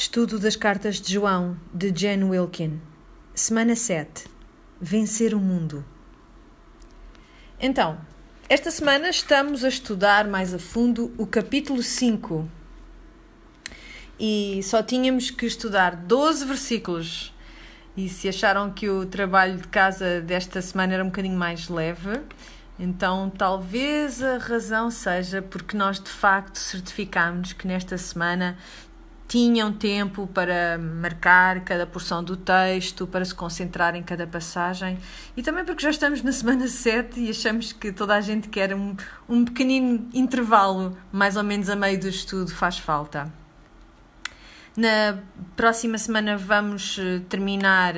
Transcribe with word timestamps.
Estudo 0.00 0.38
das 0.38 0.56
Cartas 0.56 0.98
de 0.98 1.12
João, 1.12 1.58
de 1.74 1.92
Jen 1.94 2.24
Wilkin. 2.24 2.80
Semana 3.34 3.76
7. 3.76 4.24
Vencer 4.80 5.34
o 5.34 5.38
Mundo. 5.38 5.84
Então, 7.60 7.98
esta 8.48 8.70
semana 8.70 9.10
estamos 9.10 9.62
a 9.62 9.68
estudar 9.68 10.26
mais 10.26 10.54
a 10.54 10.58
fundo 10.58 11.12
o 11.18 11.26
capítulo 11.26 11.82
5. 11.82 12.48
E 14.18 14.62
só 14.62 14.82
tínhamos 14.82 15.30
que 15.30 15.44
estudar 15.44 15.94
12 15.94 16.46
versículos. 16.46 17.34
E 17.94 18.08
se 18.08 18.26
acharam 18.26 18.72
que 18.72 18.88
o 18.88 19.04
trabalho 19.04 19.58
de 19.58 19.68
casa 19.68 20.22
desta 20.22 20.62
semana 20.62 20.94
era 20.94 21.04
um 21.04 21.08
bocadinho 21.08 21.36
mais 21.36 21.68
leve, 21.68 22.22
então 22.78 23.28
talvez 23.28 24.22
a 24.22 24.38
razão 24.38 24.90
seja 24.90 25.42
porque 25.42 25.76
nós 25.76 26.00
de 26.00 26.08
facto 26.08 26.56
certificámos 26.56 27.52
que 27.52 27.66
nesta 27.66 27.98
semana 27.98 28.56
tinham 29.30 29.72
tempo 29.72 30.26
para 30.26 30.76
marcar 30.76 31.60
cada 31.60 31.86
porção 31.86 32.22
do 32.22 32.36
texto, 32.36 33.06
para 33.06 33.24
se 33.24 33.32
concentrar 33.32 33.94
em 33.94 34.02
cada 34.02 34.26
passagem 34.26 34.98
e 35.36 35.42
também 35.42 35.64
porque 35.64 35.80
já 35.80 35.90
estamos 35.90 36.20
na 36.20 36.32
semana 36.32 36.66
7 36.68 37.20
e 37.20 37.30
achamos 37.30 37.72
que 37.72 37.92
toda 37.92 38.16
a 38.16 38.20
gente 38.20 38.48
quer 38.48 38.74
um, 38.74 38.96
um 39.28 39.44
pequenino 39.44 40.08
intervalo, 40.12 40.98
mais 41.12 41.36
ou 41.36 41.44
menos 41.44 41.70
a 41.70 41.76
meio 41.76 42.00
do 42.00 42.08
estudo, 42.08 42.52
faz 42.52 42.76
falta. 42.76 43.32
Na 44.76 45.20
próxima 45.54 45.96
semana 45.96 46.36
vamos 46.36 46.98
eh, 46.98 47.20
terminar 47.28 47.94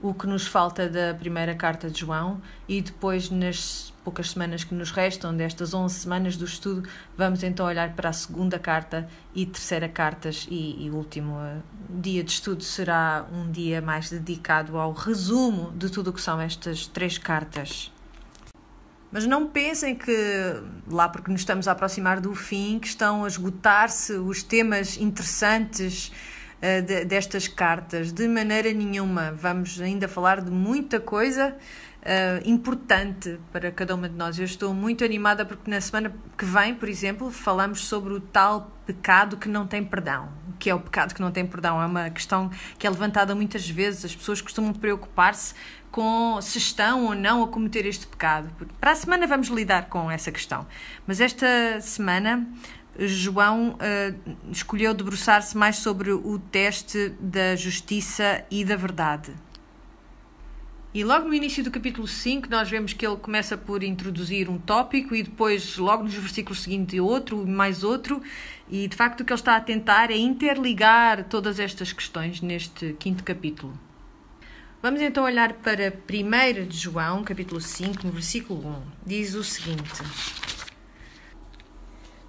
o 0.00 0.12
que 0.12 0.26
nos 0.26 0.48
falta 0.48 0.88
da 0.88 1.14
primeira 1.14 1.54
carta 1.54 1.88
de 1.88 2.00
João 2.00 2.42
e 2.68 2.82
depois, 2.82 3.30
nas 3.30 3.91
poucas 4.04 4.30
semanas 4.30 4.64
que 4.64 4.74
nos 4.74 4.90
restam, 4.90 5.36
destas 5.36 5.72
11 5.74 5.94
semanas 5.94 6.36
do 6.36 6.44
estudo, 6.44 6.88
vamos 7.16 7.42
então 7.42 7.66
olhar 7.66 7.94
para 7.94 8.08
a 8.08 8.12
segunda 8.12 8.58
carta 8.58 9.08
e 9.34 9.46
terceira 9.46 9.88
cartas 9.88 10.46
e, 10.50 10.86
e 10.86 10.90
último 10.90 11.38
eh, 11.40 11.58
dia 11.88 12.24
de 12.24 12.30
estudo 12.30 12.62
será 12.62 13.26
um 13.32 13.50
dia 13.50 13.80
mais 13.80 14.10
dedicado 14.10 14.76
ao 14.76 14.92
resumo 14.92 15.72
de 15.72 15.90
tudo 15.90 16.10
o 16.10 16.12
que 16.12 16.20
são 16.20 16.40
estas 16.40 16.86
três 16.86 17.16
cartas. 17.16 17.92
Mas 19.12 19.26
não 19.26 19.46
pensem 19.46 19.94
que, 19.94 20.14
lá 20.90 21.06
porque 21.06 21.30
nos 21.30 21.42
estamos 21.42 21.68
a 21.68 21.72
aproximar 21.72 22.18
do 22.18 22.34
fim, 22.34 22.78
que 22.78 22.86
estão 22.86 23.24
a 23.24 23.28
esgotar-se 23.28 24.14
os 24.14 24.42
temas 24.42 24.96
interessantes 24.96 26.10
uh, 26.56 26.80
de, 26.80 27.04
destas 27.04 27.46
cartas. 27.46 28.10
De 28.10 28.26
maneira 28.26 28.72
nenhuma. 28.72 29.30
Vamos 29.32 29.78
ainda 29.82 30.08
falar 30.08 30.40
de 30.40 30.50
muita 30.50 30.98
coisa 30.98 31.54
uh, 32.02 32.48
importante 32.48 33.38
para 33.50 33.70
cada 33.70 33.94
uma 33.94 34.08
de 34.08 34.14
nós. 34.14 34.38
Eu 34.38 34.44
estou 34.44 34.74
muito 34.74 35.04
animada 35.04 35.44
porque 35.44 35.70
na 35.70 35.80
semana 35.80 36.14
que 36.36 36.44
vem, 36.44 36.74
por 36.74 36.88
exemplo, 36.88 37.30
falamos 37.30 37.84
sobre 37.84 38.12
o 38.12 38.20
tal 38.20 38.72
pecado 38.86 39.36
que 39.36 39.48
não 39.48 39.66
tem 39.66 39.84
perdão. 39.84 40.28
O 40.48 40.56
que 40.58 40.68
é 40.68 40.74
o 40.74 40.80
pecado 40.80 41.14
que 41.14 41.20
não 41.20 41.30
tem 41.30 41.46
perdão? 41.46 41.80
É 41.80 41.86
uma 41.86 42.10
questão 42.10 42.50
que 42.78 42.86
é 42.86 42.90
levantada 42.90 43.34
muitas 43.34 43.68
vezes. 43.68 44.04
As 44.04 44.14
pessoas 44.14 44.40
costumam 44.40 44.72
preocupar-se 44.72 45.54
com 45.90 46.40
se 46.40 46.58
estão 46.58 47.06
ou 47.06 47.14
não 47.14 47.42
a 47.42 47.48
cometer 47.48 47.86
este 47.86 48.06
pecado. 48.06 48.50
Para 48.80 48.92
a 48.92 48.94
semana 48.94 49.26
vamos 49.26 49.48
lidar 49.48 49.88
com 49.88 50.10
essa 50.10 50.32
questão. 50.32 50.66
Mas 51.06 51.20
esta 51.20 51.80
semana 51.80 52.46
João 52.98 53.70
uh, 53.70 54.36
escolheu 54.50 54.92
debruçar-se 54.94 55.56
mais 55.56 55.76
sobre 55.76 56.12
o 56.12 56.38
teste 56.38 57.10
da 57.20 57.56
justiça 57.56 58.44
e 58.50 58.64
da 58.64 58.76
verdade. 58.76 59.32
E 60.94 61.02
logo 61.04 61.26
no 61.26 61.32
início 61.32 61.64
do 61.64 61.70
capítulo 61.70 62.06
5, 62.06 62.50
nós 62.50 62.68
vemos 62.68 62.92
que 62.92 63.06
ele 63.06 63.16
começa 63.16 63.56
por 63.56 63.82
introduzir 63.82 64.50
um 64.50 64.58
tópico 64.58 65.14
e 65.14 65.22
depois, 65.22 65.78
logo 65.78 66.02
nos 66.02 66.12
versículos 66.12 66.62
seguintes, 66.62 67.00
outro, 67.00 67.46
mais 67.46 67.82
outro. 67.82 68.20
E 68.70 68.86
de 68.86 68.94
facto, 68.94 69.22
o 69.22 69.24
que 69.24 69.32
ele 69.32 69.40
está 69.40 69.56
a 69.56 69.60
tentar 69.60 70.10
é 70.10 70.16
interligar 70.18 71.24
todas 71.24 71.58
estas 71.58 71.94
questões 71.94 72.42
neste 72.42 72.94
quinto 72.98 73.24
capítulo. 73.24 73.72
Vamos 74.82 75.00
então 75.00 75.24
olhar 75.24 75.54
para 75.54 75.94
1 76.10 76.66
de 76.66 76.76
João, 76.76 77.24
capítulo 77.24 77.60
5, 77.60 78.06
no 78.06 78.12
versículo 78.12 78.68
1. 78.68 78.82
Diz 79.06 79.34
o 79.34 79.42
seguinte: 79.42 80.02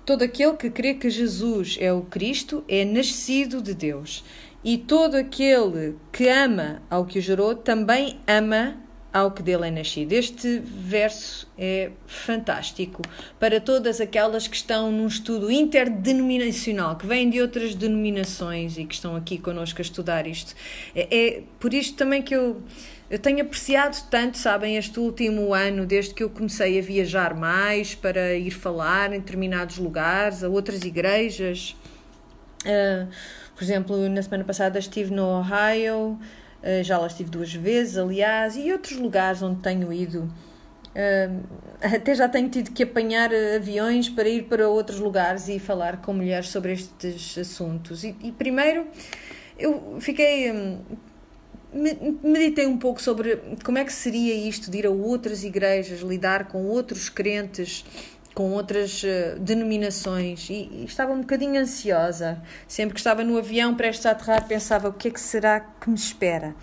Todo 0.05 0.23
aquele 0.23 0.53
que 0.53 0.69
crê 0.69 0.93
que 0.93 1.09
Jesus 1.09 1.75
é 1.81 1.91
o 1.91 2.03
Cristo 2.03 2.63
é 2.69 2.85
nascido 2.85 3.61
de 3.61 3.73
Deus, 3.73 4.23
e 4.63 4.77
todo 4.77 5.15
aquele 5.15 5.95
que 6.11 6.27
ama 6.27 6.81
ao 6.89 7.05
que 7.05 7.19
o 7.19 7.21
gerou 7.21 7.55
também 7.55 8.19
ama 8.27 8.77
ao 9.13 9.29
que 9.29 9.43
dele 9.43 9.67
é 9.67 9.71
nascido. 9.71 10.11
Este 10.11 10.59
verso 10.59 11.47
é 11.55 11.91
fantástico 12.07 13.03
para 13.39 13.61
todas 13.61 14.01
aquelas 14.01 14.47
que 14.47 14.55
estão 14.55 14.91
num 14.91 15.05
estudo 15.05 15.51
interdenominacional, 15.51 16.95
que 16.95 17.05
vêm 17.05 17.29
de 17.29 17.39
outras 17.39 17.75
denominações 17.75 18.77
e 18.79 18.85
que 18.85 18.95
estão 18.95 19.15
aqui 19.15 19.37
connosco 19.37 19.79
a 19.79 19.83
estudar 19.83 20.25
isto. 20.25 20.55
É, 20.95 21.07
é 21.15 21.43
por 21.59 21.75
isto 21.75 21.95
também 21.95 22.23
que 22.23 22.35
eu, 22.35 22.63
eu 23.07 23.19
tenho 23.19 23.41
apreciado 23.43 23.95
tanto, 24.09 24.39
sabem, 24.39 24.77
este 24.77 24.99
último 24.99 25.53
ano, 25.53 25.85
desde 25.85 26.15
que 26.15 26.23
eu 26.23 26.29
comecei 26.31 26.79
a 26.79 26.81
viajar 26.81 27.35
mais 27.35 27.93
para 27.93 28.33
ir 28.33 28.49
falar 28.49 29.13
em 29.13 29.19
determinados 29.19 29.77
lugares, 29.77 30.43
a 30.43 30.49
outras 30.49 30.83
igrejas. 30.83 31.75
Uh, 32.65 33.07
por 33.63 33.65
exemplo, 33.65 34.09
na 34.09 34.21
semana 34.21 34.43
passada 34.43 34.77
estive 34.77 35.13
no 35.13 35.39
Ohio. 35.39 36.19
Eh, 36.61 36.83
já 36.83 36.97
lá 36.97 37.07
estive 37.07 37.29
duas 37.29 37.53
vezes, 37.53 37.97
aliás, 37.97 38.57
e 38.57 38.69
outros 38.73 38.97
lugares 38.97 39.41
onde 39.41 39.61
tenho 39.61 39.91
ido. 39.93 40.29
Uh, 40.93 41.43
até 41.81 42.13
já 42.13 42.27
tenho 42.27 42.49
tido 42.49 42.71
que 42.71 42.83
apanhar 42.83 43.31
aviões 43.55 44.09
para 44.09 44.27
ir 44.27 44.43
para 44.43 44.67
outros 44.67 44.99
lugares 44.99 45.47
e 45.47 45.59
falar 45.59 46.01
com 46.01 46.13
mulheres 46.13 46.49
sobre 46.49 46.73
estes 46.73 47.37
assuntos. 47.37 48.03
E, 48.03 48.15
e 48.21 48.31
primeiro 48.33 48.85
eu 49.57 49.97
fiquei. 50.01 50.51
Hum, 50.51 50.79
meditei 52.21 52.67
um 52.67 52.77
pouco 52.77 53.01
sobre 53.01 53.37
como 53.63 53.79
é 53.79 53.85
que 53.85 53.91
seria 53.91 54.35
isto 54.35 54.69
de 54.69 54.77
ir 54.77 54.85
a 54.85 54.91
outras 54.91 55.43
igrejas, 55.43 56.01
lidar 56.01 56.47
com 56.47 56.65
outros 56.65 57.09
crentes 57.09 57.83
com 58.33 58.51
outras 58.51 59.03
uh, 59.03 59.39
denominações 59.39 60.49
e, 60.49 60.69
e, 60.71 60.85
estava 60.85 61.11
um 61.13 61.21
bocadinho 61.21 61.61
ansiosa. 61.61 62.41
Sempre 62.67 62.93
que 62.95 62.99
estava 62.99 63.23
no 63.23 63.37
avião 63.37 63.75
prestes 63.75 64.05
a 64.05 64.11
aterrar, 64.11 64.47
pensava 64.47 64.89
o 64.89 64.93
que 64.93 65.07
é 65.07 65.11
que 65.11 65.19
será 65.19 65.59
que 65.59 65.89
me 65.89 65.95
espera. 65.95 66.55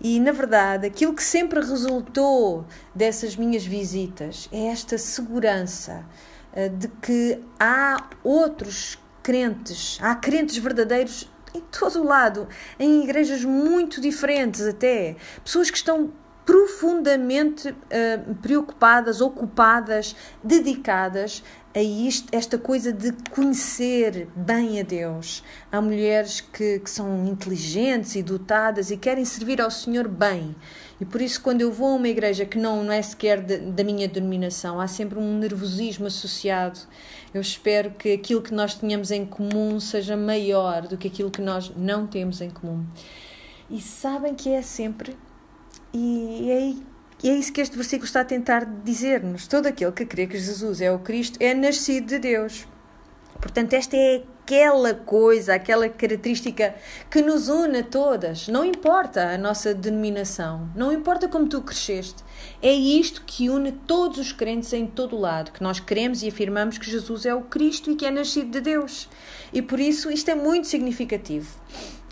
E 0.00 0.20
na 0.20 0.32
verdade, 0.32 0.86
aquilo 0.86 1.14
que 1.14 1.22
sempre 1.22 1.60
resultou 1.60 2.66
dessas 2.94 3.36
minhas 3.36 3.64
visitas 3.64 4.48
é 4.52 4.66
esta 4.66 4.98
segurança 4.98 6.04
uh, 6.52 6.68
de 6.68 6.88
que 6.88 7.40
há 7.58 8.08
outros 8.22 8.98
crentes, 9.22 9.98
há 10.02 10.14
crentes 10.14 10.58
verdadeiros 10.58 11.30
em 11.54 11.60
todo 11.60 12.00
o 12.00 12.04
lado, 12.04 12.48
em 12.78 13.04
igrejas 13.04 13.44
muito 13.44 14.00
diferentes 14.00 14.66
até, 14.66 15.14
pessoas 15.44 15.70
que 15.70 15.76
estão 15.76 16.12
profundamente 16.44 17.70
uh, 17.70 18.34
preocupadas, 18.36 19.20
ocupadas, 19.20 20.14
dedicadas 20.42 21.42
a 21.74 21.82
isto, 21.82 22.28
esta 22.30 22.56
coisa 22.56 22.92
de 22.92 23.12
conhecer 23.30 24.28
bem 24.36 24.78
a 24.78 24.84
Deus. 24.84 25.42
Há 25.72 25.80
mulheres 25.80 26.40
que, 26.40 26.78
que 26.78 26.88
são 26.88 27.26
inteligentes 27.26 28.14
e 28.14 28.22
dotadas 28.22 28.92
e 28.92 28.96
querem 28.96 29.24
servir 29.24 29.60
ao 29.60 29.70
Senhor 29.70 30.06
bem. 30.06 30.54
E 31.00 31.04
por 31.04 31.20
isso, 31.20 31.40
quando 31.40 31.62
eu 31.62 31.72
vou 31.72 31.88
a 31.88 31.96
uma 31.96 32.08
igreja 32.08 32.44
que 32.44 32.58
não, 32.58 32.84
não 32.84 32.92
é 32.92 33.02
sequer 33.02 33.42
de, 33.42 33.58
da 33.58 33.82
minha 33.82 34.06
denominação, 34.06 34.78
há 34.80 34.86
sempre 34.86 35.18
um 35.18 35.38
nervosismo 35.38 36.06
associado. 36.06 36.78
Eu 37.32 37.40
espero 37.40 37.90
que 37.90 38.12
aquilo 38.12 38.40
que 38.40 38.54
nós 38.54 38.74
tenhamos 38.76 39.10
em 39.10 39.26
comum 39.26 39.80
seja 39.80 40.16
maior 40.16 40.86
do 40.86 40.96
que 40.96 41.08
aquilo 41.08 41.30
que 41.30 41.42
nós 41.42 41.72
não 41.76 42.06
temos 42.06 42.40
em 42.40 42.50
comum. 42.50 42.86
E 43.68 43.80
sabem 43.80 44.34
que 44.34 44.50
é 44.50 44.62
sempre 44.62 45.16
e 45.94 46.50
é, 47.22 47.28
é 47.28 47.34
isso 47.34 47.52
que 47.52 47.60
este 47.60 47.76
versículo 47.76 48.04
está 48.04 48.22
a 48.22 48.24
tentar 48.24 48.64
dizer-nos. 48.84 49.46
Todo 49.46 49.66
aquele 49.66 49.92
que 49.92 50.04
crê 50.04 50.26
que 50.26 50.36
Jesus 50.36 50.80
é 50.80 50.90
o 50.90 50.98
Cristo 50.98 51.38
é 51.40 51.54
nascido 51.54 52.08
de 52.08 52.18
Deus. 52.18 52.66
Portanto, 53.40 53.74
esta 53.74 53.96
é 53.96 54.24
aquela 54.42 54.92
coisa, 54.92 55.54
aquela 55.54 55.88
característica 55.88 56.74
que 57.08 57.22
nos 57.22 57.48
une 57.48 57.78
a 57.78 57.82
todas. 57.82 58.48
Não 58.48 58.64
importa 58.64 59.28
a 59.28 59.38
nossa 59.38 59.72
denominação, 59.72 60.68
não 60.74 60.92
importa 60.92 61.28
como 61.28 61.48
tu 61.48 61.62
cresceste. 61.62 62.24
É 62.60 62.72
isto 62.72 63.22
que 63.24 63.48
une 63.48 63.70
todos 63.70 64.18
os 64.18 64.32
crentes 64.32 64.72
em 64.72 64.86
todo 64.86 65.16
o 65.16 65.20
lado, 65.20 65.52
que 65.52 65.62
nós 65.62 65.78
queremos 65.78 66.22
e 66.22 66.28
afirmamos 66.28 66.76
que 66.76 66.90
Jesus 66.90 67.24
é 67.24 67.34
o 67.34 67.42
Cristo 67.42 67.90
e 67.90 67.96
que 67.96 68.04
é 68.04 68.10
nascido 68.10 68.50
de 68.50 68.60
Deus. 68.60 69.08
E 69.52 69.62
por 69.62 69.78
isso 69.78 70.10
isto 70.10 70.28
é 70.30 70.34
muito 70.34 70.66
significativo 70.66 71.48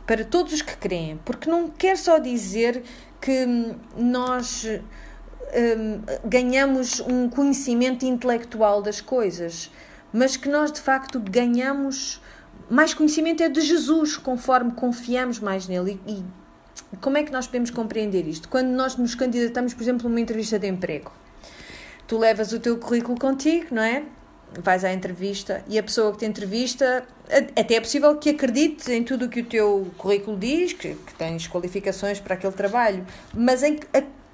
para 0.06 0.24
todos 0.24 0.52
os 0.52 0.62
que 0.62 0.76
creem, 0.76 1.18
porque 1.24 1.48
não 1.48 1.68
quer 1.68 1.96
só 1.96 2.18
dizer 2.18 2.82
que 3.22 3.46
nós 3.96 4.66
um, 4.66 6.28
ganhamos 6.28 7.00
um 7.00 7.28
conhecimento 7.28 8.04
intelectual 8.04 8.82
das 8.82 9.00
coisas, 9.00 9.70
mas 10.12 10.36
que 10.36 10.48
nós 10.48 10.72
de 10.72 10.80
facto 10.80 11.20
ganhamos 11.20 12.20
mais 12.68 12.92
conhecimento 12.94 13.42
é 13.42 13.48
de 13.48 13.60
Jesus, 13.60 14.16
conforme 14.16 14.72
confiamos 14.72 15.38
mais 15.38 15.68
nele. 15.68 16.00
E, 16.06 16.24
e 16.92 16.96
como 17.00 17.16
é 17.16 17.22
que 17.22 17.30
nós 17.30 17.46
podemos 17.46 17.70
compreender 17.70 18.26
isto? 18.26 18.48
Quando 18.48 18.68
nós 18.68 18.96
nos 18.96 19.14
candidatamos, 19.14 19.72
por 19.74 19.82
exemplo, 19.82 20.06
a 20.06 20.10
uma 20.10 20.20
entrevista 20.20 20.58
de 20.58 20.66
emprego, 20.66 21.12
tu 22.06 22.18
levas 22.18 22.52
o 22.52 22.58
teu 22.58 22.78
currículo 22.78 23.18
contigo, 23.18 23.66
não 23.72 23.82
é? 23.82 24.04
Vais 24.60 24.84
à 24.84 24.92
entrevista 24.92 25.64
e 25.68 25.78
a 25.78 25.82
pessoa 25.82 26.12
que 26.12 26.18
te 26.18 26.26
entrevista 26.26 27.04
até 27.56 27.74
é 27.74 27.80
possível 27.80 28.16
que 28.16 28.30
acredite 28.30 28.92
em 28.92 29.02
tudo 29.02 29.26
o 29.26 29.28
que 29.28 29.40
o 29.40 29.44
teu 29.44 29.90
currículo 29.96 30.36
diz, 30.36 30.72
que, 30.72 30.94
que 30.94 31.14
tens 31.14 31.48
qualificações 31.48 32.20
para 32.20 32.34
aquele 32.34 32.52
trabalho, 32.52 33.06
mas 33.32 33.62
em, 33.62 33.80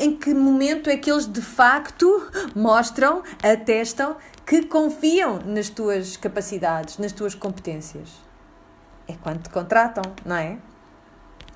em 0.00 0.16
que 0.16 0.34
momento 0.34 0.90
é 0.90 0.96
que 0.96 1.10
eles 1.10 1.26
de 1.26 1.42
facto 1.42 2.28
mostram, 2.54 3.22
atestam 3.42 4.16
que 4.46 4.64
confiam 4.64 5.38
nas 5.44 5.68
tuas 5.68 6.16
capacidades, 6.16 6.98
nas 6.98 7.12
tuas 7.12 7.34
competências? 7.34 8.08
É 9.06 9.14
quando 9.22 9.42
te 9.42 9.50
contratam, 9.50 10.02
não 10.24 10.36
é? 10.36 10.58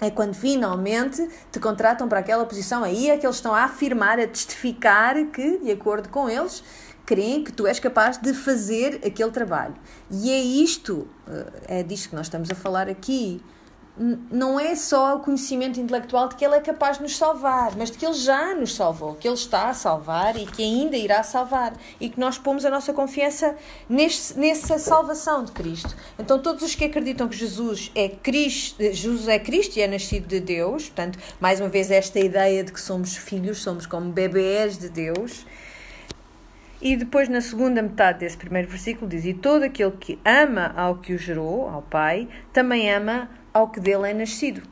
É 0.01 0.11
quando 0.11 0.35
finalmente 0.35 1.29
te 1.53 1.61
contratam 1.61 2.09
para 2.09 2.19
aquela 2.19 2.45
posição. 2.45 2.83
Aí 2.83 3.09
é 3.09 3.17
que 3.17 3.25
eles 3.25 3.37
estão 3.37 3.55
a 3.55 3.63
afirmar, 3.65 4.19
a 4.19 4.27
testificar 4.27 5.15
que, 5.27 5.59
de 5.59 5.71
acordo 5.71 6.09
com 6.09 6.29
eles, 6.29 6.65
creem 7.05 7.43
que 7.45 7.53
tu 7.53 7.67
és 7.67 7.79
capaz 7.79 8.19
de 8.19 8.33
fazer 8.33 9.01
aquele 9.05 9.31
trabalho. 9.31 9.75
E 10.11 10.31
é 10.31 10.41
isto, 10.41 11.09
eh, 11.29 11.81
é 11.81 11.83
disto 11.83 12.11
que 12.11 12.17
nós 12.17 12.27
estamos 12.27 12.51
a 12.51 12.55
falar 12.55 12.89
aqui 12.89 13.43
não 14.31 14.59
é 14.59 14.75
só 14.75 15.17
o 15.17 15.21
conhecimento 15.21 15.79
intelectual 15.79 16.27
de 16.29 16.37
que 16.37 16.45
ele 16.45 16.57
é 16.57 16.61
capaz 16.61 16.97
de 16.97 17.03
nos 17.03 17.17
salvar, 17.17 17.77
mas 17.77 17.91
de 17.91 17.99
que 17.99 18.07
ele 18.07 18.15
já 18.15 18.55
nos 18.55 18.75
salvou, 18.75 19.15
que 19.15 19.29
ele 19.29 19.35
está 19.35 19.69
a 19.69 19.75
salvar 19.75 20.35
e 20.37 20.47
que 20.47 20.63
ainda 20.63 20.97
irá 20.97 21.23
salvar 21.23 21.75
e 22.01 22.09
que 22.09 22.19
nós 22.19 22.39
pomos 22.39 22.65
a 22.65 22.71
nossa 22.71 22.95
confiança 22.95 23.55
nesse, 23.89 24.39
nessa 24.39 24.79
salvação 24.79 25.45
de 25.45 25.53
Cristo. 25.53 25.95
Então, 26.19 26.39
todos 26.39 26.63
os 26.63 26.75
que 26.75 26.87
acreditam 26.87 27.29
que 27.29 27.37
Jesus 27.37 27.91
é 27.95 28.09
Cristo, 28.09 28.83
Jesus 28.83 29.29
é 29.29 29.39
Cristo 29.39 29.77
e 29.77 29.83
é 29.83 29.87
nascido 29.87 30.27
de 30.27 30.41
Deus, 30.41 30.85
portanto, 30.85 31.19
mais 31.39 31.61
uma 31.61 31.69
vez, 31.69 31.91
esta 31.91 32.19
ideia 32.19 32.65
de 32.65 32.73
que 32.73 32.81
somos 32.81 33.15
filhos, 33.15 33.63
somos 33.63 33.85
como 33.85 34.11
bebês 34.11 34.79
de 34.79 34.89
Deus. 34.89 35.45
E 36.83 36.97
depois, 36.97 37.29
na 37.29 37.41
segunda 37.41 37.81
metade 37.81 38.19
desse 38.19 38.37
primeiro 38.37 38.69
versículo, 38.69 39.09
diz: 39.09 39.25
E 39.25 39.33
todo 39.33 39.63
aquele 39.63 39.93
que 39.93 40.19
ama 40.25 40.75
ao 40.77 40.97
que 40.97 41.15
o 41.15 41.19
gerou, 41.19 41.69
ao 41.69 41.81
Pai, 41.81 42.29
também 42.53 42.93
ama 42.93 43.31
ao 43.55 43.71
que 43.71 43.79
dele 43.79 44.11
é 44.11 44.13
nascido. 44.13 44.63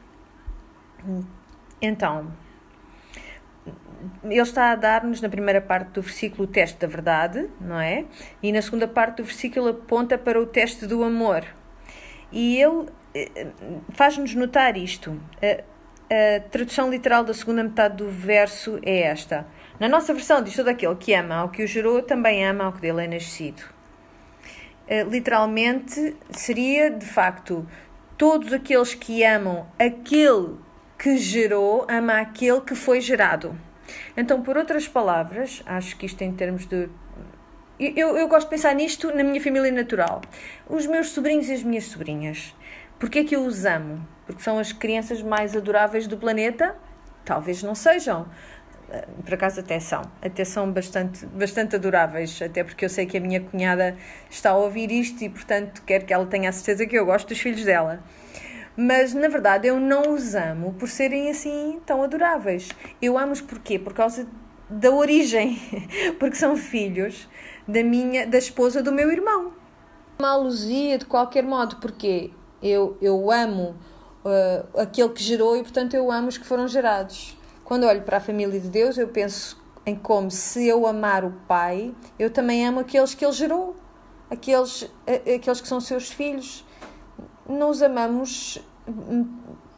Então, 1.81 2.33
ele 4.25 4.41
está 4.41 4.73
a 4.73 4.77
dar-nos 4.77 5.21
na 5.21 5.29
primeira 5.29 5.61
parte 5.61 5.93
do 5.93 6.03
versículo 6.03 6.45
o 6.45 6.47
teste 6.47 6.79
da 6.81 6.87
verdade, 6.89 7.49
não 7.61 7.79
é? 7.79 8.05
E 8.43 8.51
na 8.51 8.61
segunda 8.61 8.89
parte 8.89 9.19
do 9.19 9.25
versículo 9.25 9.69
aponta 9.69 10.19
para 10.19 10.41
o 10.41 10.47
teste 10.47 10.87
do 10.87 11.05
amor. 11.05 11.45
E 12.33 12.61
ele 12.61 12.87
eh, 13.15 13.47
faz-nos 13.91 14.35
notar 14.35 14.77
isto. 14.77 15.21
A, 15.43 15.63
a, 16.37 16.41
tradução 16.41 16.91
literal 16.91 17.23
da 17.23 17.35
segunda 17.35 17.63
metade 17.63 17.97
do 17.97 18.09
verso 18.11 18.79
é 18.83 19.03
esta. 19.03 19.47
Na 19.81 19.89
nossa 19.89 20.13
versão 20.13 20.43
diz 20.43 20.55
todo 20.55 20.69
aquele 20.69 20.95
que 20.95 21.15
ama 21.15 21.37
ao 21.37 21.49
que 21.49 21.65
o 21.65 21.67
gerou, 21.67 22.03
também 22.03 22.47
ama 22.47 22.65
ao 22.65 22.73
que 22.73 22.83
dele 22.83 23.03
é 23.03 23.09
nascido. 23.09 23.63
Eh, 24.87 25.05
literalmente 25.05 26.15
seria, 26.31 26.91
de 26.91 27.07
facto, 27.07 27.67
todos 28.19 28.53
aqueles 28.53 28.95
que 28.95 29.25
amam 29.25 29.67
aquele 29.79 30.59
que 30.99 31.17
gerou, 31.17 31.87
ama 31.89 32.21
aquele 32.21 32.61
que 32.61 32.75
foi 32.75 33.01
gerado. 33.01 33.59
Então, 34.15 34.43
por 34.43 34.59
outras 34.59 34.87
palavras, 34.87 35.63
acho 35.65 35.97
que 35.97 36.05
isto 36.05 36.21
em 36.21 36.33
termos 36.33 36.67
de. 36.67 36.91
Eu, 37.79 38.19
eu 38.19 38.29
gosto 38.29 38.49
de 38.49 38.51
pensar 38.51 38.75
nisto 38.75 39.11
na 39.15 39.25
minha 39.25 39.41
família 39.41 39.73
natural. 39.73 40.21
Os 40.69 40.87
meus 40.87 41.09
sobrinhos 41.09 41.49
e 41.49 41.55
as 41.55 41.63
minhas 41.63 41.85
sobrinhas. 41.85 42.55
Porquê 42.99 43.21
é 43.21 43.25
que 43.25 43.35
eu 43.35 43.43
os 43.43 43.65
amo? 43.65 44.07
Porque 44.27 44.43
são 44.43 44.59
as 44.59 44.75
crianças 44.75 45.23
mais 45.23 45.57
adoráveis 45.57 46.07
do 46.07 46.19
planeta? 46.19 46.77
Talvez 47.25 47.63
não 47.63 47.75
sejam. 47.75 48.29
Por 49.25 49.35
acaso 49.35 49.61
até 49.61 49.79
são, 49.79 50.03
até 50.21 50.45
são 50.45 50.71
bastante, 50.71 51.25
bastante 51.27 51.77
adoráveis, 51.77 52.41
até 52.43 52.65
porque 52.65 52.85
eu 52.85 52.89
sei 52.89 53.07
que 53.07 53.17
a 53.17 53.21
minha 53.21 53.41
cunhada 53.41 53.97
está 54.29 54.51
a 54.51 54.57
ouvir 54.57 54.91
isto 54.91 55.23
e, 55.23 55.29
portanto, 55.29 55.83
quero 55.87 56.05
que 56.05 56.13
ela 56.13 56.27
tenha 56.27 56.49
a 56.49 56.53
certeza 56.53 56.87
que 56.87 56.99
eu 56.99 57.07
gosto 57.07 57.29
dos 57.29 57.39
filhos 57.39 57.65
dela. 57.65 58.03
Mas, 58.77 59.13
na 59.15 59.29
verdade, 59.29 59.69
eu 59.69 59.79
não 59.79 60.15
os 60.15 60.35
amo 60.35 60.75
por 60.75 60.89
serem 60.89 61.31
assim 61.31 61.81
tão 61.85 62.03
adoráveis. 62.03 62.69
Eu 63.01 63.19
amo-os 63.19 63.41
porquê? 63.41 63.79
Por 63.79 63.93
causa 63.93 64.27
da 64.69 64.91
origem, 64.91 65.61
porque 66.19 66.37
são 66.37 66.57
filhos 66.57 67.29
da 67.67 67.83
minha, 67.83 68.27
da 68.27 68.39
esposa 68.39 68.83
do 68.83 68.93
meu 68.93 69.11
irmão. 69.11 69.53
Uma 70.19 70.31
alusia 70.31 70.99
de 70.99 71.05
qualquer 71.05 71.43
modo, 71.43 71.77
porque 71.77 72.31
eu, 72.63 72.97
eu 73.01 73.31
amo 73.31 73.77
uh, 74.25 74.81
aquele 74.81 75.11
que 75.11 75.23
gerou 75.23 75.57
e, 75.57 75.63
portanto, 75.63 75.95
eu 75.95 76.11
amo 76.11 76.29
os 76.29 76.39
que 76.39 76.47
foram 76.47 76.69
gerados. 76.69 77.37
Quando 77.71 77.87
olho 77.87 78.03
para 78.03 78.17
a 78.17 78.21
família 78.21 78.59
de 78.59 78.69
Deus, 78.69 78.99
eu 78.99 79.07
penso 79.07 79.57
em 79.87 79.95
como 79.95 80.29
se 80.29 80.67
eu 80.67 80.89
amar 80.89 81.25
o 81.25 81.31
Pai, 81.47 81.95
eu 82.19 82.29
também 82.29 82.67
amo 82.67 82.81
aqueles 82.81 83.15
que 83.15 83.25
Ele 83.25 83.33
gerou, 83.33 83.77
aqueles, 84.29 84.91
aqueles 85.07 85.61
que 85.61 85.69
são 85.69 85.81
seus 85.81 86.11
filhos. 86.11 86.67
Não 87.49 87.71
os 87.71 87.81
amamos 87.81 88.61
hum, 88.89 89.25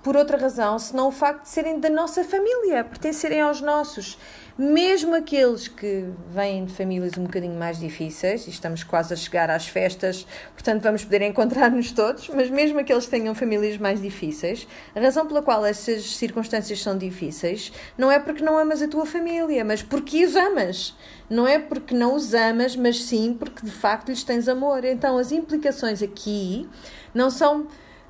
por 0.02 0.16
outra 0.16 0.38
razão, 0.38 0.78
senão 0.78 1.08
o 1.08 1.12
facto 1.12 1.42
de 1.42 1.50
serem 1.50 1.78
da 1.78 1.90
nossa 1.90 2.24
família, 2.24 2.82
pertencerem 2.82 3.42
aos 3.42 3.60
nossos 3.60 4.18
mesmo 4.56 5.14
aqueles 5.14 5.68
que 5.68 6.06
vêm 6.28 6.64
de 6.64 6.72
famílias 6.72 7.16
um 7.16 7.24
bocadinho 7.24 7.58
mais 7.58 7.78
difíceis, 7.78 8.46
e 8.46 8.50
estamos 8.50 8.84
quase 8.84 9.14
a 9.14 9.16
chegar 9.16 9.50
às 9.50 9.66
festas, 9.66 10.26
portanto 10.52 10.82
vamos 10.82 11.04
poder 11.04 11.22
encontrar-nos 11.22 11.92
todos, 11.92 12.28
mas 12.28 12.50
mesmo 12.50 12.78
aqueles 12.78 13.04
que 13.04 13.10
tenham 13.10 13.34
famílias 13.34 13.78
mais 13.78 14.00
difíceis, 14.00 14.66
a 14.94 15.00
razão 15.00 15.26
pela 15.26 15.42
qual 15.42 15.64
essas 15.64 16.16
circunstâncias 16.16 16.80
são 16.80 16.96
difíceis 16.96 17.72
não 17.96 18.10
é 18.10 18.18
porque 18.18 18.44
não 18.44 18.58
amas 18.58 18.82
a 18.82 18.88
tua 18.88 19.06
família, 19.06 19.64
mas 19.64 19.82
porque 19.82 20.24
os 20.24 20.36
amas. 20.36 20.94
Não 21.30 21.48
é 21.48 21.58
porque 21.58 21.94
não 21.94 22.14
os 22.14 22.34
amas, 22.34 22.76
mas 22.76 23.02
sim 23.04 23.34
porque 23.38 23.64
de 23.64 23.72
facto 23.72 24.10
lhes 24.10 24.22
tens 24.22 24.48
amor. 24.48 24.84
Então 24.84 25.16
as 25.16 25.32
implicações 25.32 26.02
aqui 26.02 26.68
não 27.14 27.30
são 27.30 27.66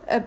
ah, 0.09 0.23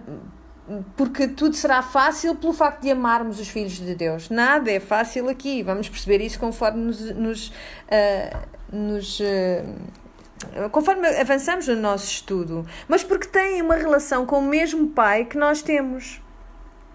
porque 0.96 1.28
tudo 1.28 1.56
será 1.56 1.82
fácil 1.82 2.36
pelo 2.36 2.54
facto 2.54 2.82
de 2.82 2.92
amarmos 2.92 3.40
os 3.40 3.48
filhos 3.48 3.74
de 3.74 3.94
Deus. 3.94 4.30
Nada 4.30 4.72
é 4.72 4.80
fácil 4.80 5.30
aqui. 5.30 5.62
Vamos 5.62 5.90
perceber 5.90 6.22
isso 6.22 6.40
conforme 6.40 6.86
nos. 6.86 7.00
nos, 7.16 7.48
uh, 7.48 8.48
nos 8.72 9.20
uh, 9.20 10.70
conforme 10.72 11.08
avançamos 11.08 11.68
no 11.68 11.76
nosso 11.76 12.06
estudo. 12.06 12.66
Mas 12.88 13.04
porque 13.04 13.28
têm 13.28 13.62
uma 13.62 13.76
relação 13.76 14.26
com 14.26 14.40
o 14.40 14.42
mesmo 14.42 14.88
Pai 14.88 15.26
que 15.26 15.38
nós 15.38 15.62
temos. 15.62 16.22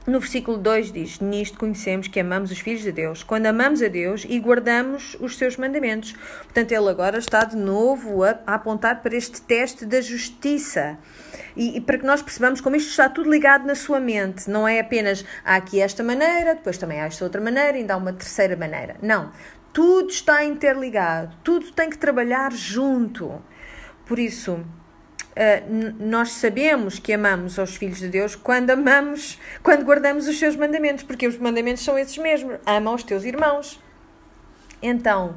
No 0.06 0.19
versículo 0.19 0.56
2 0.56 0.93
diz: 0.93 1.20
Nisto 1.20 1.58
conhecemos 1.58 2.08
que 2.08 2.19
amamos 2.19 2.50
os 2.50 2.58
filhos 2.58 2.82
de 2.82 2.91
Deus, 2.91 3.23
quando 3.23 3.47
amamos 3.47 3.82
a 3.82 3.88
Deus 3.88 4.25
e 4.26 4.38
guardamos 4.41 5.14
os 5.20 5.37
seus 5.37 5.58
mandamentos. 5.58 6.12
Portanto, 6.44 6.73
ele 6.73 6.88
agora 6.88 7.19
está 7.19 7.44
de 7.44 7.56
novo 7.56 8.25
a, 8.25 8.38
a 8.47 8.55
apontar 8.55 9.02
para 9.02 9.14
este 9.14 9.43
teste 9.43 9.85
da 9.85 10.00
justiça. 10.00 10.99
E, 11.55 11.76
e, 11.76 11.81
para 11.82 11.99
que 11.99 12.06
nós 12.06 12.23
percebamos 12.23 12.62
como 12.62 12.76
isto 12.76 12.88
está 12.88 13.08
tudo 13.11 13.31
ligado 13.31 13.67
na 13.67 13.75
sua 13.75 14.00
mente. 14.00 14.49
Não 14.49 14.66
é 14.66 14.80
apenas 14.80 15.25
há 15.45 15.57
aqui 15.57 15.80
esta 15.80 16.02
maneira, 16.02 16.54
depois 16.54 16.78
também 16.78 16.99
há 16.99 17.04
esta 17.04 17.23
outra 17.25 17.40
maneira, 17.40 17.76
ainda 17.76 17.92
há 17.92 17.97
uma 17.99 18.12
terceira 18.12 18.57
maneira. 18.57 18.97
Não. 19.02 19.30
Tudo 19.73 20.09
está 20.09 20.45
interligado, 20.45 21.37
tudo 21.45 21.71
tem 21.73 21.90
que 21.90 21.99
trabalhar 21.99 22.52
junto. 22.52 23.40
Por 24.07 24.19
isso, 24.19 24.64
nós 25.99 26.32
sabemos 26.32 26.99
que 26.99 27.12
amamos 27.12 27.59
aos 27.59 27.76
filhos 27.76 27.99
de 27.99 28.09
Deus 28.09 28.37
quando 28.37 28.70
amamos, 28.70 29.38
quando 29.62 29.85
guardamos 29.85 30.28
os 30.28 30.38
seus 30.38 30.54
mandamentos, 30.54 31.02
porque 31.02 31.26
os 31.26 31.38
mandamentos 31.38 31.82
são 31.82 31.99
esses 31.99 32.18
mesmos. 32.18 32.59
Ama 32.66 32.92
os 32.92 33.02
teus 33.02 33.25
irmãos. 33.25 33.80
Então, 34.82 35.37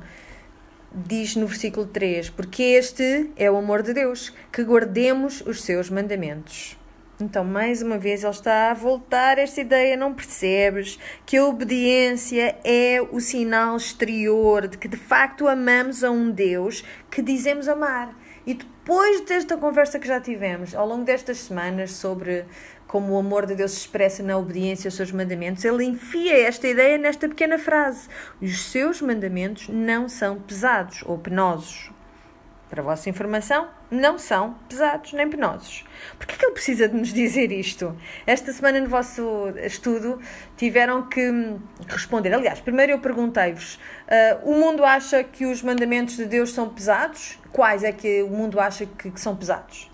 diz 0.94 1.36
no 1.36 1.48
versículo 1.48 1.86
3: 1.86 2.30
Porque 2.30 2.64
este 2.64 3.32
é 3.38 3.50
o 3.50 3.58
amor 3.58 3.82
de 3.82 3.94
Deus, 3.94 4.34
que 4.52 4.64
guardemos 4.64 5.42
os 5.42 5.62
seus 5.62 5.90
mandamentos. 5.90 6.78
Então, 7.22 7.46
mais 7.46 7.82
uma 7.82 7.98
vez, 7.98 8.24
ele 8.24 8.32
está 8.32 8.72
a 8.72 8.74
voltar 8.74 9.38
esta 9.38 9.62
ideia. 9.62 9.96
Não 9.96 10.14
percebes 10.14 11.00
que 11.26 11.38
a 11.38 11.46
obediência 11.46 12.58
é 12.64 13.02
o 13.02 13.20
sinal 13.20 13.78
exterior 13.78 14.68
de 14.68 14.78
que 14.78 14.88
de 14.88 14.98
facto 14.98 15.48
amamos 15.48 16.04
a 16.04 16.12
um 16.12 16.30
Deus 16.30 16.84
que 17.10 17.22
dizemos 17.22 17.70
amar. 17.70 18.14
E 18.46 18.58
depois 18.86 19.22
desta 19.22 19.56
conversa 19.56 19.98
que 19.98 20.06
já 20.06 20.20
tivemos 20.20 20.76
ao 20.76 20.86
longo 20.86 21.06
destas 21.06 21.38
semanas 21.38 21.92
sobre 21.92 22.44
como 22.86 23.14
o 23.14 23.18
amor 23.18 23.46
de 23.46 23.56
Deus 23.56 23.72
se 23.72 23.78
expressa 23.78 24.22
na 24.22 24.38
obediência 24.38 24.90
aos 24.90 24.96
seus 24.96 25.10
mandamentos, 25.10 25.64
ele 25.64 25.86
enfia 25.86 26.46
esta 26.46 26.68
ideia 26.68 26.98
nesta 26.98 27.30
pequena 27.30 27.58
frase: 27.58 28.10
Os 28.42 28.66
seus 28.66 29.02
mandamentos 29.02 29.70
não 29.70 30.10
são 30.10 30.38
pesados 30.38 31.02
ou 31.06 31.18
penosos. 31.18 31.93
Para 32.74 32.82
a 32.82 32.86
vossa 32.86 33.08
informação, 33.08 33.68
não 33.92 34.18
são 34.18 34.56
pesados 34.68 35.14
nem 35.14 35.30
penosos. 35.30 35.84
Por 36.18 36.24
é 36.28 36.36
que 36.36 36.44
ele 36.44 36.54
precisa 36.54 36.88
de 36.88 36.96
nos 36.96 37.14
dizer 37.14 37.52
isto? 37.52 37.96
Esta 38.26 38.52
semana 38.52 38.80
no 38.82 38.90
vosso 38.90 39.50
estudo 39.58 40.20
tiveram 40.58 41.08
que 41.08 41.22
responder. 41.88 42.34
Aliás, 42.34 42.60
primeiro 42.60 42.94
eu 42.94 43.00
perguntei-vos: 43.00 43.76
uh, 43.76 44.50
o 44.50 44.60
mundo 44.60 44.84
acha 44.84 45.24
que 45.24 45.46
os 45.46 45.62
mandamentos 45.62 46.18
de 46.18 46.26
Deus 46.26 46.52
são 46.52 46.68
pesados? 46.68 47.38
Quais 47.52 47.84
é 47.84 47.92
que 47.92 48.24
o 48.24 48.30
mundo 48.30 48.60
acha 48.60 48.88
que, 48.88 49.12
que 49.12 49.22
são 49.22 49.36
pesados? 49.36 49.92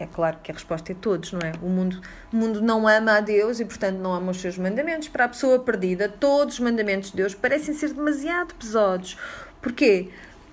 É 0.00 0.06
claro 0.06 0.38
que 0.42 0.50
a 0.50 0.54
resposta 0.54 0.90
é 0.90 0.94
todos, 0.94 1.32
não 1.32 1.40
é? 1.46 1.52
O 1.60 1.68
mundo, 1.68 2.00
o 2.32 2.36
mundo 2.36 2.62
não 2.62 2.88
ama 2.88 3.18
a 3.18 3.20
Deus 3.20 3.60
e, 3.60 3.64
portanto, 3.66 3.98
não 3.98 4.14
ama 4.14 4.30
os 4.30 4.40
seus 4.40 4.56
mandamentos. 4.56 5.06
Para 5.08 5.26
a 5.26 5.28
pessoa 5.28 5.58
perdida, 5.58 6.08
todos 6.08 6.54
os 6.54 6.60
mandamentos 6.60 7.10
de 7.10 7.18
Deus 7.18 7.34
parecem 7.34 7.74
ser 7.74 7.92
demasiado 7.92 8.54
pesados. 8.54 9.18
Porquê? 9.60 10.08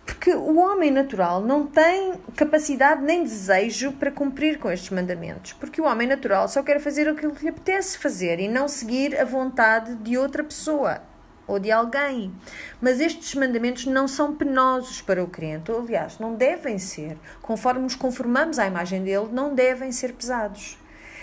Porque 0.09 0.33
o 0.33 0.57
homem 0.57 0.89
natural 0.89 1.39
não 1.39 1.67
tem 1.67 2.15
capacidade 2.35 3.03
nem 3.03 3.21
desejo 3.23 3.91
para 3.91 4.11
cumprir 4.11 4.57
com 4.57 4.71
estes 4.71 4.89
mandamentos. 4.89 5.53
Porque 5.53 5.79
o 5.79 5.85
homem 5.85 6.07
natural 6.07 6.47
só 6.47 6.63
quer 6.63 6.79
fazer 6.79 7.07
aquilo 7.07 7.35
que 7.35 7.43
lhe 7.43 7.49
apetece 7.49 7.95
fazer 7.95 8.39
e 8.39 8.47
não 8.47 8.67
seguir 8.67 9.15
a 9.19 9.23
vontade 9.23 9.93
de 9.97 10.17
outra 10.17 10.43
pessoa 10.43 11.03
ou 11.45 11.59
de 11.59 11.71
alguém. 11.71 12.33
Mas 12.81 12.99
estes 12.99 13.35
mandamentos 13.35 13.85
não 13.85 14.07
são 14.07 14.35
penosos 14.35 14.99
para 14.99 15.23
o 15.23 15.27
crente, 15.27 15.71
aliás, 15.71 16.17
não 16.17 16.33
devem 16.33 16.79
ser. 16.79 17.15
Conforme 17.39 17.81
nos 17.81 17.95
conformamos 17.95 18.57
à 18.57 18.65
imagem 18.65 19.03
dele, 19.03 19.29
não 19.31 19.53
devem 19.53 19.91
ser 19.91 20.13
pesados. 20.13 20.75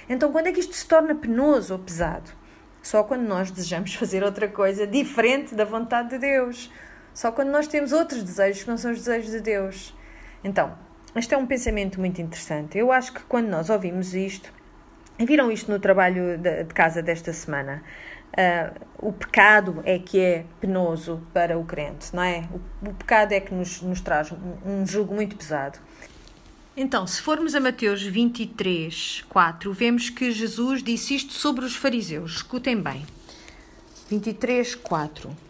Então, 0.08 0.30
quando 0.30 0.46
é 0.46 0.52
que 0.52 0.60
isto 0.60 0.76
se 0.76 0.86
torna 0.86 1.12
penoso 1.12 1.72
ou 1.72 1.80
pesado? 1.80 2.30
Só 2.80 3.02
quando 3.02 3.22
nós 3.22 3.50
desejamos 3.50 3.92
fazer 3.98 4.22
outra 4.22 4.46
coisa 4.46 4.86
diferente 4.86 5.56
da 5.56 5.64
vontade 5.64 6.10
de 6.10 6.18
Deus. 6.18 6.70
Só 7.16 7.32
quando 7.32 7.48
nós 7.48 7.66
temos 7.66 7.92
outros 7.92 8.22
desejos 8.22 8.64
que 8.64 8.68
não 8.68 8.76
são 8.76 8.92
os 8.92 8.98
desejos 8.98 9.30
de 9.30 9.40
Deus. 9.40 9.94
Então, 10.44 10.76
este 11.16 11.32
é 11.32 11.38
um 11.38 11.46
pensamento 11.46 11.98
muito 11.98 12.20
interessante. 12.20 12.76
Eu 12.76 12.92
acho 12.92 13.10
que 13.14 13.22
quando 13.22 13.46
nós 13.48 13.70
ouvimos 13.70 14.14
isto, 14.14 14.52
viram 15.18 15.50
isto 15.50 15.72
no 15.72 15.78
trabalho 15.78 16.36
de, 16.36 16.64
casa 16.66 17.00
desta 17.00 17.32
semana, 17.32 17.82
uh, 18.34 18.84
o 18.98 19.14
pecado 19.14 19.80
é 19.86 19.98
que 19.98 20.20
é 20.20 20.44
penoso 20.60 21.26
para 21.32 21.58
o 21.58 21.64
crente, 21.64 22.14
não 22.14 22.22
é? 22.22 22.46
O, 22.82 22.90
o 22.90 22.92
pecado 22.92 23.32
é 23.32 23.40
que 23.40 23.54
nos, 23.54 23.80
nos 23.80 24.02
traz 24.02 24.30
um, 24.30 24.82
um 24.82 24.86
jugo 24.86 25.14
muito 25.14 25.36
pesado. 25.36 25.78
Então, 26.76 27.06
se 27.06 27.22
formos 27.22 27.54
a 27.54 27.60
Mateus 27.60 28.02
23, 28.02 29.24
4, 29.30 29.72
vemos 29.72 30.10
que 30.10 30.30
Jesus 30.30 30.82
disse 30.82 31.14
isto 31.14 31.32
sobre 31.32 31.64
os 31.64 31.76
fariseus. 31.76 32.32
Escutem 32.32 32.78
bem. 32.78 33.06
23, 34.10 34.74
4. 34.74 35.45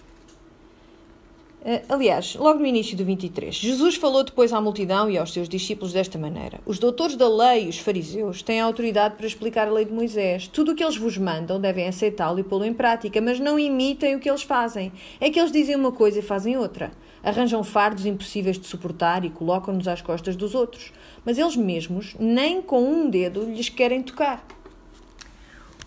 Eh, 1.69 1.83
aliás, 1.89 2.37
logo 2.37 2.61
no 2.61 2.67
início 2.67 2.97
do 2.97 3.05
23, 3.05 3.53
Jesus 3.53 3.97
falou 3.97 4.23
depois 4.23 4.53
à 4.53 4.61
multidão 4.61 5.11
e 5.11 5.19
aos 5.19 5.33
seus 5.33 5.49
discípulos 5.49 5.93
desta 5.93 6.17
maneira: 6.17 6.61
Os 6.65 6.79
doutores 6.79 7.17
da 7.17 7.29
lei 7.29 7.65
e 7.65 7.69
os 7.69 7.77
fariseus 7.77 8.41
têm 8.41 8.61
autoridade 8.61 9.17
para 9.17 9.27
explicar 9.27 9.67
a 9.67 9.73
lei 9.73 9.85
de 9.85 9.93
Moisés. 9.93 10.47
Tudo 10.47 10.71
o 10.71 10.75
que 10.77 10.85
eles 10.85 10.97
vos 10.97 11.19
mandam 11.19 11.61
devem 11.61 11.89
aceitá-lo 11.89 12.39
e 12.39 12.45
pô-lo 12.45 12.65
em 12.65 12.73
prática, 12.73 13.21
mas 13.21 13.41
não 13.41 13.59
imitem 13.59 14.15
o 14.15 14.21
que 14.21 14.31
eles 14.31 14.43
fazem. 14.43 14.93
É 15.21 15.29
que 15.29 15.41
eles 15.41 15.51
dizem 15.51 15.75
uma 15.75 15.91
coisa 15.91 16.21
e 16.21 16.23
fazem 16.23 16.57
outra. 16.57 16.93
Arranjam 17.21 17.65
fardos 17.65 18.07
impossíveis 18.07 18.61
de 18.61 18.67
suportar 18.69 19.25
e 19.25 19.31
colocam-nos 19.31 19.89
às 19.89 20.01
costas 20.01 20.37
dos 20.37 20.55
outros. 20.55 20.93
Mas 21.25 21.37
eles 21.37 21.57
mesmos 21.57 22.15
nem 22.21 22.63
com 22.63 22.81
um 22.81 23.11
dedo 23.11 23.43
lhes 23.43 23.69
querem 23.69 24.05
tocar. 24.05 24.47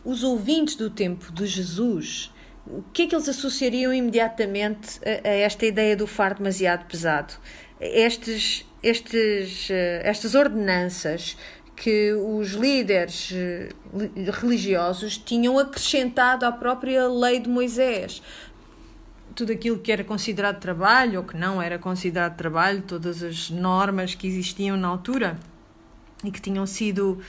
Os 0.03 0.25
ouvintes 0.25 0.75
do 0.75 0.89
tempo 0.89 1.31
de 1.31 1.45
Jesus 1.45 2.31
o 2.67 2.83
que 2.93 3.03
é 3.03 3.07
que 3.07 3.15
eles 3.15 3.27
associariam 3.27 3.93
imediatamente 3.93 4.99
a, 5.03 5.27
a 5.27 5.31
esta 5.31 5.65
ideia 5.65 5.95
do 5.95 6.05
fardo 6.05 6.39
demasiado 6.39 6.85
pesado? 6.85 7.33
Estes, 7.79 8.65
estes, 8.83 9.69
eh, 9.69 10.01
estas 10.03 10.35
ordenanças 10.35 11.37
que 11.75 12.11
os 12.13 12.51
líderes 12.51 13.31
eh, 13.33 13.69
religiosos 14.33 15.17
tinham 15.17 15.57
acrescentado 15.57 16.45
à 16.45 16.51
própria 16.51 17.07
lei 17.07 17.39
de 17.39 17.49
Moisés. 17.49 18.21
Tudo 19.33 19.53
aquilo 19.53 19.79
que 19.79 19.91
era 19.91 20.03
considerado 20.03 20.59
trabalho 20.59 21.19
ou 21.19 21.25
que 21.25 21.37
não 21.37 21.61
era 21.61 21.79
considerado 21.79 22.35
trabalho, 22.35 22.81
todas 22.81 23.23
as 23.23 23.49
normas 23.49 24.13
que 24.13 24.27
existiam 24.27 24.75
na 24.75 24.89
altura 24.89 25.37
e 26.23 26.29
que 26.29 26.41
tinham 26.41 26.65
sido 26.65 27.19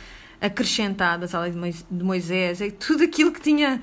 acrescentadas 0.40 1.34
à 1.34 1.40
lei 1.40 1.52
de 1.52 2.04
Moisés, 2.04 2.60
e 2.60 2.70
tudo 2.72 3.04
aquilo 3.04 3.30
que 3.30 3.40
tinha 3.40 3.80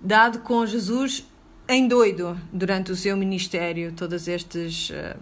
dado 0.00 0.40
com 0.40 0.66
Jesus 0.66 1.26
em 1.68 1.88
doido 1.88 2.38
durante 2.52 2.92
o 2.92 2.96
seu 2.96 3.16
ministério, 3.16 3.92
todas 3.92 4.28
estas 4.28 4.90
uh, 4.90 5.18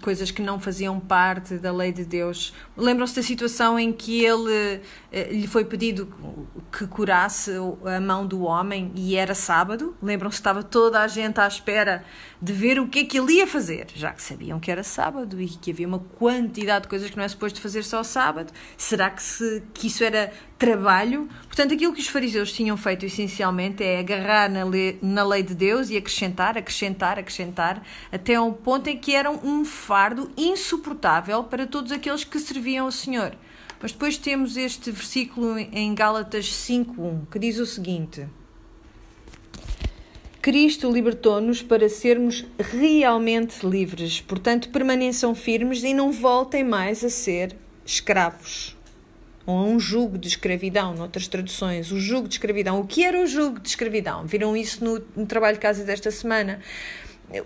coisas 0.00 0.30
que 0.30 0.40
não 0.40 0.58
faziam 0.58 0.98
parte 0.98 1.54
da 1.58 1.72
lei 1.72 1.92
de 1.92 2.04
Deus. 2.04 2.54
Lembram-se 2.76 3.16
da 3.16 3.22
situação 3.22 3.78
em 3.78 3.92
que 3.92 4.24
ele 4.24 4.80
uh, 4.80 5.32
lhe 5.32 5.46
foi 5.46 5.64
pedido 5.64 6.08
que 6.70 6.86
curasse 6.86 7.50
a 7.84 8.00
mão 8.00 8.26
do 8.26 8.42
homem 8.42 8.90
e 8.94 9.16
era 9.16 9.34
sábado? 9.34 9.94
Lembram-se 10.02 10.36
que 10.36 10.40
estava 10.40 10.62
toda 10.62 11.00
a 11.00 11.08
gente 11.08 11.38
à 11.38 11.46
espera 11.46 12.04
de 12.40 12.52
ver 12.52 12.80
o 12.80 12.88
que 12.88 13.00
é 13.00 13.04
que 13.04 13.18
ele 13.18 13.34
ia 13.34 13.46
fazer, 13.46 13.86
já 13.94 14.12
que 14.12 14.22
sabiam 14.22 14.58
que 14.58 14.70
era 14.70 14.82
sábado 14.82 15.40
e 15.40 15.48
que 15.48 15.70
havia 15.70 15.86
uma 15.86 15.98
quantidade 15.98 16.84
de 16.84 16.88
coisas 16.88 17.10
que 17.10 17.16
não 17.16 17.24
é 17.24 17.28
suposto 17.28 17.60
fazer 17.60 17.84
só 17.84 18.02
sábado. 18.02 18.52
Será 18.76 19.10
que, 19.10 19.22
se, 19.22 19.62
que 19.74 19.86
isso 19.86 20.02
era 20.02 20.32
trabalho? 20.58 21.28
Portanto, 21.46 21.74
aquilo 21.74 21.92
que 21.92 22.00
os 22.00 22.08
fariseus 22.08 22.52
tinham 22.52 22.76
feito 22.76 23.04
essencialmente 23.04 23.84
é 23.84 24.00
agarrar 24.00 24.50
na 24.50 24.64
lei, 24.64 24.98
na 25.02 25.24
lei 25.24 25.42
de 25.42 25.54
Deus 25.54 25.90
e 25.90 25.96
acrescentar, 25.96 26.56
acrescentar, 26.56 27.18
acrescentar, 27.18 27.82
até 28.10 28.40
um 28.40 28.52
ponto 28.52 28.88
em 28.88 28.96
que 28.96 29.14
eram 29.14 29.38
um 29.44 29.51
fardo 29.64 30.30
insuportável 30.36 31.44
para 31.44 31.66
todos 31.66 31.92
aqueles 31.92 32.24
que 32.24 32.40
serviam 32.40 32.86
ao 32.86 32.92
Senhor. 32.92 33.36
Mas 33.80 33.92
depois 33.92 34.16
temos 34.16 34.56
este 34.56 34.90
versículo 34.90 35.58
em 35.58 35.94
Gálatas 35.94 36.46
5.1 36.46 37.26
que 37.30 37.38
diz 37.38 37.58
o 37.58 37.66
seguinte. 37.66 38.26
Cristo 40.42 40.90
libertou-nos 40.90 41.62
para 41.62 41.88
sermos 41.88 42.44
realmente 42.58 43.64
livres. 43.64 44.20
Portanto, 44.20 44.70
permaneçam 44.70 45.36
firmes 45.36 45.84
e 45.84 45.94
não 45.94 46.10
voltem 46.10 46.64
mais 46.64 47.04
a 47.04 47.08
ser 47.08 47.56
escravos. 47.86 48.76
Ou 49.46 49.56
a 49.56 49.62
um 49.62 49.78
jugo 49.78 50.18
de 50.18 50.26
escravidão, 50.26 50.94
noutras 50.94 51.28
traduções. 51.28 51.92
O 51.92 52.00
jugo 52.00 52.26
de 52.26 52.34
escravidão. 52.34 52.80
O 52.80 52.86
que 52.86 53.04
era 53.04 53.22
o 53.22 53.26
jugo 53.26 53.60
de 53.60 53.68
escravidão? 53.68 54.26
Viram 54.26 54.56
isso 54.56 54.84
no, 54.84 55.00
no 55.16 55.26
trabalho 55.26 55.54
de 55.54 55.60
casa 55.60 55.84
desta 55.84 56.10
semana. 56.10 56.60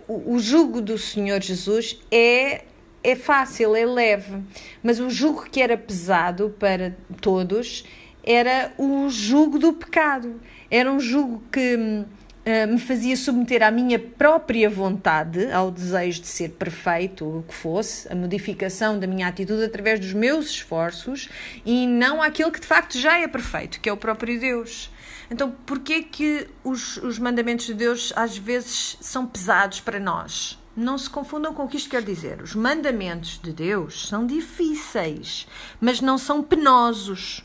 O, 0.09 0.39
jugo 0.39 0.81
do 0.81 0.99
Senhor 0.99 1.41
Jesus 1.43 2.01
é 2.11 2.65
é 3.05 3.15
fácil, 3.15 3.77
é 3.77 3.87
leve, 3.87 4.43
mas 4.83 4.99
o 4.99 5.09
jugo 5.09 5.49
que 5.49 5.63
era 5.63 5.79
pesado 5.79 6.53
para 6.59 6.97
todos 7.21 7.85
era 8.25 8.73
o 8.77 9.09
jugo 9.09 9.61
do 9.61 9.73
pecado. 9.73 10.41
Era 10.69 10.91
um 10.91 10.99
jugo 10.99 11.41
que 11.53 12.05
eh, 12.45 12.65
me 12.65 12.79
fazia 12.79 13.17
submeter 13.17 13.61
à 13.61 13.73
minha 13.73 13.99
própria 13.99 14.71
vontade, 14.71 15.51
ao 15.51 15.69
desejo 15.69 16.21
de 16.21 16.29
ser 16.29 16.51
perfeito, 16.51 17.25
o 17.25 17.43
que 17.43 17.53
fosse, 17.53 18.07
a 18.11 18.15
modificação 18.15 19.01
da 19.01 19.07
minha 19.07 19.27
atitude 19.27 19.65
através 19.65 19.99
dos 19.99 20.13
meus 20.13 20.51
esforços 20.51 21.29
e 21.65 21.89
não 21.89 22.23
àquele 22.23 22.53
que 22.53 22.61
de 22.61 22.67
facto 22.69 22.99
já 22.99 23.19
é 23.19 23.27
perfeito, 23.27 23.81
que 23.81 23.89
é 23.89 23.93
o 23.93 23.97
próprio 23.97 24.39
Deus. 24.39 24.91
Então, 25.31 25.51
porquê 25.65 26.03
que 26.03 26.49
os, 26.63 26.99
os 26.99 27.19
mandamentos 27.19 27.67
de 27.67 27.75
Deus 27.75 28.13
às 28.15 28.37
vezes 28.37 28.97
são 29.01 29.27
pesados 29.27 29.81
para 29.81 29.99
nós? 29.99 30.59
Não 30.77 30.99
se 30.99 31.09
confundam 31.09 31.55
com 31.55 31.65
o 31.65 31.69
que 31.69 31.77
isto 31.77 31.89
quer 31.91 32.03
dizer. 32.03 32.43
Os 32.43 32.55
mandamentos 32.55 33.41
de 33.43 33.53
Deus 33.53 34.09
são 34.09 34.27
difíceis, 34.27 35.49
mas 35.81 36.01
não 36.01 36.19
são 36.19 36.43
penosos. 36.43 37.43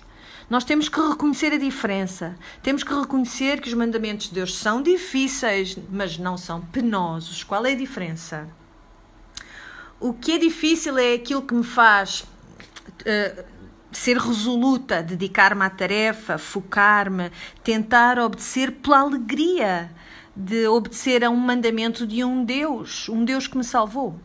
Nós 0.49 0.65
temos 0.65 0.89
que 0.89 0.99
reconhecer 0.99 1.53
a 1.53 1.57
diferença. 1.57 2.37
Temos 2.61 2.83
que 2.83 2.93
reconhecer 2.93 3.61
que 3.61 3.69
os 3.69 3.73
mandamentos 3.73 4.27
de 4.27 4.33
Deus 4.33 4.57
são 4.57 4.81
difíceis, 4.81 5.77
mas 5.89 6.17
não 6.17 6.37
são 6.37 6.59
penosos. 6.59 7.41
Qual 7.41 7.65
é 7.65 7.71
a 7.71 7.75
diferença? 7.75 8.49
O 9.97 10.13
que 10.13 10.33
é 10.33 10.37
difícil 10.37 10.97
é 10.97 11.13
aquilo 11.13 11.41
que 11.41 11.53
me 11.53 11.63
faz 11.63 12.25
uh, 13.01 13.45
ser 13.91 14.17
resoluta, 14.17 15.03
dedicar-me 15.03 15.63
à 15.63 15.69
tarefa, 15.69 16.37
focar-me, 16.37 17.31
tentar 17.63 18.17
obedecer 18.19 18.71
pela 18.71 18.99
alegria 18.99 19.91
de 20.35 20.67
obedecer 20.67 21.23
a 21.23 21.29
um 21.29 21.35
mandamento 21.35 22.07
de 22.07 22.23
um 22.23 22.43
Deus, 22.43 23.09
um 23.09 23.23
Deus 23.23 23.47
que 23.47 23.57
me 23.57 23.63
salvou. 23.63 24.19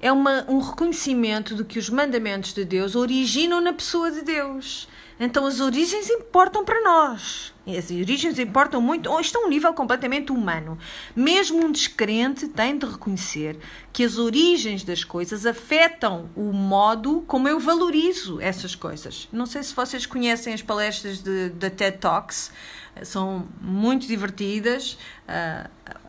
É 0.00 0.12
uma, 0.12 0.44
um 0.48 0.58
reconhecimento 0.58 1.54
de 1.54 1.64
que 1.64 1.78
os 1.78 1.88
mandamentos 1.88 2.52
de 2.52 2.64
Deus 2.64 2.94
originam 2.94 3.60
na 3.60 3.72
pessoa 3.72 4.10
de 4.10 4.22
Deus. 4.22 4.86
Então 5.18 5.46
as 5.46 5.60
origens 5.60 6.10
importam 6.10 6.64
para 6.64 6.82
nós. 6.82 7.52
As 7.66 7.90
origens 7.90 8.38
importam 8.38 8.80
muito, 8.80 9.10
ou 9.10 9.20
estão 9.20 9.44
a 9.44 9.46
um 9.46 9.48
nível 9.48 9.72
completamente 9.72 10.30
humano. 10.30 10.76
Mesmo 11.16 11.64
um 11.64 11.72
descrente 11.72 12.48
tem 12.48 12.76
de 12.76 12.84
reconhecer 12.84 13.58
que 13.92 14.04
as 14.04 14.18
origens 14.18 14.84
das 14.84 15.02
coisas 15.02 15.46
afetam 15.46 16.28
o 16.36 16.52
modo 16.52 17.24
como 17.26 17.48
eu 17.48 17.58
valorizo 17.58 18.40
essas 18.40 18.74
coisas. 18.74 19.28
Não 19.32 19.46
sei 19.46 19.62
se 19.62 19.74
vocês 19.74 20.04
conhecem 20.04 20.52
as 20.52 20.62
palestras 20.62 21.22
da 21.22 21.70
TED 21.70 21.98
Talks, 21.98 22.52
são 23.02 23.48
muito 23.60 24.06
divertidas. 24.06 24.98
Uh, 25.26 25.68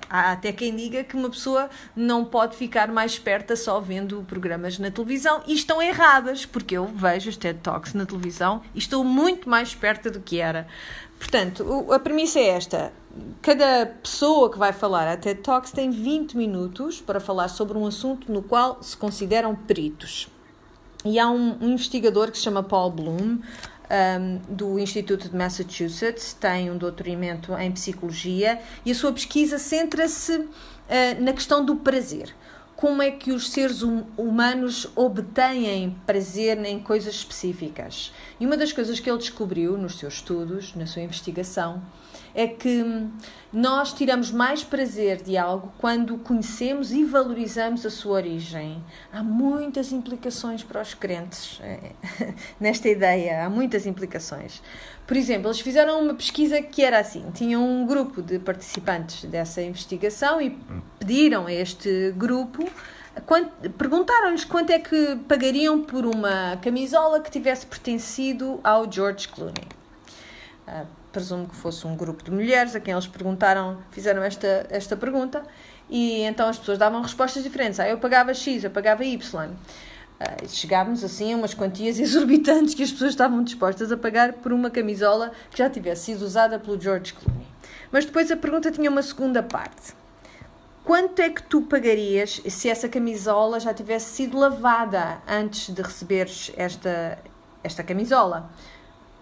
Há 0.10 0.32
até 0.32 0.52
quem 0.52 0.76
diga 0.76 1.04
que 1.04 1.16
uma 1.16 1.30
pessoa 1.30 1.70
não 1.96 2.26
pode 2.26 2.56
ficar 2.56 2.88
mais 2.92 3.14
esperta 3.14 3.56
só 3.56 3.80
vendo 3.80 4.24
programas 4.28 4.78
na 4.78 4.92
televisão 4.92 5.42
e 5.48 5.54
estão 5.54 5.82
erradas, 5.82 6.46
porque 6.46 6.78
eu 6.78 6.86
vejo 6.86 7.30
os 7.30 7.38
TED 7.38 7.60
Talks 7.62 7.94
na 7.94 8.06
televisão 8.06 8.62
e 8.74 8.80
estou 8.80 9.04
muito 9.04 9.50
mais 9.50 9.70
esperta 9.70 10.12
do 10.12 10.20
que 10.20 10.40
era. 10.40 10.68
Portanto, 11.18 11.92
a 11.92 12.00
premissa 12.00 12.40
é 12.40 12.50
esta: 12.50 12.94
cada 13.42 13.86
pessoa 14.02 14.52
que 14.52 14.58
vai 14.58 14.74
falar 14.74 15.08
a 15.08 15.18
TED 15.18 15.42
Talks 15.42 15.72
tem 15.72 15.90
20 15.90 16.38
minutos 16.38 17.02
para 17.02 17.20
falar 17.20 17.48
sobre 17.48 17.78
um 17.78 17.86
assunto 17.86 18.32
no 18.32 18.42
qual 18.42 18.82
se 18.82 18.96
consideram 18.96 19.56
peritos. 19.56 20.28
E 21.04 21.20
há 21.20 21.30
um, 21.30 21.58
um 21.62 21.70
investigador 21.74 22.32
que 22.32 22.38
se 22.38 22.44
chama 22.44 22.64
Paul 22.64 22.90
Bloom, 22.90 23.40
um, 23.90 24.56
do 24.56 24.80
Instituto 24.80 25.30
de 25.30 25.36
Massachusetts, 25.36 26.34
tem 26.34 26.72
um 26.72 26.78
doutoramento 26.78 27.54
em 27.54 27.72
psicologia 27.72 28.60
e 28.86 28.92
a 28.92 28.96
sua 28.96 29.12
pesquisa 29.14 29.58
centra-se 29.58 30.34
uh, 30.38 30.48
na 31.20 31.34
questão 31.34 31.64
do 31.64 31.76
prazer. 31.76 32.34
como 32.76 33.02
é 33.02 33.10
que 33.10 33.32
os 33.32 33.52
seres 33.52 33.82
hum, 33.82 34.04
humanos 34.18 34.88
obtêm 34.96 35.96
prazer 36.06 36.58
em 36.66 36.78
coisas 36.78 37.16
específicas. 37.16 38.12
E 38.38 38.46
uma 38.46 38.58
das 38.58 38.74
coisas 38.74 39.00
que 39.00 39.10
ele 39.10 39.18
descobriu 39.18 39.78
nos 39.78 39.98
seus 39.98 40.16
estudos, 40.16 40.76
na 40.76 40.86
sua 40.86 41.02
investigação, 41.02 41.82
é 42.36 42.48
que 42.48 42.84
nós 43.52 43.94
tiramos 43.94 44.30
mais 44.30 44.62
prazer 44.62 45.24
de 45.24 45.38
algo 45.38 45.72
quando 45.78 46.18
conhecemos 46.18 46.92
e 46.92 47.06
valorizamos 47.06 47.86
a 47.86 47.90
sua 47.90 48.16
origem. 48.16 48.84
Há 49.12 49.24
muitas 49.24 49.94
implicações 49.94 50.62
para 50.62 50.82
os 50.82 50.94
crentes 50.94 51.62
é, 51.64 51.94
nesta 52.60 52.90
ideia, 52.90 53.46
há 53.46 53.50
muitas 53.50 53.86
implicações. 53.86 54.62
Por 55.08 55.16
exemplo, 55.16 55.48
eles 55.48 55.62
fizeram 55.62 56.02
uma 56.02 56.14
pesquisa 56.14 56.62
que 56.62 56.84
era 56.84 57.00
assim: 57.00 57.32
tinham 57.34 57.64
um 57.64 57.86
grupo 57.86 58.22
de 58.22 58.38
participantes 58.38 59.24
dessa 59.24 59.62
investigação 59.62 60.42
e 60.42 60.60
pediram 61.00 61.48
a 61.48 61.54
este 61.54 62.12
grupo 62.18 62.70
perguntaram-lhes 63.78 64.44
quanto 64.44 64.72
é 64.72 64.80
que 64.80 65.16
pagariam 65.28 65.82
por 65.82 66.06
uma 66.06 66.58
camisola 66.62 67.22
que 67.22 67.32
tivesse 67.32 67.66
pertencido 67.66 68.60
ao 68.62 68.92
George 68.92 69.30
Clooney. 69.30 69.68
Presumo 71.16 71.48
que 71.48 71.56
fosse 71.56 71.88
um 71.88 71.96
grupo 71.96 72.22
de 72.26 72.30
mulheres 72.30 72.76
a 72.76 72.80
quem 72.82 72.92
eles 72.92 73.08
perguntaram, 73.08 73.78
fizeram 73.90 74.22
esta, 74.22 74.68
esta 74.70 74.98
pergunta, 74.98 75.44
e 75.90 76.24
então 76.24 76.50
as 76.50 76.60
pessoas 76.60 76.78
davam 76.78 77.02
respostas 77.02 77.42
diferentes. 77.42 77.80
Ah, 77.80 77.88
eu 77.88 77.98
pagava 77.98 78.34
X, 78.34 78.66
eu 78.66 78.70
pagava 78.70 79.06
Y. 79.06 79.50
Chegávamos 80.50 81.06
assim 81.06 81.34
a 81.34 81.38
umas 81.38 81.54
quantias 81.54 82.00
exorbitantes 82.04 82.74
que 82.74 82.84
as 82.84 82.92
pessoas 82.92 83.12
estavam 83.12 83.42
dispostas 83.46 83.94
a 83.94 83.98
pagar 83.98 84.34
por 84.34 84.52
uma 84.52 84.70
camisola 84.70 85.32
que 85.50 85.58
já 85.58 85.70
tivesse 85.70 86.08
sido 86.08 86.24
usada 86.24 86.60
pelo 86.60 86.78
George 86.78 87.14
Clooney. 87.14 87.48
Mas 87.94 88.04
depois 88.04 88.30
a 88.30 88.36
pergunta 88.36 88.70
tinha 88.70 88.92
uma 88.92 89.02
segunda 89.02 89.42
parte. 89.42 89.94
Quanto 90.84 91.22
é 91.22 91.30
que 91.30 91.44
tu 91.44 91.62
pagarias 91.62 92.42
se 92.50 92.70
essa 92.70 92.90
camisola 92.90 93.58
já 93.58 93.74
tivesse 93.74 94.14
sido 94.16 94.38
lavada 94.38 95.22
antes 95.26 95.74
de 95.74 95.82
receberes 95.82 96.52
esta, 96.58 97.18
esta 97.64 97.82
camisola? 97.86 98.52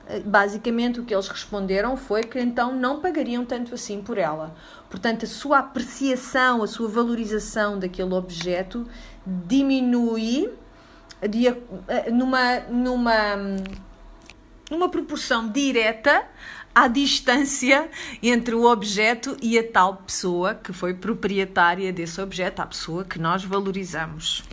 Ah, 0.07 0.19
basicamente, 0.23 0.99
o 0.99 1.05
que 1.05 1.13
eles 1.13 1.27
responderam 1.27 1.95
foi 1.95 2.23
que 2.23 2.39
então 2.39 2.75
não 2.75 2.99
pagariam 2.99 3.45
tanto 3.45 3.73
assim 3.73 4.01
por 4.01 4.17
ela. 4.17 4.55
Portanto, 4.89 5.25
a 5.25 5.27
sua 5.27 5.59
apreciação, 5.59 6.61
a 6.61 6.67
sua 6.67 6.87
valorização 6.87 7.79
daquele 7.79 8.13
objeto 8.13 8.85
diminui 9.25 10.51
de, 11.27 11.47
eh, 11.47 12.11
numa, 12.11 12.59
numa, 12.61 13.35
numa 14.69 14.89
proporção 14.89 15.49
direta 15.49 16.25
à 16.75 16.87
distância 16.87 17.89
entre 18.21 18.55
o 18.55 18.65
objeto 18.65 19.37
e 19.41 19.57
a 19.57 19.63
tal 19.63 19.97
pessoa 19.97 20.55
que 20.55 20.73
foi 20.73 20.93
proprietária 20.93 21.93
desse 21.93 22.19
objeto, 22.19 22.61
a 22.61 22.65
pessoa 22.65 23.05
que 23.05 23.19
nós 23.19 23.43
valorizamos. 23.43 24.43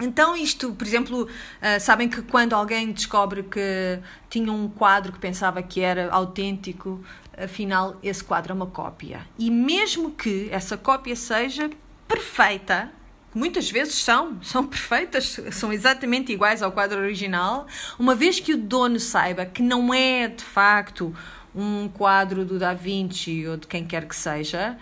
Então, 0.00 0.36
isto, 0.36 0.72
por 0.72 0.86
exemplo, 0.86 1.24
uh, 1.24 1.80
sabem 1.80 2.08
que 2.08 2.22
quando 2.22 2.54
alguém 2.54 2.92
descobre 2.92 3.42
que 3.42 3.98
tinha 4.30 4.52
um 4.52 4.68
quadro 4.68 5.12
que 5.12 5.18
pensava 5.18 5.62
que 5.62 5.80
era 5.80 6.10
autêntico, 6.10 7.02
afinal, 7.36 7.96
esse 8.02 8.22
quadro 8.22 8.52
é 8.52 8.54
uma 8.54 8.66
cópia. 8.66 9.26
E 9.38 9.50
mesmo 9.50 10.10
que 10.12 10.48
essa 10.50 10.76
cópia 10.76 11.16
seja 11.16 11.70
perfeita, 12.06 12.90
muitas 13.34 13.70
vezes 13.70 13.94
são, 13.94 14.38
são 14.42 14.66
perfeitas, 14.66 15.38
são 15.52 15.72
exatamente 15.72 16.32
iguais 16.32 16.62
ao 16.62 16.72
quadro 16.72 17.00
original, 17.00 17.66
uma 17.98 18.14
vez 18.14 18.40
que 18.40 18.54
o 18.54 18.58
dono 18.58 18.98
saiba 18.98 19.44
que 19.44 19.62
não 19.62 19.92
é 19.92 20.28
de 20.28 20.44
facto 20.44 21.14
um 21.54 21.88
quadro 21.88 22.44
do 22.44 22.58
Da 22.58 22.74
Vinci 22.74 23.46
ou 23.46 23.56
de 23.56 23.66
quem 23.66 23.84
quer 23.84 24.06
que 24.06 24.14
seja, 24.14 24.76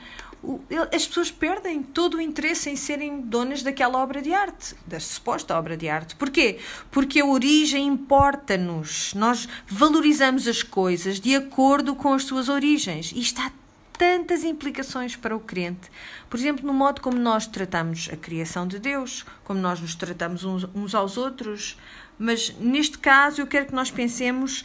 as 0.92 1.06
pessoas 1.06 1.30
perdem 1.30 1.82
todo 1.82 2.16
o 2.16 2.20
interesse 2.20 2.70
em 2.70 2.76
serem 2.76 3.20
donas 3.20 3.62
daquela 3.62 3.98
obra 3.98 4.22
de 4.22 4.32
arte, 4.32 4.74
da 4.86 5.00
suposta 5.00 5.56
obra 5.56 5.76
de 5.76 5.88
arte. 5.88 6.14
Porquê? 6.16 6.58
Porque 6.90 7.20
a 7.20 7.26
origem 7.26 7.86
importa-nos. 7.86 9.12
Nós 9.14 9.48
valorizamos 9.66 10.46
as 10.46 10.62
coisas 10.62 11.18
de 11.18 11.34
acordo 11.34 11.94
com 11.96 12.12
as 12.12 12.24
suas 12.24 12.48
origens. 12.48 13.12
E 13.12 13.20
está 13.20 13.50
tantas 13.98 14.44
implicações 14.44 15.16
para 15.16 15.34
o 15.34 15.40
crente. 15.40 15.90
Por 16.28 16.38
exemplo, 16.38 16.66
no 16.66 16.72
modo 16.72 17.00
como 17.00 17.18
nós 17.18 17.46
tratamos 17.46 18.08
a 18.12 18.16
criação 18.16 18.66
de 18.68 18.78
Deus, 18.78 19.24
como 19.44 19.58
nós 19.58 19.80
nos 19.80 19.94
tratamos 19.94 20.44
uns, 20.44 20.64
uns 20.74 20.94
aos 20.94 21.16
outros. 21.16 21.76
Mas 22.18 22.54
neste 22.58 22.98
caso 22.98 23.40
eu 23.40 23.46
quero 23.46 23.66
que 23.66 23.74
nós 23.74 23.90
pensemos 23.90 24.64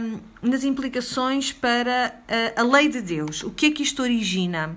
hum, 0.00 0.20
nas 0.42 0.62
implicações 0.64 1.52
para 1.52 2.14
a, 2.56 2.60
a 2.60 2.64
lei 2.64 2.88
de 2.88 3.00
Deus. 3.00 3.42
O 3.42 3.50
que 3.50 3.66
é 3.66 3.70
que 3.70 3.82
isto 3.82 4.02
origina? 4.02 4.76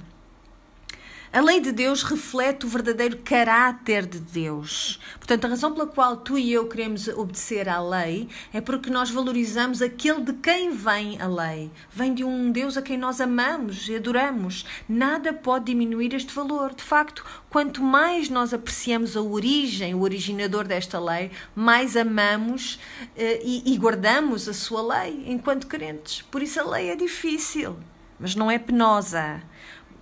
A 1.32 1.42
lei 1.42 1.60
de 1.60 1.72
Deus 1.72 2.02
reflete 2.02 2.66
o 2.66 2.70
verdadeiro 2.70 3.18
caráter 3.18 4.04
de 4.08 4.18
Deus. 4.18 5.00
Portanto, 5.20 5.46
a 5.46 5.50
razão 5.50 5.72
pela 5.72 5.86
qual 5.86 6.18
tu 6.18 6.40
e 6.40 6.52
eu 6.52 6.68
queremos 6.68 7.08
obedecer 7.08 7.70
à 7.70 7.80
lei 7.80 8.28
é 8.52 8.60
porque 8.60 8.90
nós 8.90 9.12
valorizamos 9.12 9.80
aquele 9.80 10.22
de 10.22 10.34
quem 10.34 10.72
vem 10.72 11.22
a 11.22 11.28
lei. 11.28 11.70
Vem 11.92 12.16
de 12.16 12.24
um 12.24 12.52
Deus 12.52 12.78
a 12.78 12.82
quem 12.82 12.98
nós 12.98 13.22
amamos 13.22 13.88
e 13.88 13.96
adoramos. 13.96 14.66
Nada 14.90 15.32
pode 15.32 15.66
diminuir 15.66 16.16
este 16.16 16.34
valor. 16.34 16.74
De 16.74 16.82
facto, 16.82 17.24
quanto 17.48 17.84
mais 17.84 18.28
nós 18.28 18.52
apreciamos 18.52 19.16
a 19.16 19.22
origem, 19.22 19.94
o 19.94 20.02
originador 20.02 20.68
desta 20.68 21.00
lei, 21.00 21.30
mais 21.56 21.96
amamos 21.96 22.80
eh, 23.16 23.40
e, 23.44 23.72
e 23.72 23.78
guardamos 23.78 24.50
a 24.50 24.54
sua 24.54 24.82
lei 24.82 25.26
enquanto 25.28 25.68
crentes. 25.68 26.24
Por 26.24 26.42
isso 26.42 26.60
a 26.60 26.64
lei 26.64 26.90
é 26.90 26.96
difícil, 26.96 27.78
mas 28.20 28.34
não 28.34 28.50
é 28.50 28.58
penosa 28.58 29.44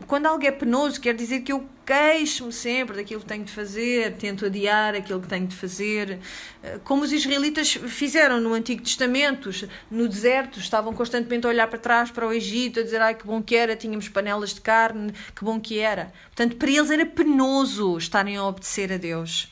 quando 0.06 0.28
algo 0.28 0.46
é 0.46 0.52
penoso, 0.52 1.02
quer 1.02 1.16
dizer 1.16 1.42
que 1.42 1.52
eu 1.52 1.68
queixo-me 1.86 2.52
sempre 2.52 2.98
daquilo 2.98 3.22
que 3.22 3.26
tenho 3.26 3.44
de 3.44 3.52
fazer, 3.52 4.14
tento 4.18 4.46
adiar 4.46 4.94
aquilo 4.94 5.22
que 5.22 5.28
tenho 5.28 5.48
de 5.48 5.56
fazer, 5.56 6.20
eh, 6.62 6.80
como 6.84 7.04
os 7.04 7.12
israelitas 7.12 7.74
fizeram 7.74 8.40
no 8.40 8.54
Antigo 8.54 8.84
Testamento, 8.84 9.50
no 9.90 10.08
deserto, 10.08 10.60
estavam 10.60 10.94
constantemente 10.94 11.48
a 11.48 11.50
olhar 11.50 11.68
para 11.68 11.80
trás, 11.80 12.12
para 12.12 12.28
o 12.28 12.34
Egito, 12.34 12.80
a 12.80 12.84
dizer, 12.84 13.02
ai 13.02 13.16
que 13.16 13.26
bom 13.26 13.42
que 13.42 13.56
era, 13.56 13.76
tínhamos 13.76 14.10
panelas 14.10 14.54
de 14.54 14.62
carne, 14.62 15.14
que 15.36 15.44
bom 15.44 15.60
que 15.60 15.80
era. 15.80 16.12
Portanto, 16.28 16.58
para 16.58 16.70
eles 16.70 16.92
era 16.92 17.06
penoso 17.06 17.98
estarem 17.98 18.36
a 18.38 18.44
obedecer 18.44 18.92
a 18.92 18.98
Deus. 18.98 19.52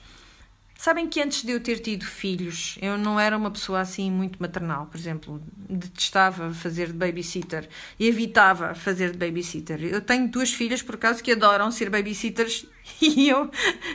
Sabem 0.86 1.08
que 1.08 1.19
antes 1.19 1.41
de 1.41 1.52
eu 1.52 1.60
ter 1.60 1.80
tido 1.80 2.06
filhos, 2.06 2.78
eu 2.80 2.95
não 2.95 3.19
era 3.19 3.36
uma 3.36 3.50
pessoa 3.50 3.80
assim 3.80 4.12
muito 4.12 4.39
maternal, 4.39 4.86
por 4.86 5.00
exemplo, 5.00 5.41
detestava 5.67 6.54
fazer 6.54 6.89
de 6.89 6.93
babysitter 6.93 7.67
e 8.00 8.08
evitava 8.08 8.76
fazer 8.76 9.10
de 9.10 9.17
babysitter. 9.17 9.84
Eu 9.84 10.00
tenho 10.00 10.28
duas 10.28 10.54
filhas 10.54 10.84
por 10.84 10.93
acaso 10.93 11.24
que 11.24 11.32
adoram 11.32 11.71
ser 11.71 11.89
babysitters 11.89 12.67
e 13.02 13.28
eu 13.28 13.50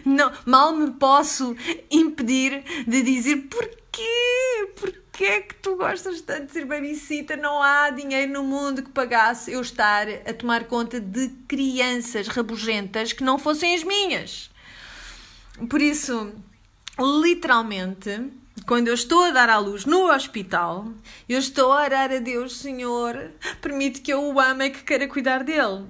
não, 0.05 0.33
mal 0.45 0.75
me 0.75 0.91
posso 0.91 1.55
impedir 1.89 2.65
de 2.85 3.03
dizer 3.05 3.37
porquê? 3.49 4.73
Porquê 4.75 5.25
é 5.27 5.41
que 5.43 5.55
tu 5.55 5.77
gostas 5.77 6.21
tanto 6.23 6.47
de 6.47 6.53
ser 6.53 6.65
babysitter? 6.65 7.41
Não 7.41 7.63
há 7.63 7.91
dinheiro 7.91 8.33
no 8.33 8.43
mundo 8.43 8.83
que 8.83 8.91
pagasse 8.91 9.53
eu 9.53 9.61
estar 9.61 10.09
a 10.27 10.35
tomar 10.35 10.65
conta 10.65 10.99
de 10.99 11.29
crianças 11.47 12.27
rabugentas 12.27 13.13
que 13.13 13.23
não 13.23 13.39
fossem 13.39 13.77
as 13.77 13.85
minhas. 13.85 14.51
Por 15.69 15.81
isso, 15.81 16.33
literalmente, 17.01 18.31
quando 18.67 18.89
eu 18.89 18.95
estou 18.95 19.25
a 19.25 19.31
dar 19.31 19.49
à 19.49 19.59
luz 19.59 19.85
no 19.85 20.13
hospital, 20.13 20.89
eu 21.29 21.39
estou 21.39 21.73
a 21.73 21.83
orar 21.83 22.13
a 22.13 22.19
Deus, 22.19 22.59
Senhor, 22.59 23.33
permite 23.61 24.01
que 24.01 24.13
eu 24.13 24.23
o 24.23 24.39
ame 24.39 24.67
e 24.67 24.71
que 24.71 24.85
queira 24.85 25.09
cuidar 25.09 25.43
dele. 25.43 25.87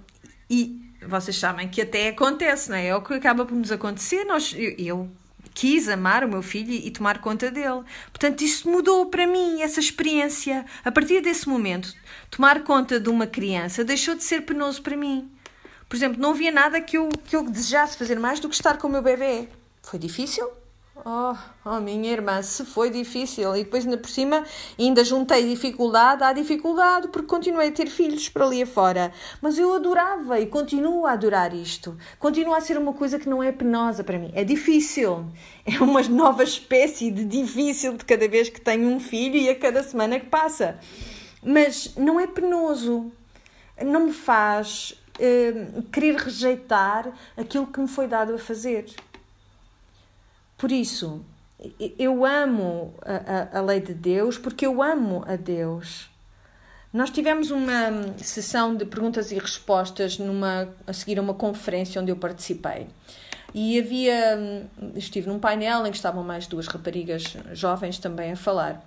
E 0.48 0.80
vocês 1.06 1.36
sabem 1.36 1.68
que 1.68 1.82
até 1.82 2.08
acontece, 2.08 2.70
não 2.70 2.76
é? 2.76 2.88
É 2.88 2.96
o 2.96 3.02
que 3.02 3.14
acaba 3.14 3.44
por 3.44 3.54
nos 3.54 3.72
acontecer. 3.72 4.24
Nós, 4.24 4.54
eu, 4.56 4.74
eu 4.78 5.10
quis 5.52 5.88
amar 5.88 6.24
o 6.24 6.28
meu 6.28 6.42
filho 6.42 6.72
e 6.72 6.90
tomar 6.90 7.20
conta 7.20 7.50
dele. 7.50 7.82
Portanto, 8.12 8.42
isso 8.42 8.68
mudou 8.68 9.06
para 9.06 9.26
mim, 9.26 9.62
essa 9.62 9.80
experiência. 9.80 10.64
A 10.84 10.92
partir 10.92 11.20
desse 11.20 11.48
momento, 11.48 11.94
tomar 12.30 12.62
conta 12.62 13.00
de 13.00 13.08
uma 13.08 13.26
criança 13.26 13.84
deixou 13.84 14.14
de 14.14 14.24
ser 14.24 14.42
penoso 14.42 14.82
para 14.82 14.96
mim. 14.96 15.30
Por 15.88 15.96
exemplo, 15.96 16.20
não 16.20 16.30
havia 16.30 16.52
nada 16.52 16.80
que 16.80 16.96
eu, 16.96 17.08
que 17.24 17.34
eu 17.34 17.42
desejasse 17.42 17.96
fazer 17.96 18.18
mais 18.18 18.38
do 18.38 18.48
que 18.48 18.54
estar 18.54 18.78
com 18.78 18.86
o 18.86 18.90
meu 18.90 19.02
bebê. 19.02 19.48
Foi 19.82 19.98
difícil? 19.98 20.59
Oh, 21.04 21.34
oh, 21.64 21.80
minha 21.80 22.12
irmã, 22.12 22.42
se 22.42 22.64
foi 22.64 22.90
difícil. 22.90 23.54
E 23.56 23.64
depois, 23.64 23.84
ainda 23.84 23.96
por 23.96 24.10
cima, 24.10 24.44
ainda 24.78 25.04
juntei 25.04 25.48
dificuldade 25.48 26.22
à 26.22 26.32
dificuldade, 26.32 27.08
porque 27.08 27.26
continuei 27.26 27.68
a 27.68 27.72
ter 27.72 27.86
filhos 27.86 28.28
para 28.28 28.44
ali 28.44 28.62
afora. 28.62 29.12
Mas 29.40 29.58
eu 29.58 29.72
adorava 29.74 30.38
e 30.40 30.46
continuo 30.46 31.06
a 31.06 31.12
adorar 31.12 31.54
isto. 31.54 31.96
Continua 32.18 32.58
a 32.58 32.60
ser 32.60 32.76
uma 32.76 32.92
coisa 32.92 33.18
que 33.18 33.28
não 33.28 33.42
é 33.42 33.50
penosa 33.50 34.04
para 34.04 34.18
mim. 34.18 34.30
É 34.34 34.44
difícil. 34.44 35.26
É 35.64 35.78
uma 35.82 36.02
nova 36.02 36.42
espécie 36.42 37.10
de 37.10 37.24
difícil 37.24 37.96
de 37.96 38.04
cada 38.04 38.26
vez 38.26 38.48
que 38.48 38.60
tenho 38.60 38.88
um 38.88 38.98
filho 38.98 39.36
e 39.36 39.48
a 39.48 39.54
cada 39.54 39.82
semana 39.82 40.18
que 40.18 40.26
passa. 40.26 40.78
Mas 41.42 41.94
não 41.96 42.18
é 42.18 42.26
penoso. 42.26 43.12
Não 43.80 44.06
me 44.06 44.12
faz 44.12 45.00
uh, 45.16 45.82
querer 45.90 46.16
rejeitar 46.16 47.12
aquilo 47.36 47.66
que 47.66 47.78
me 47.78 47.88
foi 47.88 48.08
dado 48.08 48.34
a 48.34 48.38
fazer. 48.38 48.86
Por 50.60 50.70
isso, 50.70 51.24
eu 51.98 52.22
amo 52.22 52.92
a, 53.00 53.56
a, 53.56 53.58
a, 53.60 53.62
lei 53.62 53.80
de 53.80 53.94
Deus 53.94 54.36
porque 54.36 54.66
eu 54.66 54.82
amo 54.82 55.24
a 55.26 55.34
Deus. 55.34 56.10
Nós 56.92 57.08
tivemos 57.08 57.50
uma 57.50 58.14
sessão 58.18 58.76
de 58.76 58.84
perguntas 58.84 59.32
e 59.32 59.38
respostas 59.38 60.18
numa, 60.18 60.68
a 60.86 60.92
seguir 60.92 61.18
a 61.18 61.22
uma 61.22 61.32
conferência 61.32 61.98
onde 61.98 62.12
eu 62.12 62.16
participei. 62.16 62.88
E 63.54 63.78
havia. 63.78 64.36
Hum, 64.38 64.92
estive 64.96 65.28
num 65.28 65.38
painel 65.38 65.86
em 65.86 65.90
que 65.90 65.96
estavam 65.96 66.22
mais 66.22 66.46
duas 66.46 66.66
raparigas 66.66 67.38
jovens 67.52 67.98
também 67.98 68.32
a 68.32 68.36
falar. 68.36 68.84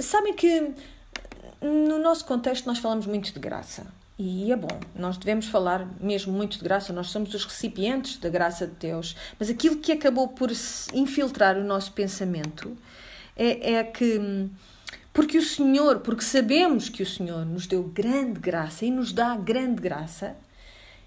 Sabem 0.00 0.34
que 0.34 0.74
no 1.62 1.98
nosso 1.98 2.26
contexto 2.26 2.66
nós 2.66 2.78
falamos 2.78 3.06
muito 3.06 3.32
de 3.32 3.38
graça. 3.40 3.86
E 4.22 4.52
é 4.52 4.56
bom, 4.56 4.68
nós 4.94 5.16
devemos 5.16 5.46
falar 5.46 5.88
mesmo 5.98 6.30
muito 6.30 6.58
de 6.58 6.62
graça, 6.62 6.92
nós 6.92 7.06
somos 7.06 7.32
os 7.32 7.42
recipientes 7.42 8.18
da 8.18 8.28
graça 8.28 8.66
de 8.66 8.74
Deus. 8.74 9.16
Mas 9.38 9.48
aquilo 9.48 9.78
que 9.78 9.90
acabou 9.90 10.28
por 10.28 10.50
infiltrar 10.92 11.56
o 11.56 11.64
nosso 11.64 11.92
pensamento 11.92 12.76
é, 13.34 13.76
é 13.76 13.82
que, 13.82 14.50
porque 15.10 15.38
o 15.38 15.42
Senhor, 15.42 16.00
porque 16.00 16.22
sabemos 16.22 16.90
que 16.90 17.02
o 17.02 17.06
Senhor 17.06 17.46
nos 17.46 17.66
deu 17.66 17.82
grande 17.82 18.38
graça 18.38 18.84
e 18.84 18.90
nos 18.90 19.10
dá 19.10 19.34
grande 19.34 19.80
graça, 19.80 20.36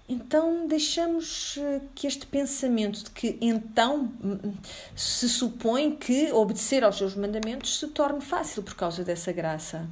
então 0.08 0.66
deixamos 0.66 1.56
eh, 1.56 1.82
que 1.94 2.08
este 2.08 2.26
pensamento 2.26 3.04
de 3.04 3.10
que 3.12 3.38
então 3.40 4.12
hum, 4.24 4.54
se 4.96 5.28
supõe 5.28 5.94
que 5.94 6.32
obedecer 6.32 6.82
aos 6.82 6.98
seus 6.98 7.14
mandamentos 7.14 7.78
se 7.78 7.86
torne 7.86 8.20
fácil 8.20 8.64
por 8.64 8.74
causa 8.74 9.04
dessa 9.04 9.30
graça. 9.30 9.88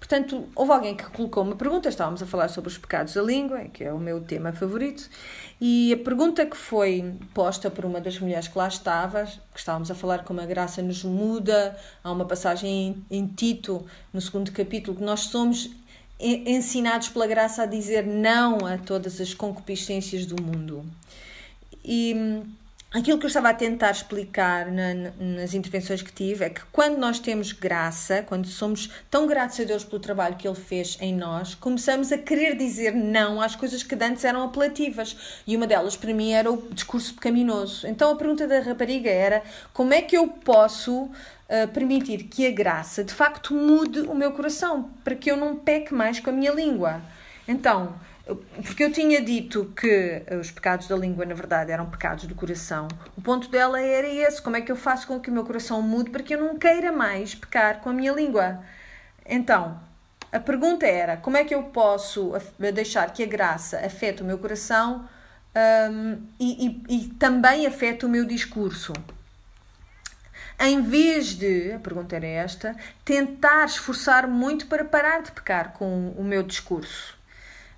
Portanto, 0.00 0.48
houve 0.56 0.72
alguém 0.72 0.96
que 0.96 1.04
colocou 1.10 1.44
uma 1.44 1.54
pergunta, 1.54 1.88
estávamos 1.90 2.22
a 2.22 2.26
falar 2.26 2.48
sobre 2.48 2.70
os 2.70 2.78
pecados 2.78 3.12
da 3.12 3.22
língua, 3.22 3.66
que 3.66 3.84
é 3.84 3.92
o 3.92 3.98
meu 3.98 4.22
tema 4.22 4.50
favorito, 4.50 5.08
e 5.60 5.92
a 5.92 5.96
pergunta 5.98 6.46
que 6.46 6.56
foi 6.56 7.14
posta 7.34 7.70
por 7.70 7.84
uma 7.84 8.00
das 8.00 8.18
mulheres 8.18 8.48
que 8.48 8.56
lá 8.56 8.66
estava, 8.66 9.26
que 9.52 9.58
estávamos 9.58 9.90
a 9.90 9.94
falar 9.94 10.24
como 10.24 10.40
a 10.40 10.46
graça 10.46 10.80
nos 10.80 11.04
muda, 11.04 11.76
há 12.02 12.10
uma 12.10 12.24
passagem 12.24 13.04
em, 13.10 13.18
em 13.18 13.26
Tito, 13.26 13.84
no 14.10 14.22
segundo 14.22 14.50
capítulo, 14.52 14.96
que 14.96 15.04
nós 15.04 15.20
somos 15.20 15.70
ensinados 16.18 17.10
pela 17.10 17.26
graça 17.26 17.62
a 17.62 17.66
dizer 17.66 18.06
não 18.06 18.66
a 18.66 18.78
todas 18.78 19.20
as 19.20 19.34
concupiscências 19.34 20.24
do 20.24 20.42
mundo. 20.42 20.84
E 21.84 22.42
aquilo 22.92 23.18
que 23.18 23.24
eu 23.24 23.28
estava 23.28 23.50
a 23.50 23.54
tentar 23.54 23.92
explicar 23.92 24.66
na, 24.66 25.12
nas 25.18 25.54
intervenções 25.54 26.02
que 26.02 26.12
tive 26.12 26.44
é 26.44 26.50
que 26.50 26.62
quando 26.72 26.98
nós 26.98 27.20
temos 27.20 27.52
graça, 27.52 28.24
quando 28.26 28.48
somos 28.48 28.90
tão 29.08 29.26
gratos 29.28 29.60
a 29.60 29.64
Deus 29.64 29.84
pelo 29.84 30.00
trabalho 30.00 30.34
que 30.36 30.46
Ele 30.46 30.56
fez 30.56 30.98
em 31.00 31.14
nós, 31.14 31.54
começamos 31.54 32.10
a 32.10 32.18
querer 32.18 32.56
dizer 32.56 32.92
não 32.92 33.40
às 33.40 33.54
coisas 33.54 33.82
que 33.84 33.94
antes 33.94 34.24
eram 34.24 34.42
apelativas. 34.42 35.40
E 35.46 35.56
uma 35.56 35.66
delas, 35.66 35.96
para 35.96 36.12
mim, 36.12 36.32
era 36.32 36.50
o 36.50 36.68
discurso 36.72 37.14
pecaminoso. 37.14 37.86
Então 37.86 38.10
a 38.10 38.16
pergunta 38.16 38.46
da 38.46 38.60
rapariga 38.60 39.10
era: 39.10 39.42
como 39.72 39.94
é 39.94 40.02
que 40.02 40.16
eu 40.16 40.26
posso 40.26 41.04
uh, 41.04 41.68
permitir 41.72 42.24
que 42.24 42.46
a 42.46 42.50
graça 42.50 43.04
de 43.04 43.14
facto 43.14 43.54
mude 43.54 44.00
o 44.00 44.14
meu 44.14 44.32
coração 44.32 44.90
para 45.04 45.14
que 45.14 45.30
eu 45.30 45.36
não 45.36 45.56
peque 45.56 45.94
mais 45.94 46.18
com 46.18 46.30
a 46.30 46.32
minha 46.32 46.52
língua? 46.52 47.00
Então 47.46 47.94
porque 48.36 48.84
eu 48.84 48.92
tinha 48.92 49.20
dito 49.20 49.72
que 49.76 50.22
os 50.40 50.50
pecados 50.50 50.86
da 50.88 50.96
língua, 50.96 51.24
na 51.24 51.34
verdade, 51.34 51.72
eram 51.72 51.86
pecados 51.86 52.24
do 52.24 52.34
coração. 52.34 52.88
O 53.16 53.22
ponto 53.22 53.48
dela 53.48 53.80
era 53.80 54.08
esse: 54.08 54.40
como 54.40 54.56
é 54.56 54.60
que 54.60 54.70
eu 54.70 54.76
faço 54.76 55.06
com 55.06 55.20
que 55.20 55.30
o 55.30 55.32
meu 55.32 55.44
coração 55.44 55.80
mude 55.82 56.10
para 56.10 56.22
que 56.22 56.34
eu 56.34 56.40
não 56.40 56.58
queira 56.58 56.92
mais 56.92 57.34
pecar 57.34 57.80
com 57.80 57.90
a 57.90 57.92
minha 57.92 58.12
língua? 58.12 58.60
Então, 59.26 59.80
a 60.32 60.38
pergunta 60.38 60.86
era: 60.86 61.16
como 61.16 61.36
é 61.36 61.44
que 61.44 61.54
eu 61.54 61.62
posso 61.64 62.32
deixar 62.72 63.12
que 63.12 63.22
a 63.22 63.26
graça 63.26 63.78
afete 63.84 64.22
o 64.22 64.24
meu 64.24 64.38
coração 64.38 65.08
um, 65.90 66.22
e, 66.38 66.82
e, 66.88 66.96
e 66.96 67.08
também 67.14 67.66
afete 67.66 68.06
o 68.06 68.08
meu 68.08 68.24
discurso? 68.24 68.92
Em 70.62 70.82
vez 70.82 71.28
de, 71.28 71.72
a 71.72 71.78
pergunta 71.78 72.16
era 72.16 72.26
esta, 72.26 72.76
tentar 73.02 73.64
esforçar 73.64 74.28
muito 74.28 74.66
para 74.66 74.84
parar 74.84 75.22
de 75.22 75.32
pecar 75.32 75.72
com 75.72 76.10
o 76.10 76.22
meu 76.22 76.42
discurso. 76.42 77.19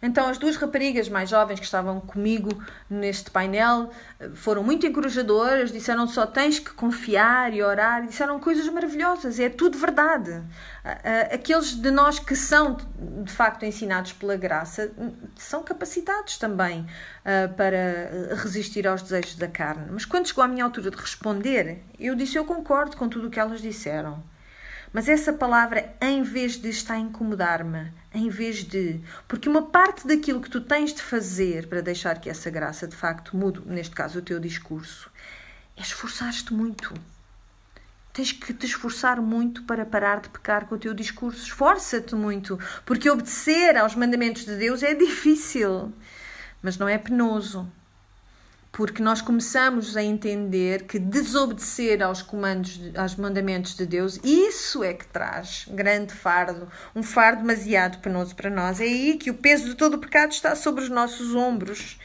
Então, 0.03 0.29
as 0.29 0.37
duas 0.37 0.57
raparigas 0.57 1.09
mais 1.09 1.31
jovens 1.31 1.61
que 1.61 1.65
estavam 1.65 2.01
comigo 2.01 2.51
neste 2.91 3.31
painel 3.31 3.91
eh, 4.19 4.31
foram 4.35 4.65
muito 4.65 4.85
encorajadoras, 4.85 5.71
disseram 5.71 6.09
só 6.09 6.27
tens 6.27 6.59
que 6.59 6.73
confiar 6.73 7.55
e 7.55 7.63
orar, 7.63 8.05
disseram 8.05 8.41
coisas 8.41 8.69
maravilhosas, 8.69 9.39
é 9.39 9.49
tudo 9.49 9.79
verdade. 9.79 10.43
Aqueles 11.33 11.77
de 11.77 11.91
nós 11.93 12.19
que 12.19 12.35
são 12.35 12.77
de 13.23 13.31
facto 13.31 13.65
ensinados 13.65 14.13
pela 14.13 14.37
graça 14.37 14.91
hum, 14.99 15.13
são 15.37 15.63
capacitados 15.63 16.37
também 16.37 16.85
eh, 17.25 17.47
para 17.47 18.35
resistir 18.35 18.89
aos 18.89 19.03
desejos 19.03 19.37
da 19.37 19.47
carne. 19.47 19.87
Mas 19.93 20.05
quando 20.05 20.27
chegou 20.27 20.43
a 20.43 20.49
minha 20.49 20.65
altura 20.65 20.91
de 20.91 20.97
responder, 20.97 21.85
eu 22.01 22.17
disse 22.17 22.37
eu 22.37 22.45
concordo 22.45 22.97
com 22.97 23.09
tudo 23.09 23.29
o 23.29 23.31
que 23.31 23.39
elas 23.39 23.61
disseram. 23.61 24.32
Mas 24.93 25.09
essa 25.09 25.33
palavra, 25.33 25.95
em 26.01 26.23
vez 26.23 26.57
de 26.57 26.69
estar 26.69 26.95
a 26.95 26.99
incomodar-me, 26.99 27.91
em 28.13 28.29
vez 28.29 28.63
de. 28.63 29.01
Porque 29.27 29.49
uma 29.49 29.63
parte 29.63 30.07
daquilo 30.07 30.41
que 30.41 30.51
tu 30.51 30.61
tens 30.61 30.93
de 30.93 31.03
fazer 31.03 31.67
para 31.67 31.81
deixar 31.81 32.21
que 32.21 32.29
essa 32.29 32.51
graça 32.51 32.87
de 32.87 32.95
facto 32.95 33.35
mude, 33.35 33.63
neste 33.65 33.95
caso 33.95 34.19
o 34.19 34.23
teu 34.23 34.39
discurso, 34.39 35.11
é 35.77 35.81
esforçar-te 35.81 36.53
muito. 36.53 36.93
Tens 38.13 38.33
que 38.33 38.53
te 38.53 38.67
esforçar 38.67 39.19
muito 39.23 39.63
para 39.63 39.87
parar 39.87 40.21
de 40.21 40.29
pecar 40.29 40.67
com 40.67 40.75
o 40.75 40.79
teu 40.79 40.93
discurso. 40.93 41.47
Esforça-te 41.47 42.15
muito, 42.15 42.59
porque 42.85 43.09
obedecer 43.09 43.79
aos 43.79 43.95
mandamentos 43.95 44.45
de 44.45 44.57
Deus 44.57 44.83
é 44.83 44.95
difícil, 44.95 45.91
mas 46.61 46.77
não 46.77 46.87
é 46.87 46.99
penoso 46.99 47.67
porque 48.73 49.03
nós 49.03 49.21
começamos 49.21 49.99
a 49.99 50.03
entender 50.03 50.85
que 50.85 50.99
desobedecer 50.99 52.03
aos 52.03 52.23
comandos, 52.23 52.81
aos 52.97 53.15
mandamentos 53.17 53.77
de 53.77 53.85
Deus, 53.85 54.19
isso 54.25 54.83
é 54.83 54.95
que 54.95 55.07
traz 55.07 55.67
grande 55.69 56.15
fardo, 56.15 56.67
um 56.97 57.03
fardo 57.03 57.43
demasiado 57.43 57.99
penoso 57.99 58.35
para 58.35 58.49
nós. 58.49 58.81
É 58.81 58.85
aí 58.85 59.19
que 59.19 59.31
o 59.31 59.35
peso 59.35 59.67
de 59.67 59.75
todo 59.75 59.95
o 59.95 59.99
pecado 59.99 60.33
está 60.33 60.57
sobre 60.57 60.83
os 60.83 60.89
nossos 60.89 61.35
ombros. 61.35 61.99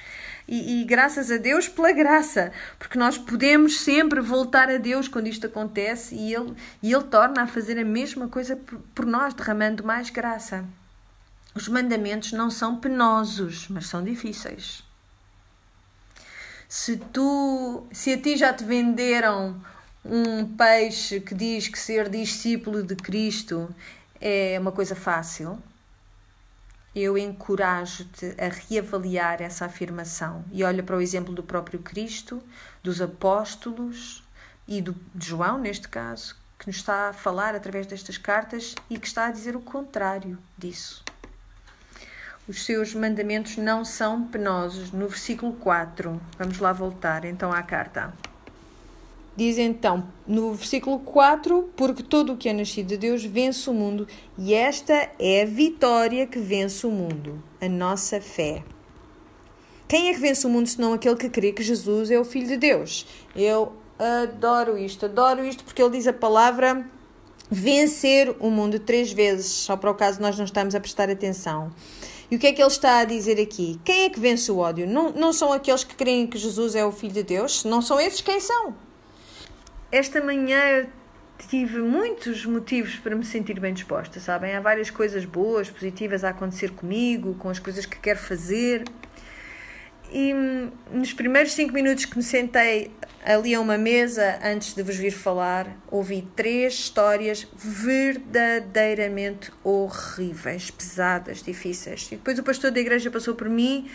E, 0.46 0.82
e, 0.82 0.86
graças 0.86 1.32
a 1.32 1.38
Deus 1.38 1.68
pela 1.70 1.92
graça, 1.92 2.52
porque 2.78 2.98
nós 2.98 3.18
podemos 3.18 3.82
sempre 3.82 4.20
voltar 4.22 4.70
a 4.70 4.78
Deus 4.78 5.08
quando 5.08 5.28
isto 5.28 5.48
acontece 5.48 6.16
e 6.16 6.34
Ele, 6.34 6.54
e 6.82 6.94
ele 6.94 7.04
torna 7.04 7.44
a 7.44 7.48
fazer 7.48 7.78
a 7.78 7.84
mesma 7.84 8.30
coisa 8.30 8.56
por, 8.56 8.80
por 8.96 9.06
nós, 9.06 9.34
derramando 9.34 9.86
mais 9.86 10.10
graça. 10.10 10.64
Os 11.54 11.68
mandamentos 11.68 12.32
não 12.32 12.50
são 12.50 12.78
penosos, 12.78 13.68
mas 13.70 13.88
são 13.88 14.02
difíceis 14.04 14.87
se 16.68 16.98
tu, 16.98 17.88
se 17.92 18.14
a 18.14 18.22
ti 18.22 18.36
já 18.36 18.54
te 18.54 18.64
venderam 18.64 19.62
um 20.04 20.46
peixe 20.56 21.20
que 21.20 21.34
diz 21.34 21.68
que 21.68 21.80
ser 21.80 22.10
discípulo 22.10 22.84
de 22.84 22.96
Cristo 22.96 23.74
é 24.20 24.58
uma 24.60 24.72
coisa 24.72 24.96
fácil, 24.96 25.62
eu 26.96 27.18
encorajo-te 27.18 28.36
a 28.40 28.50
reavaliar 28.50 29.42
essa 29.42 29.66
afirmação. 29.66 30.44
E 30.52 30.64
olha 30.64 30.82
para 30.82 30.98
o 30.98 31.02
exemplo 31.02 31.34
do 31.34 31.44
próprio 31.44 31.80
Cristo, 31.80 32.42
dos 32.84 33.02
apóstolos 33.02 34.24
e 34.68 34.82
do, 34.82 34.96
de 35.14 35.28
João, 35.28 35.60
neste 35.60 35.88
caso, 35.88 36.36
que 36.58 36.68
nos 36.68 36.78
está 36.78 37.10
a 37.10 37.14
falar 37.14 37.56
através 37.56 37.86
destas 37.86 38.18
cartas 38.18 38.76
e 38.90 38.98
que 38.98 39.08
está 39.08 39.28
a 39.28 39.32
dizer 39.32 39.56
o 39.56 39.62
contrário 39.62 40.38
disso 40.58 41.07
os 42.48 42.64
seus 42.64 42.94
mandamentos 42.94 43.58
não 43.58 43.84
são 43.84 44.24
penosos. 44.24 44.92
No 44.92 45.08
versículo 45.08 45.54
4, 45.54 46.20
vamos 46.38 46.60
lá 46.60 46.72
voltar 46.72 47.26
então 47.26 47.52
à 47.52 47.62
carta. 47.62 48.14
Diz 49.36 49.58
então, 49.58 50.08
no 50.26 50.54
versículo 50.54 50.98
4, 51.00 51.70
porque 51.76 52.02
todo 52.02 52.34
o 52.34 52.38
que 52.38 52.50
é 52.50 52.54
nascido 52.54 52.88
de 52.88 52.98
Deus 52.98 53.24
vence 53.24 53.70
o 53.70 53.74
mundo, 53.74 54.08
e 54.36 54.54
esta 54.54 55.10
é 55.20 55.44
a 55.44 55.46
vitória 55.46 56.26
que 56.26 56.40
vence 56.40 56.88
o 56.88 56.92
mundo, 56.92 57.44
a 57.62 57.70
nossa 57.70 58.20
fé. 58.20 58.64
Quem 59.88 60.10
é 60.10 60.14
que 60.14 60.20
vence 60.20 60.48
o 60.48 60.50
mundo 60.50 60.68
senão 60.68 60.92
aquele 60.92 61.16
que 61.16 61.30
crê 61.30 61.52
que 61.52 61.62
Jesus 61.62 62.10
é 62.10 62.20
o 62.20 62.26
Filho 62.26 62.48
de 62.48 62.58
Deus? 62.58 63.06
Eu 63.36 63.74
adoro 64.00 64.78
isto, 64.78 65.06
adoro 65.06 65.46
isto 65.46 65.64
porque 65.64 65.82
ele 65.82 65.98
diz 65.98 66.08
a 66.08 66.14
palavra 66.14 66.84
vencer 67.50 68.36
o 68.40 68.50
mundo 68.50 68.80
três 68.80 69.12
vezes, 69.12 69.46
só 69.46 69.78
para 69.78 69.92
o 69.92 69.96
caso 69.96 70.20
nós 70.20 70.38
não 70.38 70.46
estamos 70.46 70.74
a 70.74 70.80
prestar 70.80 71.10
atenção. 71.10 71.72
E 72.30 72.36
o 72.36 72.40
que 72.40 72.48
é 72.48 72.54
que 72.54 72.62
ele 72.62 72.68
está 72.68 73.00
a 73.00 73.06
dizer 73.06 73.42
aqui? 73.42 73.80
Quem 73.86 74.06
é 74.06 74.10
que 74.10 74.20
vence 74.20 74.52
o 74.52 74.58
ódio? 74.58 74.86
Não, 74.86 75.12
não 75.12 75.32
são 75.32 75.54
aqueles 75.54 75.84
que 75.84 75.96
creem 75.96 76.28
que 76.28 76.38
Jesus 76.38 76.76
é 76.76 76.86
o 76.86 76.92
Filho 76.92 77.14
de 77.14 77.24
Deus? 77.24 77.64
Não 77.64 77.82
são 77.82 78.00
esses 78.00 78.20
quem 78.20 78.40
são? 78.40 78.76
Esta 79.90 80.22
manhã 80.22 80.88
tive 81.48 81.80
muitos 81.80 82.46
motivos 82.46 82.96
para 82.96 83.16
me 83.16 83.24
sentir 83.24 83.60
bem 83.60 83.74
disposta, 83.74 84.20
sabem? 84.20 84.56
Há 84.56 84.60
várias 84.60 84.90
coisas 84.90 85.24
boas, 85.24 85.70
positivas 85.70 86.24
a 86.24 86.30
acontecer 86.30 86.72
comigo, 86.72 87.36
com 87.36 87.50
as 87.50 87.60
coisas 87.60 87.86
que 87.86 87.98
quero 87.98 88.20
fazer. 88.20 88.84
E 90.12 90.34
hum, 90.34 90.72
nos 90.92 91.14
primeiros 91.14 91.54
cinco 91.54 91.74
minutos 91.74 92.06
que 92.06 92.18
me 92.18 92.24
sentei 92.24 92.92
ali 93.26 93.54
a 93.54 93.60
uma 93.60 93.78
mesa, 93.78 94.40
antes 94.42 94.74
de 94.74 94.82
vos 94.82 94.96
vir 94.96 95.12
falar, 95.12 95.78
ouvi 95.92 96.26
três 96.36 96.74
histórias 96.76 97.46
verdadeiramente 97.56 99.52
horríveis, 99.64 100.72
pesadas, 100.72 101.44
difíceis. 101.44 102.08
E 102.12 102.16
depois 102.16 102.40
o 102.40 102.44
pastor 102.44 102.72
da 102.72 102.80
igreja 102.80 103.12
passou 103.12 103.36
por 103.36 103.50
mim 103.50 103.90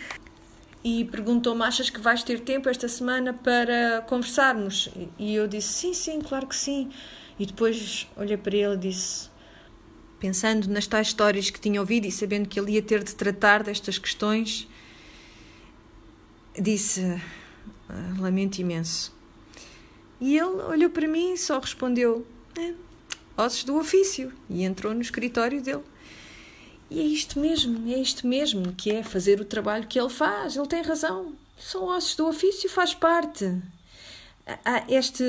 e 0.83 1.05
perguntou-me: 1.05 1.63
Achas 1.63 1.89
que 1.89 1.99
vais 1.99 2.21
ter 2.21 2.41
tempo 2.41 2.69
esta 2.69 2.87
semana 2.87 3.33
para 3.33 4.03
conversarmos? 4.07 4.89
E 5.17 5.33
eu 5.33 5.47
disse: 5.47 5.69
Sim, 5.69 5.93
sim, 5.93 6.21
claro 6.21 6.45
que 6.45 6.55
sim. 6.55 6.91
E 7.39 7.45
depois 7.47 8.07
olhei 8.15 8.37
para 8.37 8.55
ele 8.55 8.75
e 8.75 8.77
disse: 8.77 9.29
Pensando 10.19 10.67
nas 10.67 10.85
tais 10.85 11.07
histórias 11.07 11.49
que 11.49 11.59
tinha 11.59 11.79
ouvido 11.79 12.05
e 12.05 12.11
sabendo 12.11 12.47
que 12.47 12.59
ele 12.59 12.73
ia 12.73 12.81
ter 12.83 13.03
de 13.03 13.15
tratar 13.15 13.63
destas 13.63 13.97
questões 13.97 14.67
disse: 16.59 17.01
ah, 17.89 18.15
Lamento 18.19 18.59
imenso. 18.59 19.13
E 20.19 20.37
ele 20.37 20.61
olhou 20.63 20.89
para 20.89 21.07
mim 21.07 21.33
e 21.33 21.37
só 21.37 21.59
respondeu: 21.59 22.25
é, 22.57 22.73
Ossos 23.37 23.63
do 23.63 23.77
ofício. 23.77 24.31
E 24.49 24.63
entrou 24.63 24.93
no 24.93 25.01
escritório 25.01 25.61
dele. 25.61 25.83
E 26.89 26.99
é 26.99 27.03
isto 27.03 27.39
mesmo, 27.39 27.91
é 27.91 27.97
isto 27.97 28.27
mesmo 28.27 28.73
que 28.73 28.91
é 28.91 29.03
fazer 29.03 29.41
o 29.41 29.45
trabalho 29.45 29.87
que 29.87 29.99
ele 29.99 30.09
faz. 30.09 30.55
Ele 30.55 30.67
tem 30.67 30.81
razão. 30.81 31.35
São 31.57 31.85
ossos 31.85 32.15
do 32.15 32.27
ofício, 32.27 32.69
faz 32.69 32.93
parte. 32.93 33.61
Há 34.65 34.83
este, 34.89 35.23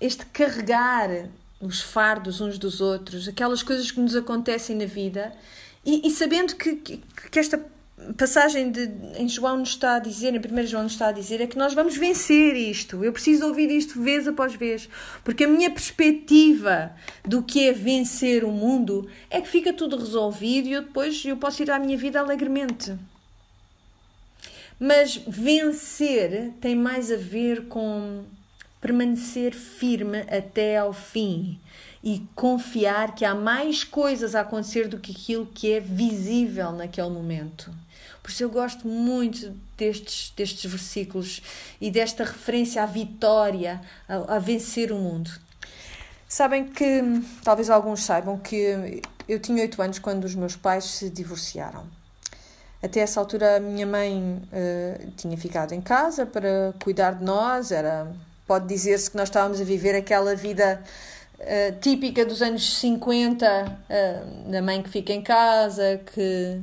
este 0.00 0.24
carregar 0.26 1.28
os 1.60 1.82
fardos 1.82 2.40
uns 2.40 2.56
dos 2.56 2.80
outros, 2.80 3.28
aquelas 3.28 3.62
coisas 3.62 3.90
que 3.90 4.00
nos 4.00 4.16
acontecem 4.16 4.74
na 4.76 4.86
vida, 4.86 5.32
e, 5.84 6.06
e 6.06 6.10
sabendo 6.10 6.56
que, 6.56 6.76
que, 6.76 6.96
que 7.30 7.38
esta 7.38 7.62
passagem 8.16 8.70
de, 8.70 8.90
em 9.18 9.28
João 9.28 9.58
nos 9.58 9.70
está 9.70 9.96
a 9.96 9.98
dizer, 9.98 10.34
em 10.34 10.38
1 10.38 10.66
João 10.66 10.82
nos 10.84 10.92
está 10.92 11.08
a 11.08 11.12
dizer, 11.12 11.40
é 11.40 11.46
que 11.46 11.56
nós 11.56 11.74
vamos 11.74 11.96
vencer 11.96 12.54
isto. 12.56 13.04
Eu 13.04 13.12
preciso 13.12 13.46
ouvir 13.46 13.70
isto 13.70 14.00
vez 14.00 14.26
após 14.26 14.54
vez, 14.54 14.88
porque 15.24 15.44
a 15.44 15.48
minha 15.48 15.70
perspectiva 15.70 16.92
do 17.24 17.42
que 17.42 17.68
é 17.68 17.72
vencer 17.72 18.44
o 18.44 18.50
mundo 18.50 19.08
é 19.28 19.40
que 19.40 19.48
fica 19.48 19.72
tudo 19.72 19.96
resolvido 19.96 20.68
e 20.68 20.72
eu 20.72 20.82
depois 20.82 21.24
eu 21.24 21.36
posso 21.36 21.62
ir 21.62 21.70
à 21.70 21.78
minha 21.78 21.96
vida 21.96 22.20
alegremente. 22.20 22.96
Mas 24.78 25.16
vencer 25.26 26.52
tem 26.60 26.74
mais 26.74 27.12
a 27.12 27.16
ver 27.16 27.66
com 27.66 28.24
permanecer 28.80 29.52
firme 29.52 30.20
até 30.20 30.78
ao 30.78 30.92
fim 30.92 31.60
e 32.02 32.26
confiar 32.34 33.14
que 33.14 33.26
há 33.26 33.34
mais 33.34 33.84
coisas 33.84 34.34
a 34.34 34.40
acontecer 34.40 34.88
do 34.88 34.98
que 34.98 35.12
aquilo 35.12 35.46
que 35.46 35.72
é 35.72 35.80
visível 35.80 36.72
naquele 36.72 37.10
momento. 37.10 37.70
Por 38.22 38.30
isso 38.30 38.42
eu 38.42 38.50
gosto 38.50 38.86
muito 38.86 39.54
destes, 39.76 40.32
destes 40.36 40.70
versículos 40.70 41.42
e 41.80 41.90
desta 41.90 42.24
referência 42.24 42.82
à 42.82 42.86
vitória, 42.86 43.80
a, 44.08 44.36
a 44.36 44.38
vencer 44.38 44.92
o 44.92 44.96
mundo. 44.96 45.30
Sabem 46.28 46.64
que, 46.64 47.02
talvez 47.42 47.68
alguns 47.70 48.04
saibam 48.04 48.38
que 48.38 49.02
eu 49.28 49.40
tinha 49.40 49.62
oito 49.62 49.82
anos 49.82 49.98
quando 49.98 50.24
os 50.24 50.34
meus 50.34 50.54
pais 50.54 50.84
se 50.84 51.10
divorciaram. 51.10 51.86
Até 52.82 53.00
essa 53.00 53.20
altura 53.20 53.56
a 53.56 53.60
minha 53.60 53.86
mãe 53.86 54.40
uh, 54.52 55.10
tinha 55.16 55.36
ficado 55.36 55.72
em 55.72 55.80
casa 55.80 56.24
para 56.24 56.72
cuidar 56.82 57.16
de 57.16 57.24
nós, 57.24 57.72
era 57.72 58.10
pode 58.46 58.66
dizer-se 58.66 59.10
que 59.10 59.16
nós 59.16 59.28
estávamos 59.28 59.60
a 59.60 59.64
viver 59.64 59.94
aquela 59.94 60.34
vida 60.34 60.82
uh, 61.38 61.80
típica 61.80 62.24
dos 62.24 62.40
anos 62.42 62.78
50, 62.78 63.46
uh, 63.46 64.50
da 64.50 64.62
mãe 64.62 64.82
que 64.82 64.88
fica 64.88 65.12
em 65.12 65.22
casa, 65.22 66.00
que, 66.12 66.60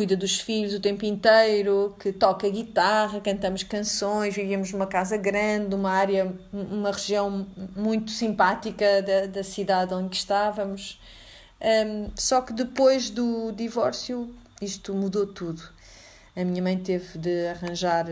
cuida 0.00 0.16
dos 0.16 0.40
filhos 0.40 0.72
o 0.72 0.80
tempo 0.80 1.04
inteiro, 1.04 1.94
que 2.00 2.10
toca 2.10 2.48
guitarra, 2.48 3.20
cantamos 3.20 3.62
canções, 3.62 4.34
vivíamos 4.34 4.72
numa 4.72 4.86
casa 4.86 5.14
grande, 5.18 5.68
numa 5.68 5.90
área, 5.90 6.34
uma 6.50 6.90
região 6.90 7.46
muito 7.76 8.10
simpática 8.10 9.02
da, 9.02 9.26
da 9.26 9.44
cidade 9.44 9.92
onde 9.92 10.16
estávamos. 10.16 10.98
Um, 11.60 12.10
só 12.16 12.40
que 12.40 12.54
depois 12.54 13.10
do 13.10 13.52
divórcio 13.52 14.34
isto 14.62 14.94
mudou 14.94 15.26
tudo. 15.26 15.62
A 16.34 16.42
minha 16.44 16.62
mãe 16.62 16.78
teve 16.78 17.18
de 17.18 17.48
arranjar 17.48 18.06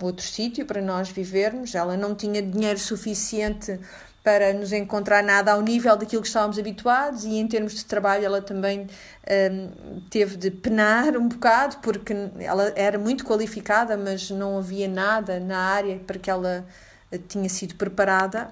outro 0.00 0.24
sítio 0.24 0.64
para 0.64 0.80
nós 0.80 1.08
vivermos. 1.08 1.74
Ela 1.74 1.96
não 1.96 2.14
tinha 2.14 2.40
dinheiro 2.40 2.78
suficiente 2.78 3.80
para 4.26 4.52
nos 4.52 4.72
encontrar 4.72 5.22
nada 5.22 5.52
ao 5.52 5.62
nível 5.62 5.96
daquilo 5.96 6.20
que 6.20 6.26
estávamos 6.26 6.58
habituados 6.58 7.24
e 7.24 7.36
em 7.36 7.46
termos 7.46 7.74
de 7.74 7.84
trabalho 7.84 8.24
ela 8.24 8.42
também 8.42 8.88
um, 9.30 10.00
teve 10.10 10.36
de 10.36 10.50
penar 10.50 11.16
um 11.16 11.28
bocado 11.28 11.76
porque 11.76 12.12
ela 12.40 12.72
era 12.74 12.98
muito 12.98 13.24
qualificada 13.24 13.96
mas 13.96 14.28
não 14.28 14.58
havia 14.58 14.88
nada 14.88 15.38
na 15.38 15.56
área 15.56 16.00
para 16.00 16.18
que 16.18 16.28
ela 16.28 16.66
eh, 17.12 17.20
tinha 17.28 17.48
sido 17.48 17.76
preparada. 17.76 18.50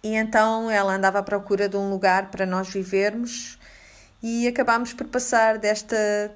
E 0.00 0.14
então 0.14 0.70
ela 0.70 0.94
andava 0.94 1.18
à 1.18 1.24
procura 1.24 1.68
de 1.68 1.76
um 1.76 1.90
lugar 1.90 2.30
para 2.30 2.46
nós 2.46 2.68
vivermos 2.68 3.58
e 4.22 4.46
acabámos 4.46 4.92
por 4.92 5.08
passar 5.08 5.58
desta 5.58 6.32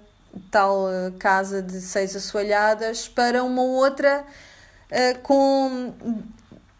tal 0.50 0.90
eh, 0.90 1.12
casa 1.16 1.62
de 1.62 1.80
seis 1.80 2.16
assoalhadas 2.16 3.06
para 3.06 3.44
uma 3.44 3.62
outra 3.62 4.24
uh, 4.90 5.18
com 5.20 5.94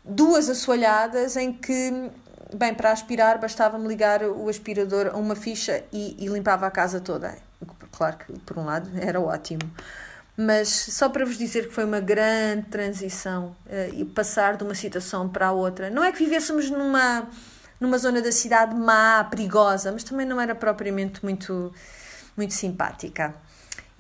duas 0.04 0.48
assoalhadas 0.48 1.36
em 1.36 1.52
que, 1.52 2.10
bem, 2.54 2.74
para 2.74 2.92
aspirar 2.92 3.38
bastava-me 3.38 3.86
ligar 3.86 4.22
o 4.22 4.48
aspirador 4.48 5.10
a 5.12 5.16
uma 5.16 5.34
ficha 5.34 5.84
e, 5.92 6.16
e 6.18 6.26
limpava 6.28 6.66
a 6.66 6.70
casa 6.70 7.00
toda. 7.00 7.36
Claro 7.92 8.16
que, 8.18 8.38
por 8.40 8.58
um 8.58 8.64
lado, 8.64 8.90
era 8.98 9.20
ótimo. 9.20 9.70
Mas 10.36 10.68
só 10.68 11.08
para 11.08 11.24
vos 11.24 11.36
dizer 11.36 11.68
que 11.68 11.74
foi 11.74 11.84
uma 11.84 12.00
grande 12.00 12.66
transição 12.68 13.54
uh, 13.66 13.94
e 13.94 14.04
passar 14.04 14.56
de 14.56 14.64
uma 14.64 14.74
situação 14.74 15.28
para 15.28 15.48
a 15.48 15.52
outra. 15.52 15.90
Não 15.90 16.02
é 16.02 16.10
que 16.12 16.18
vivêssemos 16.18 16.70
numa 16.70 17.28
numa 17.80 17.96
zona 17.96 18.20
da 18.20 18.30
cidade 18.30 18.74
má, 18.74 19.24
perigosa, 19.24 19.90
mas 19.90 20.04
também 20.04 20.26
não 20.26 20.38
era 20.38 20.54
propriamente 20.54 21.24
muito, 21.24 21.72
muito 22.36 22.52
simpática. 22.52 23.34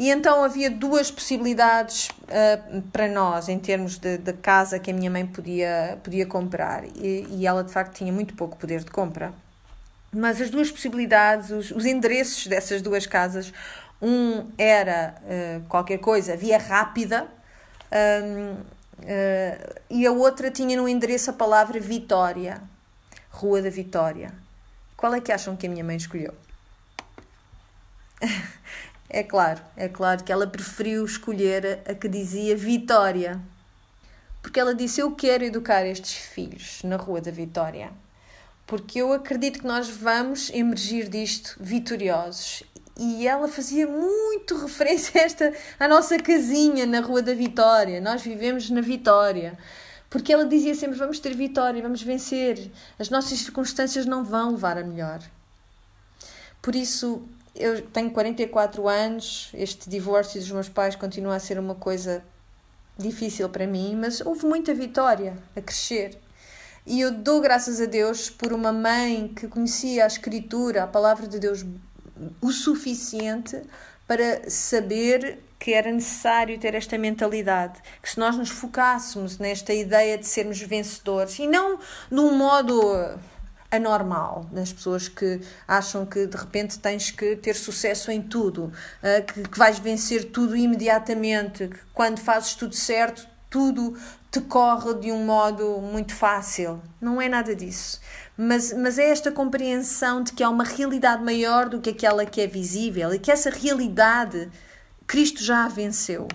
E 0.00 0.08
então 0.08 0.42
havia 0.42 0.70
duas 0.70 1.10
possibilidades 1.10 2.08
uh, 2.08 2.80
para 2.90 3.06
nós 3.06 3.50
em 3.50 3.58
termos 3.58 3.98
de, 3.98 4.16
de, 4.16 4.32
casa 4.32 4.78
que 4.78 4.90
a 4.90 4.94
minha 4.94 5.10
mãe 5.10 5.26
podia, 5.26 5.98
podia 6.02 6.24
comprar. 6.24 6.84
E, 6.96 7.26
e, 7.28 7.46
ela 7.46 7.62
de 7.62 7.70
facto 7.70 7.98
tinha 7.98 8.10
muito 8.10 8.32
pouco 8.32 8.56
poder 8.56 8.82
de 8.82 8.90
compra. 8.90 9.30
Mas 10.10 10.40
as 10.40 10.48
duas 10.48 10.70
possibilidades, 10.70 11.50
os, 11.50 11.70
os 11.70 11.84
endereços 11.84 12.46
dessas 12.46 12.80
duas 12.80 13.06
casas, 13.06 13.52
um 14.00 14.48
era 14.56 15.16
uh, 15.20 15.60
qualquer 15.68 15.98
coisa, 15.98 16.34
via 16.34 16.56
rápida, 16.56 17.28
um, 18.24 18.52
uh, 18.52 19.74
e 19.90 20.06
a 20.06 20.12
outra 20.12 20.50
tinha 20.50 20.78
no 20.78 20.88
endereço 20.88 21.28
a 21.28 21.34
palavra 21.34 21.78
Vitória. 21.78 22.62
Rua 23.28 23.60
da 23.60 23.68
Vitória. 23.68 24.32
Qual 24.96 25.12
é 25.12 25.20
que 25.20 25.30
acham 25.30 25.54
que 25.56 25.66
a 25.66 25.70
minha 25.70 25.84
mãe 25.84 25.96
escolheu? 25.96 26.34
é 29.12 29.24
claro, 29.24 29.60
é 29.76 29.88
claro 29.88 30.22
que 30.22 30.30
ela 30.30 30.46
preferiu 30.46 31.04
escolher 31.04 31.80
a 31.84 31.94
que 31.94 32.08
dizia 32.08 32.56
Vitória. 32.56 33.40
Porque 34.40 34.60
ela 34.60 34.72
disse: 34.72 35.00
Eu 35.00 35.10
quero 35.16 35.44
educar 35.44 35.84
estes 35.84 36.14
filhos 36.14 36.80
na 36.84 36.96
Rua 36.96 37.20
da 37.20 37.32
Vitória. 37.32 37.90
Porque 38.66 39.00
eu 39.00 39.12
acredito 39.12 39.58
que 39.58 39.66
nós 39.66 39.88
vamos 39.88 40.48
emergir 40.50 41.08
disto 41.08 41.56
vitoriosos. 41.60 42.62
E 42.96 43.26
ela 43.26 43.48
fazia 43.48 43.86
muito 43.86 44.56
referência 44.62 45.20
a 45.20 45.24
esta, 45.24 45.52
à 45.78 45.88
nossa 45.88 46.16
casinha 46.18 46.86
na 46.86 47.00
Rua 47.00 47.20
da 47.20 47.34
Vitória. 47.34 48.00
Nós 48.00 48.22
vivemos 48.22 48.70
na 48.70 48.80
Vitória. 48.80 49.58
Porque 50.08 50.32
ela 50.32 50.44
dizia 50.44 50.74
sempre: 50.76 50.96
vamos 50.96 51.18
ter 51.18 51.34
vitória, 51.34 51.82
vamos 51.82 52.02
vencer, 52.02 52.70
as 52.96 53.10
nossas 53.10 53.40
circunstâncias 53.40 54.06
não 54.06 54.24
vão 54.24 54.52
levar 54.52 54.78
a 54.78 54.84
melhor. 54.84 55.20
Por 56.62 56.74
isso, 56.74 57.26
eu 57.54 57.82
tenho 57.82 58.10
44 58.10 58.88
anos, 58.88 59.50
este 59.54 59.88
divórcio 59.88 60.40
dos 60.40 60.50
meus 60.50 60.68
pais 60.68 60.96
continua 60.96 61.36
a 61.36 61.40
ser 61.40 61.58
uma 61.58 61.74
coisa 61.74 62.22
difícil 62.96 63.48
para 63.48 63.66
mim, 63.66 63.96
mas 63.96 64.20
houve 64.20 64.46
muita 64.46 64.74
vitória 64.74 65.36
a 65.56 65.60
crescer. 65.60 66.18
E 66.86 67.00
eu 67.00 67.10
dou 67.10 67.40
graças 67.40 67.80
a 67.80 67.86
Deus 67.86 68.30
por 68.30 68.52
uma 68.52 68.72
mãe 68.72 69.28
que 69.28 69.46
conhecia 69.48 70.04
a 70.04 70.06
Escritura, 70.06 70.84
a 70.84 70.86
palavra 70.86 71.26
de 71.26 71.38
Deus, 71.38 71.64
o 72.40 72.50
suficiente 72.50 73.62
para 74.06 74.48
saber 74.50 75.38
que 75.58 75.74
era 75.74 75.92
necessário 75.92 76.58
ter 76.58 76.74
esta 76.74 76.96
mentalidade, 76.96 77.80
que 78.02 78.10
se 78.10 78.18
nós 78.18 78.36
nos 78.36 78.48
focássemos 78.48 79.38
nesta 79.38 79.74
ideia 79.74 80.16
de 80.16 80.26
sermos 80.26 80.58
vencedores 80.60 81.38
e 81.38 81.46
não 81.46 81.78
num 82.10 82.34
modo 82.34 82.80
anormal 83.70 84.46
das 84.50 84.72
pessoas 84.72 85.08
que 85.08 85.40
acham 85.66 86.04
que 86.04 86.26
de 86.26 86.36
repente 86.36 86.78
tens 86.78 87.10
que 87.10 87.36
ter 87.36 87.54
sucesso 87.54 88.10
em 88.10 88.20
tudo, 88.20 88.72
eh, 89.02 89.20
que, 89.20 89.42
que 89.42 89.58
vais 89.58 89.78
vencer 89.78 90.30
tudo 90.32 90.56
imediatamente, 90.56 91.68
que 91.68 91.78
quando 91.94 92.18
fazes 92.18 92.54
tudo 92.54 92.74
certo, 92.74 93.26
tudo 93.48 93.96
te 94.30 94.40
corre 94.40 94.94
de 94.94 95.10
um 95.10 95.24
modo 95.24 95.80
muito 95.80 96.14
fácil. 96.14 96.80
Não 97.00 97.20
é 97.20 97.28
nada 97.28 97.54
disso. 97.54 98.00
Mas, 98.36 98.72
mas 98.72 98.98
é 98.98 99.10
esta 99.10 99.30
compreensão 99.30 100.22
de 100.22 100.32
que 100.32 100.42
há 100.42 100.48
uma 100.48 100.64
realidade 100.64 101.22
maior 101.22 101.68
do 101.68 101.80
que 101.80 101.90
aquela 101.90 102.24
que 102.24 102.40
é 102.40 102.46
visível 102.46 103.12
e 103.12 103.18
que 103.18 103.30
essa 103.30 103.50
realidade 103.50 104.50
Cristo 105.06 105.42
já 105.42 105.64
a 105.64 105.68
venceu. 105.68 106.28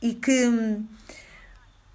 E 0.00 0.14
que 0.14 0.46
hum, 0.46 0.86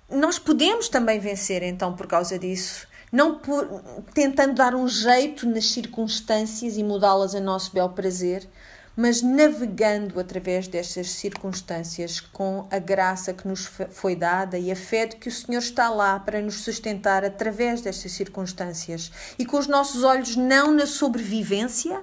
nós 0.10 0.40
podemos 0.40 0.90
também 0.90 1.20
vencer 1.20 1.62
então 1.62 1.96
por 1.96 2.08
causa 2.08 2.38
disso, 2.40 2.88
não 3.12 3.38
por, 3.40 3.68
tentando 4.14 4.54
dar 4.54 4.74
um 4.74 4.88
jeito 4.88 5.48
nas 5.48 5.66
circunstâncias 5.66 6.78
e 6.78 6.84
mudá-las 6.84 7.36
a 7.36 7.40
nosso 7.40 7.74
bel 7.74 7.90
prazer, 7.90 8.48
mas 8.96 9.22
navegando 9.22 10.20
através 10.20 10.68
destas 10.68 11.10
circunstâncias 11.12 12.20
com 12.20 12.68
a 12.70 12.78
graça 12.78 13.34
que 13.34 13.48
nos 13.48 13.70
foi 13.92 14.16
dada 14.16 14.58
e 14.58 14.72
a 14.72 14.76
fé 14.76 15.06
de 15.06 15.16
que 15.16 15.30
o 15.30 15.32
Senhor 15.32 15.60
está 15.60 15.90
lá 15.90 16.20
para 16.20 16.42
nos 16.42 16.62
sustentar 16.62 17.24
através 17.24 17.82
destas 17.82 18.12
circunstâncias 18.12 19.12
e 19.40 19.46
com 19.46 19.58
os 19.58 19.68
nossos 19.68 20.04
olhos 20.04 20.36
não 20.36 20.72
na 20.72 20.86
sobrevivência, 20.86 22.02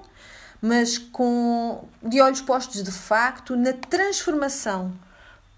mas 0.61 0.97
com 0.97 1.85
de 2.01 2.19
olhos 2.21 2.41
postos 2.41 2.83
de 2.83 2.91
facto 2.91 3.55
na 3.55 3.71
transformação 3.73 4.93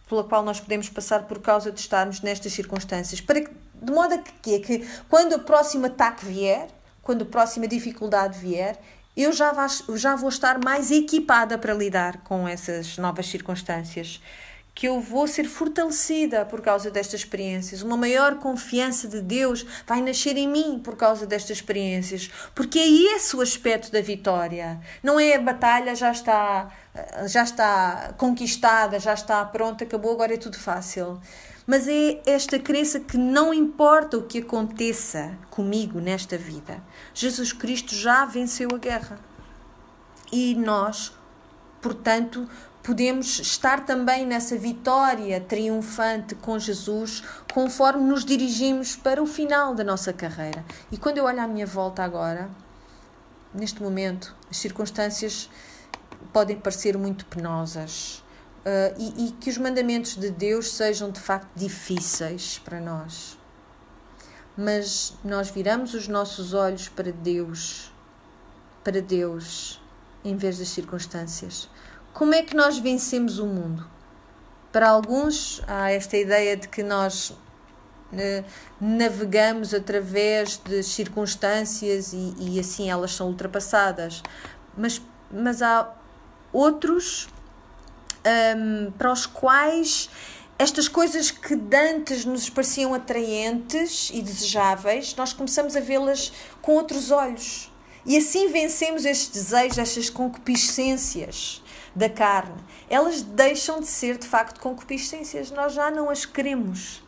pela 0.07 0.25
qual 0.25 0.43
nós 0.43 0.59
podemos 0.59 0.89
passar 0.89 1.23
por 1.23 1.39
causa 1.39 1.71
de 1.71 1.79
estarmos 1.79 2.19
nestas 2.19 2.51
circunstâncias. 2.51 3.21
Para 3.21 3.41
que, 3.41 3.51
de 3.81 3.91
modo 3.91 4.13
a 4.13 4.17
que, 4.19 4.59
que 4.59 4.87
quando 5.09 5.33
o 5.33 5.39
próximo 5.39 5.87
ataque 5.87 6.25
vier, 6.25 6.67
quando 7.01 7.23
a 7.23 7.25
próxima 7.25 7.67
dificuldade 7.67 8.37
vier, 8.37 8.79
eu 9.15 9.33
já, 9.33 9.53
já 9.95 10.15
vou 10.15 10.29
estar 10.29 10.63
mais 10.63 10.91
equipada 10.91 11.57
para 11.57 11.73
lidar 11.73 12.17
com 12.23 12.47
essas 12.47 12.97
novas 12.97 13.27
circunstâncias. 13.27 14.21
Que 14.73 14.87
eu 14.87 15.01
vou 15.01 15.27
ser 15.27 15.43
fortalecida 15.49 16.45
por 16.45 16.61
causa 16.61 16.89
destas 16.89 17.19
experiências. 17.19 17.81
Uma 17.81 17.97
maior 17.97 18.35
confiança 18.35 19.05
de 19.05 19.21
Deus 19.21 19.65
vai 19.85 20.01
nascer 20.01 20.37
em 20.37 20.47
mim 20.47 20.79
por 20.81 20.95
causa 20.95 21.27
destas 21.27 21.57
experiências. 21.57 22.31
Porque 22.55 22.79
é 22.79 22.87
esse 23.15 23.35
o 23.35 23.41
aspecto 23.41 23.91
da 23.91 23.99
vitória. 23.99 24.79
Não 25.03 25.19
é 25.19 25.35
a 25.35 25.41
batalha 25.41 25.93
já 25.93 26.11
está, 26.11 26.71
já 27.27 27.43
está 27.43 28.13
conquistada, 28.17 28.97
já 28.97 29.13
está 29.13 29.43
pronta, 29.43 29.83
acabou, 29.83 30.13
agora 30.13 30.35
é 30.35 30.37
tudo 30.37 30.57
fácil 30.57 31.19
mas 31.71 31.87
é 31.87 32.21
esta 32.25 32.59
crença 32.59 32.99
que 32.99 33.17
não 33.17 33.53
importa 33.53 34.17
o 34.17 34.23
que 34.23 34.39
aconteça 34.39 35.37
comigo 35.49 36.01
nesta 36.01 36.37
vida, 36.37 36.83
Jesus 37.13 37.53
Cristo 37.53 37.95
já 37.95 38.25
venceu 38.25 38.67
a 38.75 38.77
guerra. 38.77 39.17
E 40.33 40.53
nós, 40.53 41.13
portanto, 41.81 42.45
podemos 42.83 43.39
estar 43.39 43.85
também 43.85 44.25
nessa 44.25 44.57
vitória 44.57 45.39
triunfante 45.39 46.35
com 46.35 46.59
Jesus 46.59 47.23
conforme 47.53 48.03
nos 48.03 48.25
dirigimos 48.25 48.97
para 48.97 49.23
o 49.23 49.25
final 49.25 49.73
da 49.73 49.85
nossa 49.85 50.11
carreira. 50.11 50.65
E 50.91 50.97
quando 50.97 51.19
eu 51.19 51.23
olho 51.23 51.39
à 51.39 51.47
minha 51.47 51.65
volta 51.65 52.03
agora, 52.03 52.49
neste 53.53 53.81
momento, 53.81 54.35
as 54.49 54.57
circunstâncias 54.57 55.49
podem 56.33 56.59
parecer 56.59 56.97
muito 56.97 57.25
penosas 57.27 58.21
uh, 58.65 58.95
e, 58.97 59.27
e 59.27 59.31
que 59.33 59.49
os 59.49 59.57
mandamentos 59.57 60.15
de 60.15 60.29
Deus 60.29 60.71
sejam 60.71 61.11
de 61.11 61.19
facto 61.19 61.49
difíceis 61.55 62.59
para 62.59 62.79
nós. 62.79 63.37
Mas 64.57 65.13
nós 65.23 65.49
viramos 65.49 65.93
os 65.93 66.07
nossos 66.07 66.53
olhos 66.53 66.89
para 66.89 67.11
Deus, 67.11 67.91
para 68.83 69.01
Deus, 69.01 69.81
em 70.23 70.35
vez 70.35 70.59
das 70.59 70.69
circunstâncias. 70.69 71.69
Como 72.13 72.33
é 72.33 72.43
que 72.43 72.55
nós 72.55 72.77
vencemos 72.77 73.39
o 73.39 73.45
mundo? 73.45 73.87
Para 74.71 74.89
alguns, 74.89 75.61
há 75.67 75.91
esta 75.91 76.17
ideia 76.17 76.55
de 76.55 76.67
que 76.67 76.83
nós 76.83 77.29
uh, 77.29 78.45
navegamos 78.79 79.73
através 79.73 80.57
de 80.57 80.83
circunstâncias 80.83 82.13
e, 82.13 82.35
e 82.37 82.59
assim 82.59 82.89
elas 82.89 83.13
são 83.13 83.27
ultrapassadas. 83.27 84.21
Mas, 84.77 85.01
mas 85.31 85.61
há 85.61 85.93
outros 86.53 87.29
um, 88.25 88.91
para 88.91 89.11
os 89.11 89.25
quais 89.25 90.09
estas 90.57 90.87
coisas 90.87 91.31
que 91.31 91.59
antes 91.75 92.23
nos 92.23 92.47
pareciam 92.49 92.93
atraentes 92.93 94.11
e 94.13 94.21
desejáveis, 94.21 95.15
nós 95.15 95.33
começamos 95.33 95.75
a 95.75 95.79
vê-las 95.79 96.31
com 96.61 96.73
outros 96.73 97.09
olhos. 97.09 97.71
E 98.05 98.15
assim 98.15 98.47
vencemos 98.47 99.03
estes 99.05 99.29
desejos, 99.29 99.77
estas 99.79 100.09
concupiscências 100.09 101.63
da 101.95 102.09
carne. 102.09 102.61
Elas 102.89 103.21
deixam 103.21 103.79
de 103.79 103.87
ser 103.87 104.17
de 104.17 104.27
facto 104.27 104.59
concupiscências, 104.59 105.49
nós 105.49 105.73
já 105.73 105.89
não 105.89 106.09
as 106.09 106.25
queremos. 106.25 107.03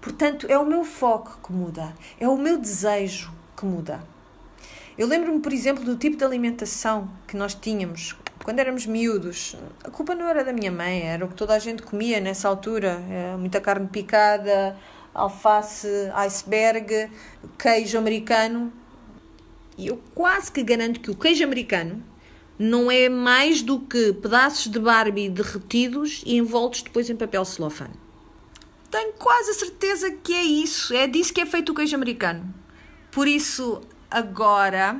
Portanto, 0.00 0.46
é 0.48 0.58
o 0.58 0.66
meu 0.66 0.84
foco 0.84 1.38
que 1.42 1.52
muda, 1.52 1.94
é 2.20 2.28
o 2.28 2.36
meu 2.36 2.58
desejo 2.58 3.32
que 3.56 3.64
muda. 3.64 4.02
Eu 4.96 5.06
lembro-me, 5.06 5.40
por 5.40 5.52
exemplo, 5.52 5.84
do 5.84 5.96
tipo 5.96 6.16
de 6.16 6.24
alimentação 6.24 7.08
que 7.26 7.36
nós 7.36 7.54
tínhamos 7.54 8.16
quando 8.48 8.60
éramos 8.60 8.86
miúdos, 8.86 9.54
a 9.84 9.90
culpa 9.90 10.14
não 10.14 10.26
era 10.26 10.42
da 10.42 10.54
minha 10.54 10.72
mãe, 10.72 11.02
era 11.02 11.22
o 11.22 11.28
que 11.28 11.34
toda 11.34 11.52
a 11.52 11.58
gente 11.58 11.82
comia 11.82 12.18
nessa 12.18 12.48
altura. 12.48 12.98
É, 13.10 13.36
muita 13.36 13.60
carne 13.60 13.86
picada, 13.88 14.74
alface, 15.12 15.86
iceberg, 16.14 17.10
queijo 17.58 17.98
americano. 17.98 18.72
E 19.76 19.88
eu 19.88 20.02
quase 20.14 20.50
que 20.50 20.62
garanto 20.62 20.98
que 20.98 21.10
o 21.10 21.14
queijo 21.14 21.44
americano 21.44 22.02
não 22.58 22.90
é 22.90 23.10
mais 23.10 23.60
do 23.60 23.80
que 23.80 24.14
pedaços 24.14 24.72
de 24.72 24.78
Barbie 24.78 25.28
derretidos 25.28 26.22
e 26.24 26.38
envoltos 26.38 26.80
depois 26.80 27.10
em 27.10 27.16
papel 27.16 27.44
celofane. 27.44 28.00
Tenho 28.90 29.12
quase 29.18 29.50
a 29.50 29.54
certeza 29.54 30.10
que 30.10 30.32
é 30.32 30.42
isso, 30.42 30.94
é 30.94 31.06
disso 31.06 31.34
que 31.34 31.42
é 31.42 31.44
feito 31.44 31.72
o 31.72 31.74
queijo 31.74 31.94
americano. 31.94 32.54
Por 33.10 33.28
isso, 33.28 33.82
agora 34.10 34.98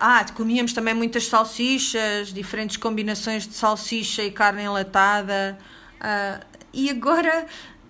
ah, 0.00 0.24
comíamos 0.34 0.72
também 0.72 0.94
muitas 0.94 1.26
salsichas, 1.26 2.32
diferentes 2.32 2.76
combinações 2.76 3.46
de 3.46 3.54
salsicha 3.54 4.22
e 4.22 4.30
carne 4.30 4.62
enlatada. 4.62 5.58
Uh, 6.04 6.44
e 6.72 6.90
agora, 6.90 7.46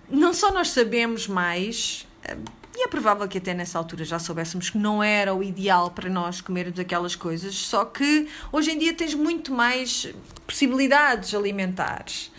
não 0.09 0.33
só 0.33 0.51
nós 0.51 0.69
sabemos 0.69 1.27
mais, 1.27 2.07
uh, 2.29 2.65
e 2.77 2.83
é 2.83 2.87
provável 2.87 3.27
que 3.27 3.37
até 3.37 3.53
nessa 3.53 3.77
altura 3.77 4.05
já 4.05 4.19
soubéssemos 4.19 4.69
que 4.69 4.77
não 4.77 5.01
era 5.03 5.33
o 5.33 5.43
ideal 5.43 5.91
para 5.91 6.09
nós 6.09 6.41
comermos 6.41 6.79
aquelas 6.79 7.15
coisas, 7.15 7.55
só 7.55 7.83
que 7.85 8.27
hoje 8.51 8.71
em 8.71 8.77
dia 8.77 8.93
tens 8.93 9.13
muito 9.13 9.53
mais 9.53 10.07
possibilidades 10.45 11.33
alimentares 11.33 12.31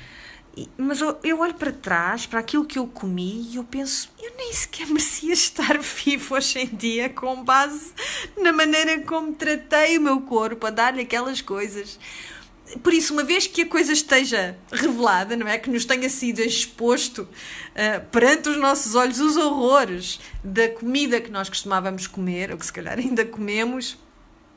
mas 0.79 1.01
eu, 1.01 1.41
olho 1.41 1.55
para 1.55 1.71
trás, 1.71 2.25
para 2.25 2.41
aquilo 2.41 2.65
que 2.65 2.79
eu 2.79 2.87
comi, 2.87 3.49
e 3.51 3.57
eu 3.57 3.65
penso, 3.65 4.09
eu 4.23 4.33
nem 4.37 4.53
sequer 4.53 4.87
merecia 4.89 5.33
estar 5.33 5.79
vivo 5.79 6.35
hoje 6.35 6.61
em 6.61 6.67
dia, 6.67 7.11
com 7.11 7.45
base 7.45 7.93
na 8.39 8.53
maneira 8.53 9.01
como 9.01 9.35
tratei 9.35 9.99
o 9.99 10.01
meu 10.01 10.21
corpo, 10.23 10.67
a 10.67 10.71
dar-lhe 10.71 11.03
aquelas 11.03 11.41
coisas. 11.41 11.99
Por 12.83 12.93
isso, 12.93 13.13
uma 13.13 13.23
vez 13.23 13.47
que 13.47 13.63
a 13.63 13.67
coisa 13.67 13.93
esteja 13.93 14.59
revelada, 14.73 15.37
não 15.37 15.47
é? 15.47 15.57
Que 15.57 15.71
nos 15.71 15.85
tenha 15.85 16.09
sido 16.09 16.41
exposto 16.41 17.23
uh, 17.23 18.05
perante 18.11 18.49
os 18.49 18.57
nossos 18.57 18.97
olhos 18.97 19.21
os 19.21 19.37
horrores 19.37 20.19
da 20.43 20.69
comida 20.71 21.21
que 21.21 21.31
nós 21.31 21.49
costumávamos 21.49 22.09
comer, 22.09 22.51
ou 22.51 22.59
que 22.59 22.67
se 22.67 22.73
calhar 22.73 22.99
ainda 22.99 23.25
comemos 23.25 23.97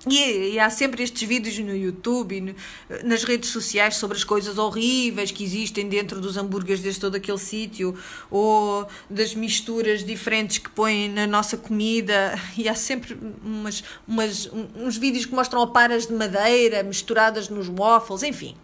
e, 0.07 0.53
e, 0.53 0.59
há 0.59 0.69
sempre 0.69 1.03
estes 1.03 1.27
vídeos 1.27 1.59
no 1.59 1.75
YouTube 1.75 2.37
e 2.37 2.41
no, 2.41 2.55
nas 3.03 3.23
redes 3.25 3.49
sociais 3.49 3.97
sobre 3.97 4.15
as 4.15 4.23
coisas 4.23 4.57
horríveis 4.57 5.29
que 5.29 5.43
existem 5.43 5.89
dentro 5.89 6.21
dos 6.21 6.37
hambúrgueres 6.37 6.81
deste 6.81 7.01
todo 7.01 7.15
aquele 7.15 7.37
sítio 7.37 7.97
ou 8.31 8.87
das 9.09 9.35
misturas 9.35 10.03
diferentes 10.03 10.59
que 10.59 10.69
põem 10.69 11.09
na 11.09 11.27
nossa 11.27 11.57
comida 11.57 12.39
e 12.57 12.69
há 12.69 12.75
sempre 12.75 13.17
umas, 13.43 13.83
umas, 14.07 14.49
uns 14.75 14.95
vídeos 14.95 15.25
que 15.25 15.35
mostram 15.35 15.61
oparas 15.61 16.07
de 16.07 16.13
madeira 16.13 16.81
misturadas 16.81 17.49
nos 17.49 17.67
waffles, 17.67 18.23
enfim. 18.23 18.55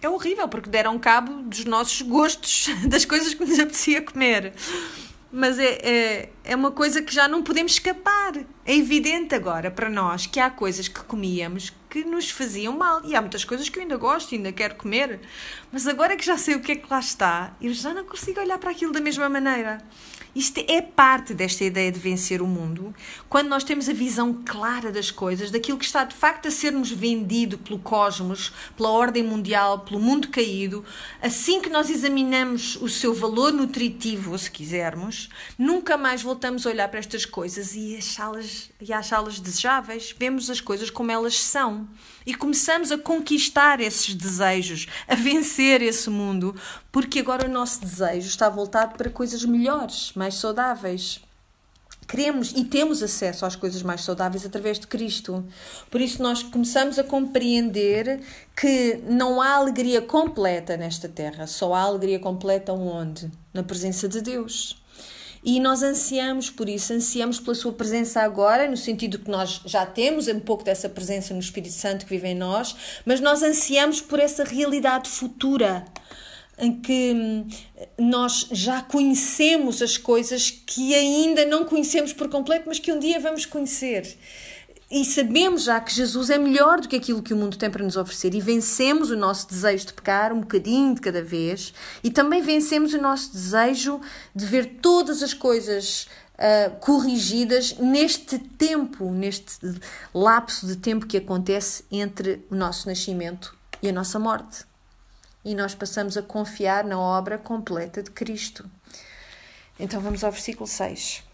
É 0.00 0.08
horrível 0.08 0.48
porque 0.48 0.68
deram 0.68 0.98
cabo 0.98 1.44
dos 1.44 1.64
nossos 1.64 2.02
gostos, 2.02 2.66
das 2.88 3.04
coisas 3.04 3.32
que 3.32 3.44
nos 3.44 3.60
apetecia 3.60 4.02
comer 4.02 4.52
mas 5.32 5.58
é, 5.58 5.78
é, 5.82 6.28
é 6.44 6.54
uma 6.54 6.70
coisa 6.70 7.00
que 7.00 7.12
já 7.12 7.26
não 7.26 7.42
podemos 7.42 7.72
escapar. 7.72 8.34
É 8.66 8.76
evidente 8.76 9.34
agora 9.34 9.70
para 9.70 9.88
nós 9.88 10.26
que 10.26 10.38
há 10.38 10.50
coisas 10.50 10.88
que 10.88 11.02
comíamos 11.04 11.72
que 11.88 12.04
nos 12.04 12.30
faziam 12.30 12.76
mal. 12.76 13.02
E 13.04 13.16
há 13.16 13.20
muitas 13.20 13.44
coisas 13.44 13.68
que 13.68 13.78
eu 13.78 13.82
ainda 13.82 13.96
gosto, 13.96 14.34
ainda 14.34 14.52
quero 14.52 14.74
comer. 14.74 15.20
Mas 15.72 15.86
agora 15.86 16.16
que 16.16 16.24
já 16.24 16.36
sei 16.36 16.54
o 16.54 16.60
que 16.60 16.72
é 16.72 16.76
que 16.76 16.86
lá 16.90 17.00
está, 17.00 17.56
eu 17.60 17.72
já 17.72 17.94
não 17.94 18.04
consigo 18.04 18.40
olhar 18.40 18.58
para 18.58 18.70
aquilo 18.70 18.92
da 18.92 19.00
mesma 19.00 19.28
maneira. 19.28 19.78
Isto 20.34 20.64
é 20.66 20.80
parte 20.80 21.34
desta 21.34 21.62
ideia 21.62 21.92
de 21.92 22.00
vencer 22.00 22.40
o 22.40 22.46
mundo, 22.46 22.94
quando 23.28 23.48
nós 23.48 23.62
temos 23.62 23.86
a 23.86 23.92
visão 23.92 24.42
clara 24.44 24.90
das 24.90 25.10
coisas, 25.10 25.50
daquilo 25.50 25.76
que 25.76 25.84
está 25.84 26.04
de 26.04 26.14
facto 26.14 26.48
a 26.48 26.50
ser-nos 26.50 26.90
vendido 26.90 27.58
pelo 27.58 27.78
cosmos, 27.78 28.50
pela 28.74 28.88
ordem 28.88 29.22
mundial, 29.22 29.80
pelo 29.80 30.00
mundo 30.00 30.28
caído, 30.28 30.82
assim 31.20 31.60
que 31.60 31.68
nós 31.68 31.90
examinamos 31.90 32.76
o 32.76 32.88
seu 32.88 33.12
valor 33.12 33.52
nutritivo, 33.52 34.36
se 34.38 34.50
quisermos, 34.50 35.28
nunca 35.58 35.98
mais 35.98 36.22
voltamos 36.22 36.66
a 36.66 36.70
olhar 36.70 36.88
para 36.88 37.00
estas 37.00 37.26
coisas 37.26 37.74
e 37.74 37.96
achá-las 37.96 38.70
e 38.80 38.90
achá-las 38.90 39.38
desejáveis, 39.38 40.14
vemos 40.18 40.48
as 40.48 40.62
coisas 40.62 40.88
como 40.88 41.10
elas 41.10 41.38
são 41.38 41.86
e 42.26 42.34
começamos 42.34 42.92
a 42.92 42.98
conquistar 42.98 43.80
esses 43.80 44.14
desejos, 44.14 44.86
a 45.08 45.14
vencer 45.14 45.82
esse 45.82 46.10
mundo, 46.10 46.54
porque 46.90 47.20
agora 47.20 47.48
o 47.48 47.52
nosso 47.52 47.80
desejo 47.80 48.28
está 48.28 48.48
voltado 48.48 48.96
para 48.96 49.10
coisas 49.10 49.44
melhores, 49.44 50.12
mais 50.14 50.34
saudáveis. 50.34 51.20
Queremos 52.06 52.52
e 52.52 52.64
temos 52.64 53.02
acesso 53.02 53.46
às 53.46 53.56
coisas 53.56 53.82
mais 53.82 54.02
saudáveis 54.02 54.44
através 54.44 54.78
de 54.78 54.86
Cristo. 54.86 55.44
Por 55.90 56.00
isso, 56.00 56.22
nós 56.22 56.42
começamos 56.42 56.98
a 56.98 57.04
compreender 57.04 58.20
que 58.54 59.00
não 59.08 59.40
há 59.40 59.54
alegria 59.54 60.02
completa 60.02 60.76
nesta 60.76 61.08
terra, 61.08 61.46
só 61.46 61.72
há 61.72 61.80
alegria 61.80 62.18
completa 62.18 62.72
onde? 62.72 63.30
Na 63.54 63.62
presença 63.62 64.08
de 64.08 64.20
Deus. 64.20 64.81
E 65.44 65.58
nós 65.58 65.82
ansiamos 65.82 66.50
por 66.50 66.68
isso, 66.68 66.92
ansiamos 66.92 67.40
pela 67.40 67.54
Sua 67.54 67.72
presença 67.72 68.20
agora, 68.22 68.68
no 68.68 68.76
sentido 68.76 69.18
que 69.18 69.30
nós 69.30 69.60
já 69.64 69.84
temos 69.84 70.28
um 70.28 70.38
pouco 70.38 70.62
dessa 70.62 70.88
presença 70.88 71.34
no 71.34 71.40
Espírito 71.40 71.74
Santo 71.74 72.06
que 72.06 72.10
vive 72.10 72.28
em 72.28 72.34
nós, 72.34 72.76
mas 73.04 73.20
nós 73.20 73.42
ansiamos 73.42 74.00
por 74.00 74.20
essa 74.20 74.44
realidade 74.44 75.10
futura 75.10 75.84
em 76.58 76.80
que 76.80 77.12
hum, 77.12 77.48
nós 77.98 78.46
já 78.52 78.82
conhecemos 78.82 79.82
as 79.82 79.98
coisas 79.98 80.50
que 80.50 80.94
ainda 80.94 81.44
não 81.44 81.64
conhecemos 81.64 82.12
por 82.12 82.28
completo, 82.28 82.64
mas 82.68 82.78
que 82.78 82.92
um 82.92 83.00
dia 83.00 83.18
vamos 83.18 83.44
conhecer. 83.44 84.16
E 84.92 85.06
sabemos 85.06 85.64
já 85.64 85.80
que 85.80 85.90
Jesus 85.90 86.28
é 86.28 86.36
melhor 86.36 86.78
do 86.78 86.86
que 86.86 86.96
aquilo 86.96 87.22
que 87.22 87.32
o 87.32 87.36
mundo 87.36 87.56
tem 87.56 87.70
para 87.70 87.82
nos 87.82 87.96
oferecer 87.96 88.34
e 88.34 88.42
vencemos 88.42 89.10
o 89.10 89.16
nosso 89.16 89.48
desejo 89.48 89.86
de 89.86 89.94
pecar 89.94 90.34
um 90.34 90.40
bocadinho 90.40 90.94
de 90.94 91.00
cada 91.00 91.22
vez 91.22 91.72
e 92.04 92.10
também 92.10 92.42
vencemos 92.42 92.92
o 92.92 93.00
nosso 93.00 93.32
desejo 93.32 94.02
de 94.36 94.44
ver 94.44 94.80
todas 94.82 95.22
as 95.22 95.32
coisas 95.32 96.06
uh, 96.34 96.76
corrigidas 96.78 97.74
neste 97.78 98.38
tempo, 98.38 99.10
neste 99.10 99.56
lapso 100.12 100.66
de 100.66 100.76
tempo 100.76 101.06
que 101.06 101.16
acontece 101.16 101.84
entre 101.90 102.44
o 102.50 102.54
nosso 102.54 102.86
nascimento 102.86 103.56
e 103.80 103.88
a 103.88 103.92
nossa 103.92 104.18
morte. 104.18 104.66
E 105.42 105.54
nós 105.54 105.74
passamos 105.74 106.18
a 106.18 106.22
confiar 106.22 106.84
na 106.84 107.00
obra 107.00 107.38
completa 107.38 108.02
de 108.02 108.10
Cristo. 108.10 108.68
Então 109.80 110.02
vamos 110.02 110.22
ao 110.22 110.30
versículo 110.30 110.66
6. 110.66 111.31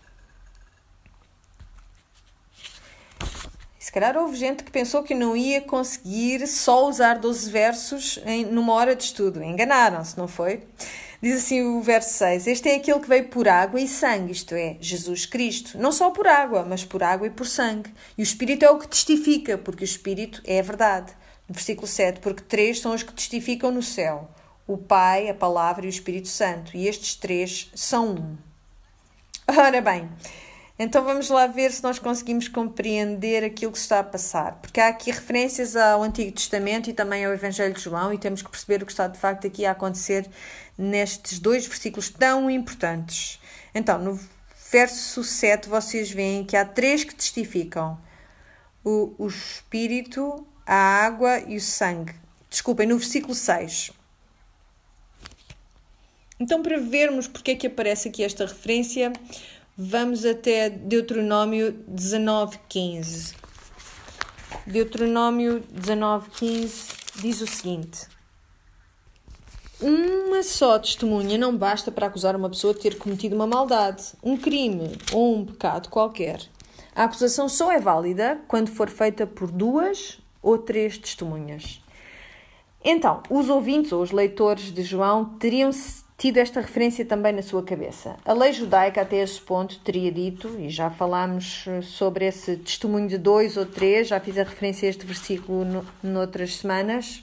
Se 3.88 3.92
calhar 3.92 4.18
houve 4.18 4.36
gente 4.36 4.64
que 4.64 4.70
pensou 4.70 5.02
que 5.02 5.14
não 5.14 5.34
ia 5.34 5.62
conseguir 5.62 6.46
só 6.46 6.86
usar 6.86 7.18
12 7.18 7.50
versos 7.50 8.20
em, 8.26 8.44
numa 8.44 8.74
hora 8.74 8.94
de 8.94 9.02
estudo. 9.02 9.42
Enganaram-se, 9.42 10.18
não 10.18 10.28
foi? 10.28 10.62
Diz 11.22 11.38
assim 11.38 11.62
o 11.62 11.80
verso 11.80 12.10
6: 12.18 12.48
Este 12.48 12.68
é 12.68 12.74
aquele 12.74 13.00
que 13.00 13.08
veio 13.08 13.28
por 13.28 13.48
água 13.48 13.80
e 13.80 13.88
sangue, 13.88 14.32
isto 14.32 14.54
é, 14.54 14.76
Jesus 14.78 15.24
Cristo. 15.24 15.78
Não 15.78 15.90
só 15.90 16.10
por 16.10 16.26
água, 16.26 16.66
mas 16.68 16.84
por 16.84 17.02
água 17.02 17.28
e 17.28 17.30
por 17.30 17.46
sangue. 17.46 17.90
E 18.18 18.20
o 18.20 18.22
Espírito 18.22 18.62
é 18.62 18.70
o 18.70 18.78
que 18.78 18.86
testifica, 18.86 19.56
porque 19.56 19.84
o 19.84 19.86
Espírito 19.86 20.42
é 20.44 20.60
a 20.60 20.62
verdade. 20.62 21.10
No 21.48 21.54
versículo 21.54 21.86
7: 21.86 22.20
Porque 22.20 22.42
três 22.42 22.80
são 22.80 22.92
os 22.92 23.02
que 23.02 23.14
testificam 23.14 23.70
no 23.70 23.82
céu: 23.82 24.28
o 24.66 24.76
Pai, 24.76 25.30
a 25.30 25.34
Palavra 25.34 25.86
e 25.86 25.88
o 25.88 25.96
Espírito 25.96 26.28
Santo. 26.28 26.76
E 26.76 26.86
estes 26.86 27.14
três 27.14 27.70
são 27.74 28.10
um. 28.10 28.36
Ora 29.48 29.80
bem. 29.80 30.10
Então 30.78 31.02
vamos 31.02 31.28
lá 31.28 31.48
ver 31.48 31.72
se 31.72 31.82
nós 31.82 31.98
conseguimos 31.98 32.46
compreender 32.46 33.42
aquilo 33.42 33.72
que 33.72 33.78
está 33.78 33.98
a 33.98 34.04
passar, 34.04 34.60
porque 34.62 34.80
há 34.80 34.86
aqui 34.86 35.10
referências 35.10 35.74
ao 35.74 36.04
Antigo 36.04 36.30
Testamento 36.30 36.88
e 36.88 36.92
também 36.92 37.24
ao 37.24 37.32
Evangelho 37.32 37.74
de 37.74 37.80
João 37.80 38.12
e 38.12 38.18
temos 38.18 38.42
que 38.42 38.48
perceber 38.48 38.80
o 38.80 38.86
que 38.86 38.92
está 38.92 39.08
de 39.08 39.18
facto 39.18 39.44
aqui 39.44 39.66
a 39.66 39.72
acontecer 39.72 40.30
nestes 40.78 41.40
dois 41.40 41.66
versículos 41.66 42.08
tão 42.10 42.48
importantes. 42.48 43.40
Então, 43.74 43.98
no 43.98 44.20
verso 44.70 45.24
7, 45.24 45.68
vocês 45.68 46.12
veem 46.12 46.44
que 46.44 46.56
há 46.56 46.64
três 46.64 47.02
que 47.02 47.14
testificam: 47.14 47.98
o, 48.84 49.14
o 49.18 49.26
Espírito, 49.26 50.46
a 50.64 50.76
água 50.76 51.40
e 51.40 51.56
o 51.56 51.60
sangue. 51.60 52.14
Desculpem, 52.48 52.86
no 52.86 52.98
versículo 52.98 53.34
6. 53.34 53.90
Então, 56.38 56.62
para 56.62 56.78
vermos 56.78 57.26
porque 57.26 57.50
é 57.50 57.54
que 57.56 57.66
aparece 57.66 58.08
aqui 58.08 58.22
esta 58.22 58.46
referência, 58.46 59.12
Vamos 59.80 60.24
até 60.24 60.68
Deuteronômio 60.68 61.72
19:15. 61.86 63.36
Deuteronômio 64.66 65.62
19:15 65.72 66.96
diz 67.20 67.40
o 67.40 67.46
seguinte: 67.46 68.08
Uma 69.80 70.42
só 70.42 70.80
testemunha 70.80 71.38
não 71.38 71.56
basta 71.56 71.92
para 71.92 72.08
acusar 72.08 72.34
uma 72.34 72.50
pessoa 72.50 72.74
de 72.74 72.80
ter 72.80 72.98
cometido 72.98 73.36
uma 73.36 73.46
maldade, 73.46 74.14
um 74.20 74.36
crime 74.36 74.98
ou 75.12 75.36
um 75.36 75.44
pecado 75.44 75.88
qualquer. 75.90 76.42
A 76.92 77.04
acusação 77.04 77.48
só 77.48 77.70
é 77.70 77.78
válida 77.78 78.40
quando 78.48 78.72
for 78.72 78.90
feita 78.90 79.28
por 79.28 79.48
duas 79.48 80.18
ou 80.42 80.58
três 80.58 80.98
testemunhas. 80.98 81.80
Então, 82.84 83.22
os 83.30 83.48
ouvintes 83.48 83.92
ou 83.92 84.02
os 84.02 84.10
leitores 84.10 84.72
de 84.72 84.82
João 84.82 85.36
teriam 85.38 85.70
tido 86.18 86.38
esta 86.38 86.60
referência 86.60 87.04
também 87.06 87.32
na 87.32 87.42
sua 87.42 87.62
cabeça. 87.62 88.16
A 88.24 88.32
lei 88.32 88.52
judaica, 88.52 89.02
até 89.02 89.22
esse 89.22 89.40
ponto, 89.40 89.78
teria 89.78 90.10
dito, 90.10 90.48
e 90.58 90.68
já 90.68 90.90
falámos 90.90 91.64
eh, 91.68 91.80
sobre 91.80 92.26
esse 92.26 92.56
testemunho 92.56 93.06
de 93.06 93.16
dois 93.16 93.56
ou 93.56 93.64
três, 93.64 94.08
já 94.08 94.18
fiz 94.18 94.36
a 94.36 94.42
referência 94.42 94.88
a 94.88 94.90
este 94.90 95.06
versículo 95.06 95.64
no, 95.64 95.86
noutras 96.02 96.56
semanas, 96.56 97.22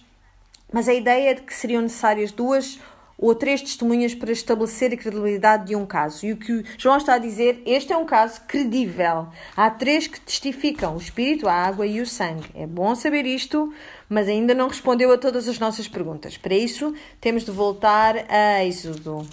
mas 0.72 0.88
a 0.88 0.94
ideia 0.94 1.32
é 1.32 1.34
de 1.34 1.42
que 1.42 1.54
seriam 1.54 1.82
necessárias 1.82 2.32
duas 2.32 2.80
ou 3.18 3.34
três 3.34 3.62
testemunhas 3.62 4.14
para 4.14 4.32
estabelecer 4.32 4.94
a 4.94 4.98
credibilidade 4.98 5.68
de 5.68 5.76
um 5.76 5.86
caso. 5.86 6.26
E 6.26 6.34
o 6.34 6.38
que 6.38 6.64
João 6.78 6.98
está 6.98 7.16
a 7.16 7.20
dizer, 7.20 7.62
este 7.66 7.94
é 7.94 7.98
um 7.98 8.06
caso 8.06 8.42
credível. 8.48 9.28
Há 9.56 9.70
três 9.70 10.08
que 10.08 10.20
testificam: 10.20 10.96
o 10.96 11.00
espírito, 11.00 11.48
a 11.48 11.54
água 11.54 11.86
e 11.86 12.02
o 12.02 12.06
sangue. 12.06 12.50
É 12.54 12.68
bom 12.68 12.94
saber 12.96 13.26
isto, 13.26 13.74
mas 14.10 14.28
ainda 14.28 14.54
não 14.54 14.68
respondeu 14.68 15.12
a 15.12 15.18
todas 15.18 15.48
as 15.48 15.60
nossas 15.60 15.88
perguntas. 15.88 16.38
Para 16.38 16.56
isso, 16.56 16.94
temos 17.20 17.44
de 17.44 17.52
voltar 17.52 18.26
a 18.30 18.64
Êxodo. 18.66 19.26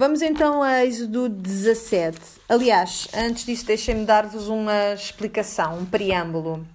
Vamos 0.00 0.22
então 0.22 0.62
a 0.62 0.82
Êxodo 0.82 1.28
17. 1.28 2.18
Aliás, 2.48 3.06
antes 3.14 3.44
disso, 3.44 3.66
deixem-me 3.66 4.06
dar-vos 4.06 4.48
uma 4.48 4.94
explicação, 4.94 5.76
um 5.80 5.84
preâmbulo. 5.84 6.66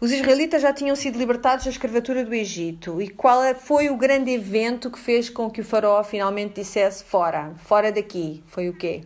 Os 0.00 0.10
israelitas 0.10 0.60
já 0.60 0.72
tinham 0.72 0.96
sido 0.96 1.16
libertados 1.16 1.64
da 1.64 1.70
escravatura 1.70 2.24
do 2.24 2.34
Egito. 2.34 3.00
E 3.00 3.08
qual 3.08 3.40
é, 3.40 3.54
foi 3.54 3.88
o 3.88 3.96
grande 3.96 4.32
evento 4.32 4.90
que 4.90 4.98
fez 4.98 5.30
com 5.30 5.48
que 5.48 5.60
o 5.60 5.64
faraó 5.64 6.02
finalmente 6.02 6.54
dissesse 6.54 7.04
fora, 7.04 7.54
fora 7.56 7.92
daqui? 7.92 8.42
Foi 8.48 8.68
o 8.68 8.76
quê? 8.76 9.02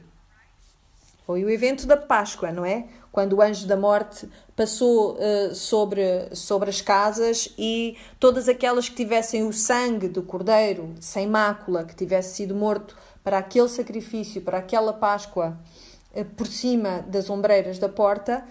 Foi 1.27 1.45
o 1.45 1.51
evento 1.51 1.87
da 1.87 1.99
Páscoa, 1.99 2.51
não 2.51 2.65
é? 2.65 2.87
Quando 3.13 3.35
o 3.35 3.43
anjo 3.43 3.67
da 3.67 3.77
morte 3.77 4.27
passou 4.55 5.19
uh, 5.19 5.55
sobre, 5.55 6.35
sobre 6.35 6.71
as 6.71 6.81
casas 6.81 7.53
e 7.59 7.95
todas 8.19 8.49
aquelas 8.49 8.89
que 8.89 8.95
tivessem 8.95 9.45
o 9.47 9.53
sangue 9.53 10.09
do 10.09 10.23
cordeiro 10.23 10.95
sem 10.99 11.27
mácula, 11.27 11.85
que 11.85 11.95
tivesse 11.95 12.37
sido 12.37 12.55
morto 12.55 12.97
para 13.27 13.39
aquele 13.39 13.69
sacrifício, 13.69 14.41
para 14.41 14.59
aquela 14.59 14.93
Páscoa, 14.93 15.59
uh, 16.15 16.25
por 16.37 16.47
cima 16.47 17.05
das 17.09 17.29
ombreiras 17.29 17.77
da 17.77 17.89
porta, 17.89 18.45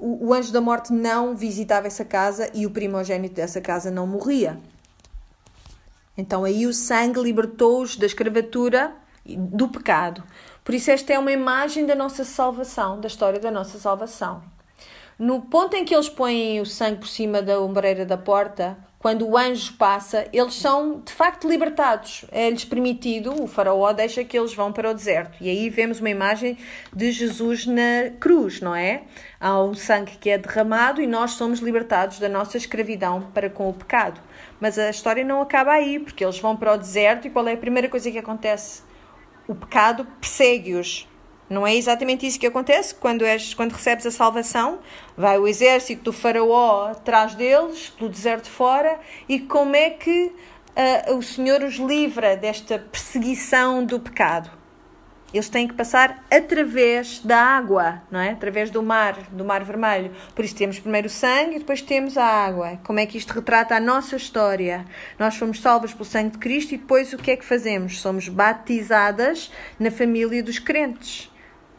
o, 0.00 0.28
o 0.28 0.32
anjo 0.32 0.52
da 0.52 0.60
morte 0.60 0.92
não 0.92 1.34
visitava 1.34 1.88
essa 1.88 2.04
casa 2.04 2.48
e 2.54 2.64
o 2.64 2.70
primogênito 2.70 3.34
dessa 3.34 3.60
casa 3.60 3.90
não 3.90 4.06
morria. 4.06 4.60
Então 6.16 6.44
aí 6.44 6.68
o 6.68 6.72
sangue 6.72 7.20
libertou-os 7.20 7.96
da 7.96 8.06
escravatura 8.06 8.94
do 9.26 9.66
pecado. 9.66 10.22
Por 10.62 10.72
isso, 10.72 10.92
esta 10.92 11.12
é 11.12 11.18
uma 11.18 11.32
imagem 11.32 11.84
da 11.84 11.96
nossa 11.96 12.24
salvação, 12.24 13.00
da 13.00 13.08
história 13.08 13.40
da 13.40 13.50
nossa 13.50 13.76
salvação. 13.76 14.40
No 15.18 15.40
ponto 15.40 15.74
em 15.74 15.84
que 15.84 15.92
eles 15.92 16.08
põem 16.08 16.60
o 16.60 16.66
sangue 16.66 17.00
por 17.00 17.08
cima 17.08 17.42
da 17.42 17.60
ombreira 17.60 18.06
da 18.06 18.16
porta, 18.16 18.78
quando 19.02 19.28
o 19.28 19.36
anjo 19.36 19.72
passa, 19.72 20.28
eles 20.32 20.54
são 20.54 21.00
de 21.04 21.12
facto 21.12 21.48
libertados. 21.48 22.24
É-lhes 22.30 22.64
permitido, 22.64 23.42
o 23.42 23.48
faraó 23.48 23.92
deixa 23.92 24.22
que 24.22 24.38
eles 24.38 24.54
vão 24.54 24.72
para 24.72 24.88
o 24.88 24.94
deserto. 24.94 25.36
E 25.40 25.50
aí 25.50 25.68
vemos 25.68 25.98
uma 25.98 26.08
imagem 26.08 26.56
de 26.94 27.10
Jesus 27.10 27.66
na 27.66 28.10
cruz, 28.20 28.60
não 28.60 28.76
é? 28.76 29.02
Há 29.40 29.60
um 29.60 29.74
sangue 29.74 30.12
que 30.20 30.30
é 30.30 30.38
derramado 30.38 31.02
e 31.02 31.06
nós 31.08 31.32
somos 31.32 31.58
libertados 31.58 32.20
da 32.20 32.28
nossa 32.28 32.56
escravidão 32.56 33.22
para 33.34 33.50
com 33.50 33.68
o 33.68 33.74
pecado. 33.74 34.20
Mas 34.60 34.78
a 34.78 34.88
história 34.88 35.24
não 35.24 35.42
acaba 35.42 35.72
aí, 35.72 35.98
porque 35.98 36.24
eles 36.24 36.38
vão 36.38 36.56
para 36.56 36.72
o 36.72 36.78
deserto 36.78 37.26
e 37.26 37.30
qual 37.30 37.48
é 37.48 37.54
a 37.54 37.56
primeira 37.56 37.88
coisa 37.88 38.08
que 38.08 38.18
acontece? 38.18 38.82
O 39.48 39.54
pecado 39.56 40.06
persegue-os 40.20 41.08
não 41.52 41.66
é 41.66 41.76
exatamente 41.76 42.26
isso 42.26 42.40
que 42.40 42.46
acontece 42.46 42.94
quando, 42.94 43.24
és, 43.24 43.54
quando 43.54 43.72
recebes 43.72 44.06
a 44.06 44.10
salvação? 44.10 44.78
Vai 45.16 45.38
o 45.38 45.46
exército 45.46 46.04
do 46.04 46.12
faraó 46.12 46.86
atrás 46.90 47.34
deles, 47.34 47.90
pelo 47.90 48.10
deserto 48.10 48.48
fora, 48.48 48.98
e 49.28 49.38
como 49.38 49.76
é 49.76 49.90
que 49.90 50.32
uh, 51.08 51.14
o 51.16 51.22
Senhor 51.22 51.62
os 51.62 51.74
livra 51.74 52.36
desta 52.36 52.78
perseguição 52.78 53.84
do 53.84 54.00
pecado? 54.00 54.62
Eles 55.32 55.48
têm 55.48 55.66
que 55.66 55.72
passar 55.72 56.22
através 56.30 57.20
da 57.20 57.38
água, 57.38 58.02
não 58.10 58.20
é? 58.20 58.30
Através 58.30 58.70
do 58.70 58.82
mar, 58.82 59.16
do 59.30 59.42
mar 59.42 59.64
vermelho. 59.64 60.10
Por 60.34 60.44
isso 60.44 60.54
temos 60.54 60.78
primeiro 60.78 61.06
o 61.06 61.10
sangue 61.10 61.56
e 61.56 61.58
depois 61.58 61.80
temos 61.80 62.18
a 62.18 62.24
água. 62.24 62.78
Como 62.84 63.00
é 63.00 63.06
que 63.06 63.16
isto 63.16 63.32
retrata 63.32 63.74
a 63.74 63.80
nossa 63.80 64.14
história? 64.14 64.84
Nós 65.18 65.34
fomos 65.36 65.60
salvos 65.60 65.94
pelo 65.94 66.04
sangue 66.04 66.32
de 66.32 66.38
Cristo 66.38 66.74
e 66.74 66.76
depois 66.76 67.14
o 67.14 67.16
que 67.16 67.30
é 67.30 67.36
que 67.36 67.46
fazemos? 67.46 68.02
Somos 68.02 68.28
batizadas 68.28 69.50
na 69.80 69.90
família 69.90 70.42
dos 70.42 70.58
crentes. 70.58 71.31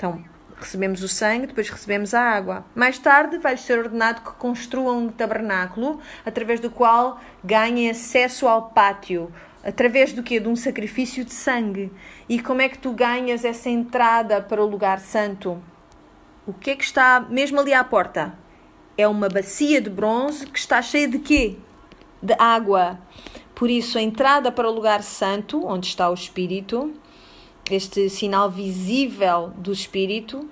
Então, 0.03 0.21
recebemos 0.57 1.01
o 1.01 1.07
sangue, 1.07 1.47
depois 1.47 1.69
recebemos 1.69 2.13
a 2.13 2.19
água. 2.19 2.65
Mais 2.75 2.99
tarde 2.99 3.37
vai 3.37 3.55
ser 3.55 3.79
ordenado 3.79 4.19
que 4.19 4.33
construam 4.33 5.05
um 5.05 5.07
tabernáculo 5.07 6.01
através 6.25 6.59
do 6.59 6.69
qual 6.69 7.21
ganhem 7.41 7.89
acesso 7.89 8.45
ao 8.45 8.63
pátio. 8.63 9.31
Através 9.63 10.11
do 10.11 10.21
que? 10.21 10.41
De 10.41 10.49
um 10.49 10.57
sacrifício 10.57 11.23
de 11.23 11.31
sangue. 11.31 11.89
E 12.27 12.41
como 12.41 12.61
é 12.61 12.67
que 12.67 12.79
tu 12.79 12.91
ganhas 12.91 13.45
essa 13.45 13.69
entrada 13.69 14.41
para 14.41 14.61
o 14.61 14.67
lugar 14.67 14.99
santo? 14.99 15.63
O 16.45 16.51
que 16.51 16.71
é 16.71 16.75
que 16.75 16.83
está 16.83 17.21
mesmo 17.21 17.61
ali 17.61 17.73
à 17.73 17.81
porta? 17.81 18.37
É 18.97 19.07
uma 19.07 19.29
bacia 19.29 19.79
de 19.79 19.89
bronze 19.89 20.47
que 20.47 20.59
está 20.59 20.81
cheia 20.81 21.07
de 21.07 21.19
quê? 21.19 21.55
De 22.21 22.35
água. 22.37 22.99
Por 23.55 23.69
isso, 23.69 23.97
a 23.97 24.01
entrada 24.01 24.51
para 24.51 24.69
o 24.69 24.73
lugar 24.73 25.01
santo, 25.01 25.65
onde 25.65 25.87
está 25.87 26.09
o 26.09 26.13
Espírito, 26.13 26.93
este 27.69 28.09
sinal 28.09 28.49
visível 28.49 29.51
do 29.57 29.71
Espírito 29.71 30.49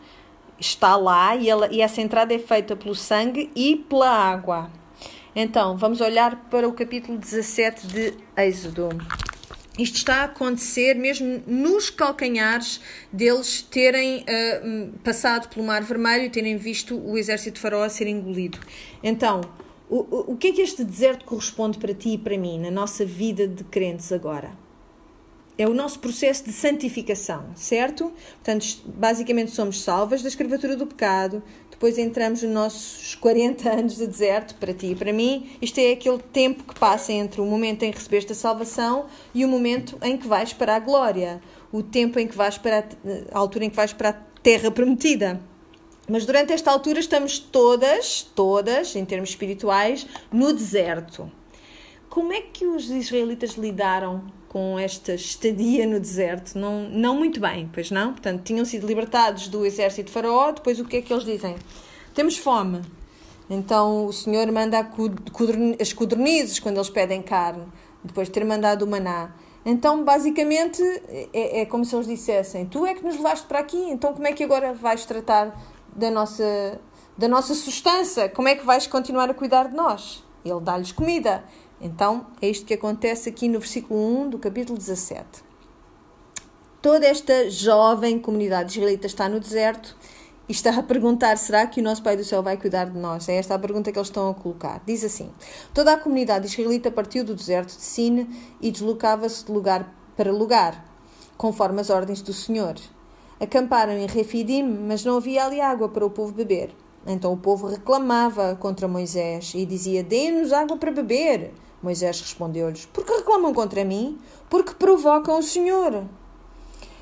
está 0.60 0.96
lá 0.96 1.36
e, 1.36 1.50
ela, 1.50 1.68
e 1.72 1.82
essa 1.82 2.02
entrada 2.02 2.34
é 2.34 2.40
feita 2.40 2.76
pelo 2.76 2.96
sangue 2.96 3.50
e 3.56 3.76
pela 3.76 4.10
água. 4.10 4.72
Então, 5.36 5.78
vamos 5.78 6.02
olhar 6.02 6.50
para 6.50 6.68
o 6.68 6.74
capítulo 6.74 7.18
17 7.18 7.88
de 7.88 8.14
Êxodo. 8.38 8.90
isto 9.80 9.96
está 9.96 10.18
a 10.18 10.24
acontecer 10.26 10.94
mesmo 10.96 11.42
nos 11.48 11.90
calcanhares 11.90 12.82
deles 13.12 13.62
terem 13.62 14.24
uh, 14.24 15.00
passado 15.00 15.48
pelo 15.50 15.66
Mar 15.66 15.82
Vermelho 15.84 16.26
e 16.26 16.30
terem 16.30 16.58
visto 16.58 16.98
o 16.98 17.18
exército 17.18 17.56
de 17.56 17.62
Faraó 17.62 17.88
ser 17.90 18.08
engolido. 18.08 18.60
Então, 19.02 19.42
o, 19.90 20.00
o, 20.00 20.34
o 20.34 20.38
que 20.38 20.48
é 20.48 20.52
que 20.52 20.62
este 20.62 20.84
deserto 20.84 21.26
corresponde 21.26 21.78
para 21.78 21.94
ti 21.94 22.10
e 22.10 22.18
para 22.18 22.38
mim, 22.38 22.60
na 22.60 22.70
nossa 22.70 23.06
vida 23.06 23.48
de 23.48 23.64
crentes 23.64 24.12
agora? 24.12 24.52
É 25.62 25.68
o 25.68 25.76
nosso 25.76 26.00
processo 26.00 26.46
de 26.46 26.52
santificação, 26.52 27.52
certo? 27.54 28.12
Portanto, 28.44 28.66
basicamente 28.84 29.52
somos 29.52 29.80
salvas 29.84 30.24
da 30.24 30.28
escravatura 30.28 30.76
do 30.76 30.88
pecado, 30.88 31.44
depois 31.70 32.00
entramos 32.00 32.42
nos 32.42 32.52
nossos 32.52 33.14
40 33.14 33.70
anos 33.70 33.96
de 33.96 34.08
deserto, 34.08 34.56
para 34.56 34.74
ti 34.74 34.88
e 34.88 34.96
para 34.96 35.14
mim. 35.14 35.52
Isto 35.62 35.80
é 35.80 35.92
aquele 35.92 36.18
tempo 36.18 36.64
que 36.64 36.80
passa 36.80 37.14
entre 37.14 37.42
o 37.42 37.46
momento 37.46 37.84
em 37.84 37.92
que 37.92 37.98
recebeste 38.00 38.32
a 38.32 38.36
salvação 38.36 39.06
e 39.36 39.46
o 39.46 39.48
momento 39.48 40.00
em 40.02 40.18
que 40.18 40.28
vais 40.28 40.52
para 40.52 40.78
a 40.78 40.80
glória, 40.80 41.40
o 41.72 41.84
tempo 41.84 42.18
em 42.18 42.26
que 42.26 42.36
vais 42.36 42.58
para 42.58 42.80
a, 42.80 42.84
a 43.32 43.38
altura 43.38 43.66
em 43.66 43.70
que 43.70 43.76
vais 43.76 43.94
para 43.94 44.10
a 44.10 44.14
terra 44.42 44.72
prometida. 44.72 45.40
Mas 46.10 46.26
durante 46.26 46.54
esta 46.54 46.72
altura 46.72 47.00
estamos 47.00 47.38
todas, 47.38 48.24
todas, 48.34 48.96
em 48.96 49.06
termos 49.06 49.30
espirituais, 49.30 50.08
no 50.32 50.54
deserto. 50.54 51.32
Como 52.10 52.34
é 52.34 52.42
que 52.42 52.66
os 52.66 52.90
israelitas 52.90 53.52
lidaram 53.52 54.41
com 54.52 54.78
esta 54.78 55.14
estadia 55.14 55.88
no 55.88 55.98
deserto. 55.98 56.60
Não, 56.60 56.90
não 56.90 57.16
muito 57.16 57.40
bem, 57.40 57.70
pois 57.72 57.90
não? 57.90 58.12
Portanto, 58.12 58.44
tinham 58.44 58.66
sido 58.66 58.86
libertados 58.86 59.48
do 59.48 59.66
exército 59.66 60.08
de 60.08 60.12
Faraó, 60.12 60.52
depois 60.52 60.78
o 60.78 60.84
que 60.84 60.98
é 60.98 61.02
que 61.02 61.14
eles 61.14 61.24
dizem? 61.24 61.56
Temos 62.14 62.38
fome. 62.38 62.82
Então 63.50 64.08
o 64.08 64.12
Senhor 64.12 64.52
manda 64.52 64.86
as 65.80 65.94
codornizes 65.94 66.60
quando 66.60 66.76
eles 66.76 66.90
pedem 66.90 67.22
carne, 67.22 67.64
depois 68.04 68.28
de 68.28 68.34
ter 68.34 68.44
mandado 68.44 68.84
o 68.84 68.88
maná. 68.90 69.34
Então, 69.66 70.04
basicamente, 70.04 70.84
é, 71.34 71.62
é 71.62 71.66
como 71.66 71.86
se 71.86 71.96
eles 71.96 72.08
dissessem: 72.08 72.66
Tu 72.66 72.86
é 72.86 72.94
que 72.94 73.06
nos 73.06 73.16
levaste 73.16 73.48
para 73.48 73.60
aqui, 73.60 73.78
então 73.78 74.14
como 74.14 74.28
é 74.28 74.34
que 74.34 74.44
agora 74.44 74.74
vais 74.74 75.06
tratar 75.06 75.58
da 75.96 76.12
nossa, 76.12 76.78
da 77.18 77.30
nossa 77.30 77.56
sustância? 77.56 78.28
Como 78.28 78.50
é 78.50 78.56
que 78.56 78.66
vais 78.66 78.86
continuar 78.86 79.30
a 79.30 79.34
cuidar 79.34 79.70
de 79.70 79.76
nós? 79.78 80.26
Ele 80.44 80.60
dá-lhes 80.60 80.92
comida. 80.92 81.42
Então, 81.82 82.28
é 82.40 82.48
isto 82.48 82.66
que 82.66 82.76
acontece 82.76 83.28
aqui 83.28 83.48
no 83.48 83.60
versículo 83.60 84.00
1 84.22 84.30
do 84.30 84.38
capítulo 84.38 84.78
17. 84.78 85.26
Toda 86.80 87.08
esta 87.08 87.50
jovem 87.50 88.20
comunidade 88.20 88.72
israelita 88.72 89.08
está 89.08 89.28
no 89.28 89.40
deserto 89.40 89.98
e 90.48 90.52
está 90.52 90.78
a 90.78 90.84
perguntar: 90.84 91.38
será 91.38 91.66
que 91.66 91.80
o 91.80 91.84
nosso 91.84 92.04
Pai 92.04 92.16
do 92.16 92.24
Céu 92.24 92.44
vai 92.44 92.56
cuidar 92.56 92.86
de 92.86 93.00
nós? 93.00 93.28
É 93.30 93.36
esta 93.36 93.56
a 93.56 93.60
pergunta 93.60 93.92
que 93.92 93.98
eles 93.98 94.10
estão 94.10 94.30
a 94.30 94.34
colocar. 94.34 94.82
Diz 94.86 95.04
assim: 95.04 95.32
Toda 95.74 95.94
a 95.94 95.98
comunidade 95.98 96.46
israelita 96.46 96.92
partiu 96.92 97.24
do 97.24 97.34
deserto 97.34 97.76
de 97.76 97.82
Sine 97.82 98.30
e 98.62 98.70
deslocava-se 98.70 99.46
de 99.46 99.52
lugar 99.52 99.92
para 100.16 100.32
lugar, 100.32 100.86
conforme 101.36 101.82
as 101.82 101.90
ordens 101.90 102.22
do 102.22 102.34
Senhor. 102.34 102.76
Acamparam 103.40 103.94
em 103.94 104.06
Refidim, 104.06 104.62
mas 104.62 105.04
não 105.04 105.18
havia 105.18 105.46
ali 105.46 105.60
água 105.60 105.90
para 105.90 106.06
o 106.06 106.12
povo 106.12 106.32
beber. 106.32 106.76
Então 107.08 107.34
o 107.34 107.38
povo 107.38 107.68
reclamava 107.68 108.56
contra 108.56 108.88
Moisés 108.88 109.54
e 109.56 109.66
dizia: 109.66 110.04
Dê-nos 110.04 110.54
água 110.54 110.78
para 110.78 110.92
beber. 110.92 111.52
Moisés 111.82 112.22
respondeu-lhes: 112.22 112.86
Por 112.86 113.06
que 113.06 113.14
reclamam 113.14 113.54
contra 113.54 113.84
mim? 113.84 114.20
Porque 114.50 114.74
provocam 114.74 115.40
o 115.40 115.44
Senhor. 115.44 116.06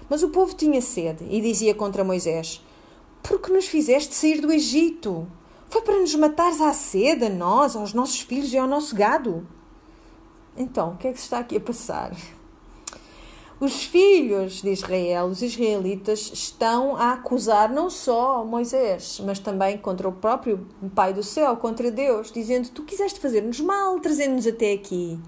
Mas 0.10 0.24
o 0.24 0.30
povo 0.30 0.56
tinha 0.56 0.82
sede 0.82 1.26
e 1.30 1.42
dizia 1.42 1.76
contra 1.76 2.04
Moisés: 2.04 2.64
Por 3.22 3.40
que 3.40 3.52
nos 3.52 3.68
fizeste 3.68 4.16
sair 4.16 4.42
do 4.42 4.52
Egito? 4.52 5.28
Foi 5.70 5.82
para 5.82 6.00
nos 6.00 6.16
matares 6.16 6.62
à 6.62 6.74
sede, 6.74 7.26
a 7.26 7.30
nós, 7.30 7.76
aos 7.76 7.94
nossos 7.94 8.22
filhos 8.22 8.52
e 8.54 8.58
ao 8.58 8.68
nosso 8.68 8.96
gado. 8.96 9.48
Então, 10.58 10.94
o 10.94 10.98
que 10.98 11.08
é 11.08 11.14
que 11.14 11.20
se 11.20 11.26
está 11.26 11.40
aqui 11.40 11.58
a 11.58 11.62
passar? 11.62 12.12
Os 13.60 13.84
filhos 13.84 14.62
de 14.62 14.72
Israel, 14.72 15.26
os 15.26 15.42
israelitas, 15.42 16.32
estão 16.34 16.96
a 16.96 17.12
acusar 17.12 17.70
não 17.70 17.90
só 17.90 18.46
Moisés, 18.46 19.22
mas 19.26 19.38
também 19.38 19.78
contra 19.78 20.08
o 20.08 20.14
próprio 20.14 20.66
Pai 20.96 21.14
do 21.14 21.22
céu, 21.22 21.58
contra 21.58 21.92
Deus, 21.92 22.32
dizendo: 22.32 22.70
Tu 22.70 22.84
quiseste 22.84 23.20
fazer-nos 23.20 23.60
mal, 23.60 24.00
trazendo-nos 24.00 24.48
até 24.48 24.72
aqui. 24.72 25.20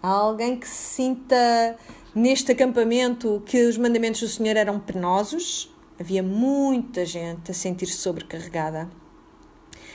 Há 0.00 0.10
alguém 0.10 0.56
que 0.56 0.68
se 0.68 0.94
sinta 0.94 1.76
neste 2.14 2.52
acampamento 2.52 3.42
que 3.44 3.66
os 3.66 3.76
mandamentos 3.76 4.20
do 4.20 4.28
Senhor 4.28 4.56
eram 4.56 4.78
penosos? 4.78 5.74
Havia 5.98 6.22
muita 6.22 7.04
gente 7.04 7.50
a 7.50 7.54
sentir-se 7.54 7.96
sobrecarregada. 7.96 8.88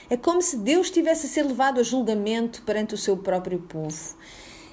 É 0.10 0.18
como 0.18 0.42
se 0.42 0.58
Deus 0.58 0.92
tivesse 0.92 1.28
a 1.28 1.30
ser 1.30 1.44
levado 1.44 1.80
a 1.80 1.84
julgamento 1.84 2.64
perante 2.64 2.96
o 2.96 2.98
seu 2.98 3.16
próprio 3.16 3.60
povo. 3.60 4.16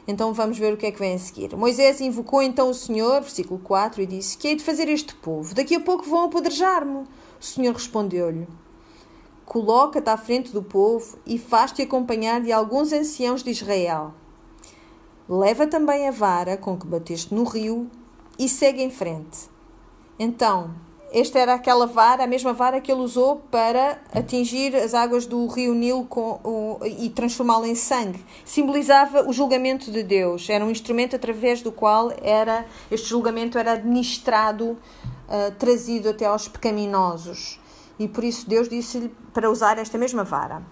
Então 0.09 0.33
vamos 0.33 0.57
ver 0.57 0.73
o 0.73 0.77
que 0.77 0.87
é 0.87 0.93
que 0.93 0.99
vem 0.99 1.15
a 1.15 1.19
seguir. 1.19 1.57
Moisés 1.57 2.01
invocou 2.01 2.41
então 2.41 2.71
o 2.71 2.75
Senhor, 2.75 3.21
versículo 3.21 3.59
4, 3.61 4.03
e 4.03 4.07
disse: 4.07 4.39
Que 4.39 4.49
hei 4.49 4.57
de 4.57 4.63
fazer 4.63 4.89
este 4.89 5.15
povo? 5.17 5.55
Daqui 5.55 5.75
a 5.75 5.81
pouco 5.81 6.05
vão 6.05 6.25
apodrejar-me. 6.25 7.01
O 7.41 7.45
Senhor 7.45 7.73
respondeu-lhe: 7.73 8.47
Coloca-te 9.45 10.09
à 10.09 10.17
frente 10.17 10.53
do 10.53 10.63
povo 10.63 11.19
e 11.27 11.39
faz-te 11.39 11.83
acompanhar 11.83 12.41
de 12.41 12.53
alguns 12.53 12.93
anciãos 12.93 13.43
de 13.43 13.51
Israel. 13.51 14.15
Leva 15.29 15.67
também 15.67 16.07
a 16.07 16.13
vara 16.13 16.57
com 16.57 16.79
que 16.79 16.87
bateste 16.87 17.35
no 17.35 17.43
rio 17.43 17.91
e 18.39 18.49
segue 18.49 18.83
em 18.83 18.91
frente. 18.91 19.51
Então 20.19 20.86
esta 21.19 21.39
era 21.39 21.55
aquela 21.55 21.87
vara, 21.87 22.25
a 22.25 22.27
mesma 22.27 22.53
vara 22.53 22.79
que 22.79 22.93
ele 22.93 23.01
usou 23.01 23.37
para 23.51 23.99
atingir 24.15 24.77
as 24.77 24.93
águas 24.93 25.25
do 25.25 25.47
rio 25.47 25.73
Nilo 25.73 26.05
com, 26.05 26.39
o, 26.45 26.79
e 26.85 27.09
transformá-lo 27.09 27.65
em 27.65 27.75
sangue. 27.75 28.23
Simbolizava 28.45 29.27
o 29.27 29.33
julgamento 29.33 29.91
de 29.91 30.03
Deus. 30.03 30.47
Era 30.51 30.63
um 30.63 30.71
instrumento 30.71 31.17
através 31.17 31.63
do 31.63 31.73
qual 31.73 32.13
era 32.21 32.67
este 32.91 33.09
julgamento 33.09 33.57
era 33.57 33.73
administrado, 33.73 34.73
uh, 34.73 35.51
trazido 35.59 36.11
até 36.11 36.27
aos 36.27 36.49
pecaminosos. 36.49 37.59
E 37.99 38.07
por 38.07 38.23
isso 38.23 38.47
Deus 38.47 38.69
disse-lhe 38.69 39.11
para 39.33 39.51
usar 39.51 39.79
esta 39.79 39.97
mesma 39.97 40.23
vara 40.23 40.63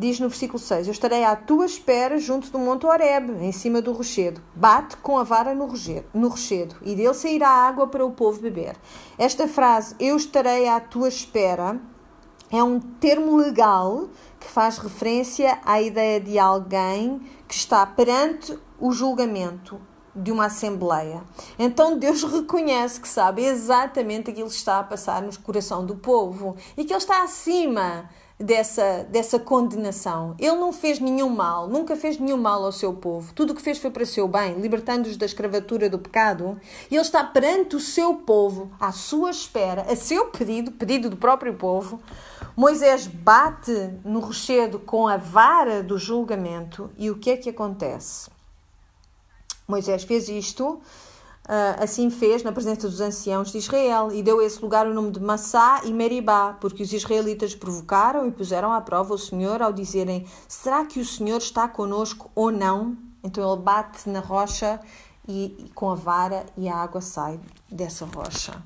diz 0.00 0.18
no 0.18 0.30
versículo 0.30 0.58
6: 0.58 0.86
Eu 0.86 0.92
estarei 0.92 1.24
à 1.24 1.36
tua 1.36 1.66
espera 1.66 2.18
junto 2.18 2.50
do 2.50 2.58
Monte 2.58 2.86
Horeb, 2.86 3.30
em 3.44 3.52
cima 3.52 3.82
do 3.82 3.92
rochedo. 3.92 4.40
Bate 4.54 4.96
com 4.96 5.18
a 5.18 5.22
vara 5.22 5.54
no 5.54 5.66
rochedo, 5.66 6.06
no 6.14 6.28
rochedo, 6.28 6.74
e 6.82 6.94
dele 6.94 7.12
sairá 7.12 7.48
água 7.48 7.86
para 7.86 8.04
o 8.04 8.10
povo 8.10 8.40
beber. 8.40 8.76
Esta 9.18 9.46
frase, 9.46 9.94
eu 10.00 10.16
estarei 10.16 10.66
à 10.66 10.80
tua 10.80 11.08
espera, 11.08 11.78
é 12.50 12.62
um 12.62 12.80
termo 12.80 13.36
legal 13.36 14.08
que 14.40 14.48
faz 14.48 14.78
referência 14.78 15.60
à 15.64 15.80
ideia 15.82 16.18
de 16.18 16.38
alguém 16.38 17.20
que 17.46 17.54
está 17.54 17.84
perante 17.84 18.58
o 18.78 18.92
julgamento 18.92 19.78
de 20.16 20.32
uma 20.32 20.46
assembleia. 20.46 21.22
Então 21.58 21.98
Deus 21.98 22.24
reconhece 22.24 23.00
que 23.00 23.06
sabe 23.06 23.44
exatamente 23.44 24.30
aquilo 24.30 24.48
que 24.48 24.54
está 24.54 24.80
a 24.80 24.84
passar 24.84 25.22
no 25.22 25.38
coração 25.40 25.84
do 25.84 25.94
povo 25.94 26.56
e 26.76 26.84
que 26.84 26.92
ele 26.92 26.98
está 26.98 27.22
acima 27.22 28.08
dessa, 28.40 29.04
dessa 29.10 29.38
condenação. 29.38 30.34
Ele 30.38 30.56
não 30.56 30.72
fez 30.72 30.98
nenhum 30.98 31.28
mal, 31.28 31.68
nunca 31.68 31.94
fez 31.94 32.18
nenhum 32.18 32.38
mal 32.38 32.64
ao 32.64 32.72
seu 32.72 32.94
povo. 32.94 33.32
Tudo 33.34 33.52
o 33.52 33.54
que 33.54 33.60
fez 33.60 33.78
foi 33.78 33.90
para 33.90 34.02
o 34.02 34.06
seu 34.06 34.26
bem, 34.26 34.54
libertando-os 34.54 35.16
da 35.16 35.26
escravatura 35.26 35.90
do 35.90 35.98
pecado. 35.98 36.58
E 36.90 36.94
ele 36.94 37.02
está 37.02 37.22
perante 37.22 37.76
o 37.76 37.80
seu 37.80 38.14
povo, 38.14 38.70
à 38.80 38.90
sua 38.92 39.30
espera, 39.30 39.82
a 39.82 39.94
seu 39.94 40.26
pedido, 40.26 40.72
pedido 40.72 41.10
do 41.10 41.16
próprio 41.16 41.54
povo. 41.54 42.00
Moisés 42.56 43.06
bate 43.06 43.90
no 44.04 44.20
rochedo 44.20 44.78
com 44.78 45.06
a 45.06 45.16
vara 45.16 45.82
do 45.82 45.98
julgamento. 45.98 46.90
E 46.96 47.10
o 47.10 47.18
que 47.18 47.30
é 47.30 47.36
que 47.36 47.50
acontece? 47.50 48.30
Moisés 49.68 50.02
fez 50.02 50.28
isto 50.28 50.80
assim 51.78 52.10
fez 52.10 52.42
na 52.42 52.52
presença 52.52 52.88
dos 52.88 53.00
anciãos 53.00 53.50
de 53.50 53.58
Israel 53.58 54.12
e 54.12 54.22
deu 54.22 54.40
a 54.40 54.44
esse 54.44 54.60
lugar 54.62 54.86
o 54.86 54.94
nome 54.94 55.10
de 55.10 55.20
Massá 55.20 55.80
e 55.84 55.92
Meribá, 55.92 56.56
porque 56.60 56.82
os 56.82 56.92
israelitas 56.92 57.54
provocaram 57.54 58.26
e 58.26 58.30
puseram 58.30 58.72
à 58.72 58.80
prova 58.80 59.14
o 59.14 59.18
Senhor 59.18 59.60
ao 59.60 59.72
dizerem: 59.72 60.26
Será 60.46 60.84
que 60.84 61.00
o 61.00 61.04
Senhor 61.04 61.38
está 61.38 61.66
conosco 61.66 62.30
ou 62.34 62.50
não? 62.50 62.96
Então 63.22 63.52
ele 63.52 63.62
bate 63.62 64.08
na 64.08 64.20
rocha 64.20 64.80
e, 65.26 65.56
e 65.58 65.70
com 65.74 65.90
a 65.90 65.94
vara 65.94 66.46
e 66.56 66.68
a 66.68 66.76
água 66.76 67.00
sai 67.00 67.40
dessa 67.70 68.04
rocha. 68.04 68.62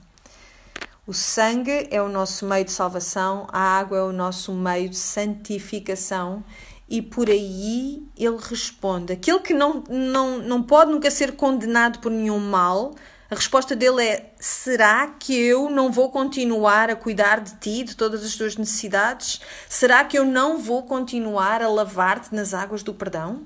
O 1.07 1.13
sangue 1.13 1.87
é 1.91 2.01
o 2.01 2.09
nosso 2.09 2.47
meio 2.47 2.65
de 2.65 2.73
salvação, 2.73 3.47
a 3.53 3.61
água 3.61 3.99
é 3.99 4.03
o 4.03 4.13
nosso 4.13 4.53
meio 4.53 4.89
de 4.89 4.97
santificação 4.97 6.43
e 6.89 7.01
por 7.01 7.29
aí 7.29 8.07
ele 8.17 8.39
responde. 8.39 9.13
Aquele 9.13 9.41
que 9.41 9.55
não, 9.55 9.83
não, 9.89 10.39
não 10.39 10.63
pode 10.63 10.91
nunca 10.91 11.11
ser 11.11 11.33
condenado 11.33 11.99
por 11.99 12.11
nenhum 12.11 12.39
mal, 12.39 12.95
a 13.31 13.35
resposta 13.35 13.75
dele 13.75 14.05
é: 14.05 14.33
será 14.39 15.09
que 15.09 15.35
eu 15.35 15.71
não 15.71 15.91
vou 15.91 16.11
continuar 16.11 16.91
a 16.91 16.97
cuidar 16.97 17.41
de 17.41 17.57
ti, 17.57 17.83
de 17.83 17.97
todas 17.97 18.25
as 18.25 18.37
tuas 18.37 18.57
necessidades? 18.57 19.41
Será 19.69 20.05
que 20.05 20.19
eu 20.19 20.25
não 20.25 20.59
vou 20.59 20.85
continuar 20.85 21.63
a 21.63 21.69
lavar-te 21.69 22.35
nas 22.35 22.53
águas 22.53 22.83
do 22.83 22.95
perdão? 22.95 23.43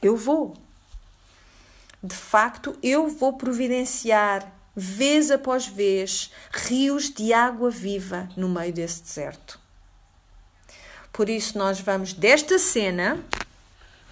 Eu 0.00 0.16
vou. 0.16 0.54
De 2.02 2.14
facto, 2.14 2.76
eu 2.82 3.08
vou 3.08 3.32
providenciar, 3.32 4.52
vez 4.74 5.30
após 5.30 5.66
vez, 5.66 6.32
rios 6.52 7.10
de 7.10 7.32
água 7.32 7.70
viva 7.70 8.28
no 8.36 8.48
meio 8.48 8.72
desse 8.72 9.02
deserto. 9.02 9.60
Por 11.18 11.28
isso, 11.28 11.58
nós 11.58 11.80
vamos 11.80 12.12
desta 12.12 12.60
cena 12.60 13.18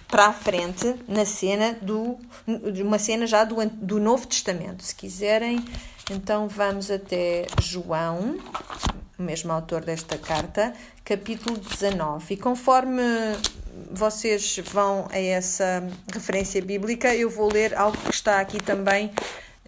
para 0.09 0.25
a 0.25 0.33
frente 0.33 0.93
na 1.07 1.23
cena 1.23 1.73
do 1.81 2.19
uma 2.45 2.99
cena 2.99 3.25
já 3.25 3.45
do, 3.45 3.65
do 3.65 3.97
Novo 3.97 4.27
Testamento. 4.27 4.83
Se 4.83 4.93
quiserem, 4.93 5.63
então 6.11 6.49
vamos 6.49 6.91
até 6.91 7.47
João, 7.61 8.37
o 9.17 9.23
mesmo 9.23 9.53
autor 9.53 9.85
desta 9.85 10.17
carta, 10.17 10.73
capítulo 11.05 11.57
19. 11.57 12.33
E 12.33 12.35
conforme 12.35 13.01
vocês 13.89 14.59
vão 14.65 15.07
a 15.09 15.17
essa 15.17 15.89
referência 16.13 16.61
bíblica, 16.61 17.15
eu 17.15 17.29
vou 17.29 17.49
ler 17.49 17.73
algo 17.73 17.97
que 17.99 18.13
está 18.13 18.41
aqui 18.41 18.61
também 18.61 19.13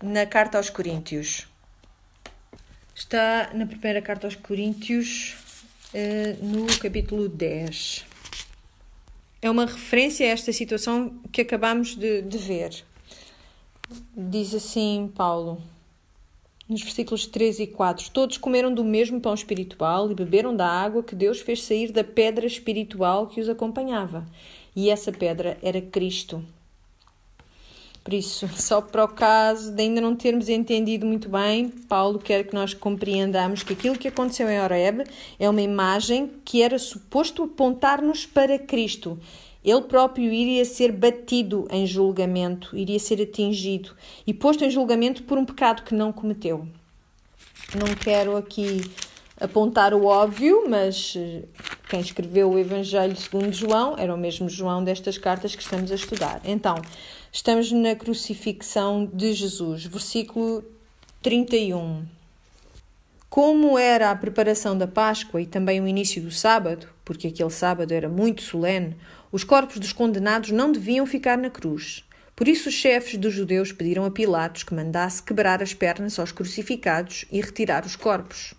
na 0.04 0.26
carta 0.26 0.58
aos 0.58 0.70
Coríntios. 0.70 1.48
Está 2.94 3.52
na 3.54 3.66
primeira 3.66 4.02
carta 4.02 4.28
aos 4.28 4.36
Coríntios, 4.36 5.38
eh, 5.94 6.36
no 6.42 6.68
capítulo 6.80 7.28
10 7.28 8.06
é 9.42 9.50
uma 9.50 9.66
referência 9.66 10.26
a 10.26 10.30
esta 10.30 10.52
situação 10.52 11.20
que 11.32 11.42
acabamos 11.42 11.96
de, 11.96 12.22
de 12.22 12.38
ver. 12.38 12.84
Diz 14.16 14.54
assim 14.54 15.12
Paulo, 15.16 15.62
nos 16.68 16.84
versículos 16.84 17.26
3 17.26 17.62
e 17.62 17.68
4: 17.68 18.12
Todos 18.12 18.38
comeram 18.38 18.74
do 18.74 18.84
mesmo 18.84 19.20
pão 19.20 19.34
espiritual 19.34 20.12
e 20.12 20.16
beberam 20.16 20.56
da 20.56 20.68
água 20.68 21.02
que 21.02 21.16
Deus 21.16 21.40
fez 21.40 21.64
sair 21.64 21.92
da 21.92 22.04
pedra 22.04 22.46
espiritual 22.46 23.28
que 23.28 23.42
os 23.42 23.50
acompanhava. 23.50 24.26
E 24.76 24.90
essa 24.90 25.12
pedra 25.12 25.58
era 25.64 25.82
Cristo. 25.82 26.46
Por 28.10 28.16
isso, 28.16 28.50
só 28.58 28.82
para 28.82 29.06
o 29.06 29.08
caso 29.08 29.72
de 29.72 29.84
ainda 29.84 30.02
não 30.02 30.16
termos 30.16 30.50
entendido 30.50 31.06
muito 31.06 31.30
bem, 31.30 31.70
Paulo 31.70 32.18
quer 32.18 32.44
que 32.44 32.56
nós 32.56 32.74
compreendamos 32.74 33.62
que 33.62 33.74
aquilo 33.74 33.96
que 33.96 34.08
aconteceu 34.08 34.50
em 34.50 34.60
Horeb 34.60 35.04
é 35.40 35.48
uma 35.48 35.62
imagem 35.62 36.32
que 36.44 36.64
era 36.64 36.80
suposto 36.80 37.44
apontar-nos 37.44 38.26
para 38.26 38.58
Cristo. 38.58 39.20
Ele 39.64 39.82
próprio 39.82 40.34
iria 40.34 40.66
ser 40.66 40.92
batido 40.92 41.68
em 41.70 41.86
julgamento, 41.86 42.76
iria 42.76 42.98
ser 42.98 43.22
atingido 43.22 43.92
e 44.26 44.34
posto 44.34 44.66
em 44.66 44.72
julgamento 44.72 45.22
por 45.22 45.38
um 45.38 45.46
pecado 45.46 45.84
que 45.84 45.94
não 45.94 46.12
cometeu. 46.12 46.68
Não 47.76 47.94
quero 47.94 48.36
aqui 48.36 48.82
apontar 49.40 49.94
o 49.94 50.06
óbvio, 50.06 50.68
mas 50.68 51.14
eh, 51.16 51.44
quem 51.88 52.00
escreveu 52.00 52.52
o 52.52 52.60
Evangelho 52.60 53.16
segundo 53.16 53.54
João 53.54 53.96
era 53.98 54.14
o 54.14 54.18
mesmo 54.18 54.50
João 54.50 54.84
destas 54.84 55.18
cartas 55.18 55.56
que 55.56 55.62
estamos 55.62 55.92
a 55.92 55.96
estudar. 55.96 56.42
Então, 56.44 56.76
Estamos 57.32 57.72
na 57.72 57.96
crucifixão 57.96 59.06
de 59.06 59.34
Jesus, 59.34 59.86
versículo 59.86 60.64
31. 61.22 62.04
Como 63.30 63.78
era 63.78 64.10
a 64.10 64.16
preparação 64.16 64.76
da 64.76 64.88
Páscoa 64.88 65.40
e 65.40 65.46
também 65.46 65.80
o 65.80 65.88
início 65.88 66.24
do 66.24 66.32
sábado, 66.32 66.88
porque 67.06 67.28
aquele 67.28 67.52
sábado 67.52 67.94
era 67.94 68.10
muito 68.10 68.42
solene, 68.42 68.98
os 69.32 69.44
corpos 69.44 69.78
dos 69.78 69.94
condenados 69.94 70.50
não 70.50 70.72
deviam 70.72 71.06
ficar 71.06 71.38
na 71.38 71.52
cruz. 71.52 72.04
Por 72.36 72.48
isso, 72.48 72.70
os 72.70 72.76
chefes 72.76 73.16
dos 73.16 73.36
judeus 73.36 73.72
pediram 73.72 74.06
a 74.06 74.12
Pilatos 74.12 74.64
que 74.64 74.74
mandasse 74.74 75.22
quebrar 75.22 75.62
as 75.62 75.72
pernas 75.72 76.18
aos 76.18 76.32
crucificados 76.32 77.26
e 77.32 77.40
retirar 77.40 77.86
os 77.86 77.96
corpos. 77.96 78.56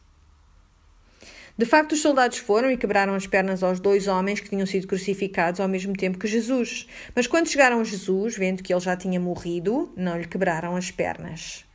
De 1.60 1.66
facto, 1.66 1.92
os 1.92 2.00
soldados 2.00 2.38
foram 2.38 2.70
e 2.70 2.76
quebraram 2.78 3.14
as 3.14 3.26
pernas 3.26 3.62
aos 3.62 3.78
dois 3.78 4.08
homens 4.08 4.40
que 4.40 4.48
tinham 4.48 4.64
sido 4.64 4.86
crucificados 4.86 5.60
ao 5.60 5.68
mesmo 5.68 5.92
tempo 5.92 6.16
que 6.16 6.26
Jesus. 6.26 6.88
Mas 7.14 7.26
quando 7.26 7.48
chegaram 7.48 7.78
a 7.78 7.84
Jesus, 7.84 8.34
vendo 8.34 8.62
que 8.62 8.72
ele 8.72 8.80
já 8.80 8.96
tinha 8.96 9.20
morrido, 9.20 9.92
não 9.94 10.16
lhe 10.16 10.26
quebraram 10.26 10.74
as 10.74 10.90
pernas. 10.90 11.66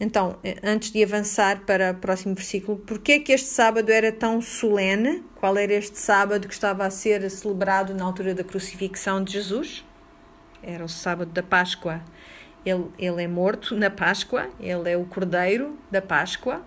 Então, 0.00 0.38
eh, 0.42 0.56
antes 0.62 0.90
de 0.90 1.04
avançar 1.04 1.66
para 1.66 1.90
o 1.90 1.96
próximo 1.96 2.34
versículo, 2.34 2.78
por 2.78 2.98
que 2.98 3.20
que 3.20 3.32
este 3.32 3.48
sábado 3.48 3.92
era 3.92 4.10
tão 4.10 4.40
solene? 4.40 5.22
Qual 5.34 5.58
era 5.58 5.74
este 5.74 5.98
sábado 5.98 6.48
que 6.48 6.54
estava 6.54 6.86
a 6.86 6.90
ser 6.90 7.30
celebrado 7.30 7.92
na 7.92 8.02
altura 8.02 8.34
da 8.34 8.44
crucifixão 8.44 9.22
de 9.22 9.34
Jesus? 9.34 9.84
Era 10.62 10.82
o 10.82 10.88
sábado 10.88 11.30
da 11.32 11.42
Páscoa. 11.42 12.00
Ele, 12.64 12.86
ele 12.98 13.22
é 13.24 13.28
morto 13.28 13.76
na 13.76 13.90
Páscoa, 13.90 14.48
ele 14.58 14.90
é 14.90 14.96
o 14.96 15.04
cordeiro 15.04 15.78
da 15.90 16.00
Páscoa, 16.00 16.64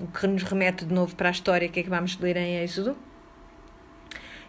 o 0.00 0.06
que 0.06 0.26
nos 0.26 0.42
remete 0.42 0.84
de 0.84 0.92
novo 0.92 1.14
para 1.14 1.28
a 1.28 1.32
história 1.32 1.68
que 1.68 1.80
acabamos 1.80 2.16
de 2.16 2.22
ler 2.22 2.36
em 2.36 2.62
Êxodo. 2.62 2.96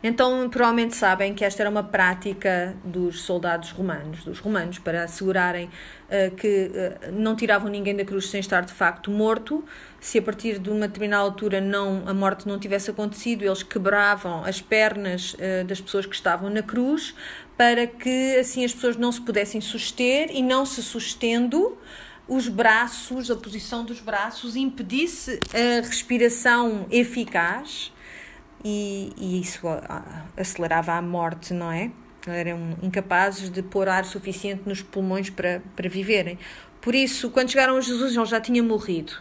Então, 0.04 0.48
provavelmente 0.50 0.96
sabem 0.96 1.34
que 1.34 1.44
esta 1.44 1.64
era 1.64 1.70
uma 1.70 1.84
prática 1.84 2.76
dos 2.84 3.22
soldados 3.22 3.72
romanos, 3.72 4.24
dos 4.24 4.40
romanos, 4.40 4.78
para 4.78 5.04
assegurarem 5.04 5.66
uh, 5.66 6.36
que 6.36 6.72
uh, 6.72 7.12
não 7.12 7.36
tiravam 7.36 7.70
ninguém 7.70 7.96
da 7.96 8.06
cruz 8.06 8.30
sem 8.30 8.40
estar 8.40 8.62
de 8.62 8.74
facto 8.74 9.10
morto. 9.10 9.66
Se 10.00 10.20
a 10.20 10.22
partir 10.22 10.60
de 10.60 10.70
uma 10.70 10.88
determinada 10.88 11.24
altura 11.24 11.60
não, 11.60 12.04
a 12.06 12.14
morte 12.14 12.48
não 12.48 12.60
tivesse 12.60 12.92
acontecido, 12.92 13.44
eles 13.44 13.64
quebravam 13.64 14.44
as 14.44 14.62
pernas 14.62 15.34
uh, 15.34 15.66
das 15.66 15.82
pessoas 15.82 16.06
que 16.06 16.14
estavam 16.14 16.50
na 16.50 16.62
cruz 16.62 17.16
para 17.58 17.88
que 17.88 18.38
assim 18.38 18.64
as 18.64 18.72
pessoas 18.72 18.96
não 18.98 19.12
se 19.12 19.20
pudessem 19.20 19.60
suster 19.60 20.30
e 20.32 20.44
não 20.44 20.64
se 20.64 20.84
sustendo 20.84 21.76
os 22.28 22.48
braços, 22.48 23.32
a 23.32 23.36
posição 23.36 23.86
dos 23.86 24.00
braços, 24.00 24.56
impedisse 24.56 25.40
a 25.54 25.86
respiração 25.86 26.86
eficaz 26.92 27.92
e, 28.64 29.12
e 29.18 29.42
isso 29.42 29.68
acelerava 30.36 30.94
a 30.94 31.02
morte, 31.02 31.54
não 31.54 31.72
é? 31.72 31.92
Eram 32.26 32.78
incapazes 32.84 33.50
de 33.50 33.64
pôr 33.64 33.88
ar 33.88 34.04
suficiente 34.04 34.64
nos 34.66 34.82
pulmões 34.82 35.30
para, 35.30 35.62
para 35.76 35.88
viverem. 35.88 36.38
Por 36.82 36.94
isso, 36.94 37.30
quando 37.30 37.50
chegaram 37.50 37.78
a 37.78 37.82
Jesus, 37.82 38.16
ele 38.16 38.26
já 38.26 38.42
tinha 38.42 38.62
morrido. 38.62 39.14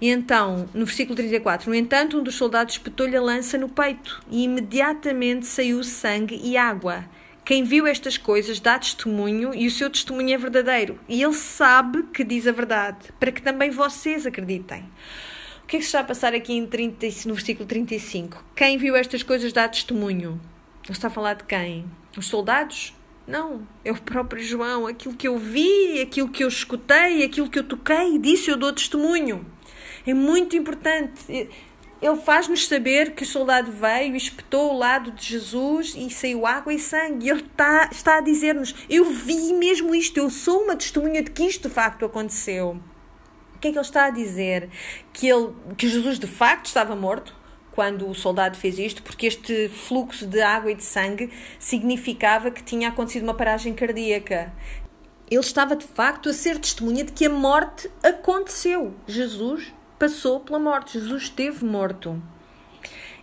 E 0.00 0.10
então, 0.10 0.68
no 0.74 0.84
versículo 0.84 1.16
34, 1.16 1.70
no 1.70 1.74
entanto, 1.74 2.18
um 2.18 2.22
dos 2.22 2.34
soldados 2.34 2.74
espetou-lhe 2.74 3.16
a 3.16 3.20
lança 3.20 3.58
no 3.58 3.68
peito 3.68 4.22
e 4.30 4.44
imediatamente 4.44 5.46
saiu 5.46 5.82
sangue 5.82 6.40
e 6.42 6.56
água. 6.56 7.04
Quem 7.48 7.64
viu 7.64 7.86
estas 7.86 8.18
coisas 8.18 8.60
dá 8.60 8.78
testemunho 8.78 9.54
e 9.54 9.66
o 9.66 9.70
seu 9.70 9.88
testemunho 9.88 10.34
é 10.34 10.36
verdadeiro. 10.36 11.00
E 11.08 11.22
ele 11.22 11.32
sabe 11.32 12.02
que 12.12 12.22
diz 12.22 12.46
a 12.46 12.52
verdade, 12.52 13.08
para 13.18 13.32
que 13.32 13.40
também 13.40 13.70
vocês 13.70 14.26
acreditem. 14.26 14.84
O 15.64 15.66
que 15.66 15.76
é 15.76 15.78
que 15.78 15.82
se 15.82 15.88
está 15.88 16.00
a 16.00 16.04
passar 16.04 16.34
aqui 16.34 16.52
em 16.52 16.66
30, 16.66 17.06
no 17.24 17.32
versículo 17.32 17.66
35? 17.66 18.44
Quem 18.54 18.76
viu 18.76 18.94
estas 18.94 19.22
coisas 19.22 19.50
dá 19.50 19.66
testemunho. 19.66 20.38
Ele 20.84 20.92
está 20.92 21.06
a 21.08 21.10
falar 21.10 21.36
de 21.36 21.44
quem? 21.44 21.86
Os 22.18 22.26
soldados? 22.26 22.94
Não, 23.26 23.66
é 23.82 23.90
o 23.92 23.98
próprio 23.98 24.44
João. 24.44 24.86
Aquilo 24.86 25.14
que 25.14 25.26
eu 25.26 25.38
vi, 25.38 26.02
aquilo 26.02 26.28
que 26.28 26.44
eu 26.44 26.48
escutei, 26.48 27.24
aquilo 27.24 27.48
que 27.48 27.60
eu 27.60 27.64
toquei, 27.64 28.18
disse 28.18 28.50
eu 28.50 28.58
dou 28.58 28.74
testemunho. 28.74 29.46
É 30.06 30.12
muito 30.12 30.54
importante 30.54 31.48
ele 32.00 32.16
faz-nos 32.16 32.68
saber 32.68 33.12
que 33.14 33.24
o 33.24 33.26
soldado 33.26 33.72
veio 33.72 34.14
e 34.14 34.16
espetou 34.16 34.72
o 34.72 34.78
lado 34.78 35.10
de 35.10 35.24
Jesus 35.24 35.94
e 35.96 36.08
saiu 36.10 36.46
água 36.46 36.72
e 36.72 36.78
sangue. 36.78 37.26
E 37.26 37.30
ele 37.30 37.40
está, 37.40 37.88
está 37.90 38.18
a 38.18 38.20
dizer-nos: 38.20 38.74
Eu 38.88 39.04
vi 39.06 39.52
mesmo 39.52 39.94
isto, 39.94 40.16
eu 40.18 40.30
sou 40.30 40.62
uma 40.62 40.76
testemunha 40.76 41.22
de 41.22 41.30
que 41.30 41.44
isto 41.44 41.68
de 41.68 41.74
facto 41.74 42.04
aconteceu. 42.04 42.80
O 43.56 43.58
que 43.58 43.68
é 43.68 43.72
que 43.72 43.78
ele 43.78 43.84
está 43.84 44.04
a 44.04 44.10
dizer? 44.10 44.70
Que, 45.12 45.28
ele, 45.28 45.52
que 45.76 45.88
Jesus 45.88 46.18
de 46.18 46.28
facto 46.28 46.66
estava 46.66 46.94
morto? 46.94 47.36
Quando 47.72 48.08
o 48.08 48.14
soldado 48.14 48.56
fez 48.56 48.76
isto, 48.76 49.02
porque 49.04 49.26
este 49.26 49.68
fluxo 49.68 50.26
de 50.26 50.40
água 50.40 50.72
e 50.72 50.74
de 50.74 50.82
sangue 50.82 51.30
significava 51.60 52.50
que 52.50 52.62
tinha 52.62 52.88
acontecido 52.88 53.22
uma 53.22 53.34
paragem 53.34 53.72
cardíaca. 53.72 54.52
Ele 55.30 55.40
estava 55.40 55.76
de 55.76 55.86
facto 55.86 56.28
a 56.28 56.32
ser 56.32 56.58
testemunha 56.58 57.04
de 57.04 57.12
que 57.12 57.26
a 57.26 57.30
morte 57.30 57.88
aconteceu. 58.02 58.94
Jesus 59.06 59.72
passou 59.98 60.40
pela 60.40 60.58
morte, 60.58 60.98
Jesus 60.98 61.24
esteve 61.24 61.64
morto. 61.64 62.20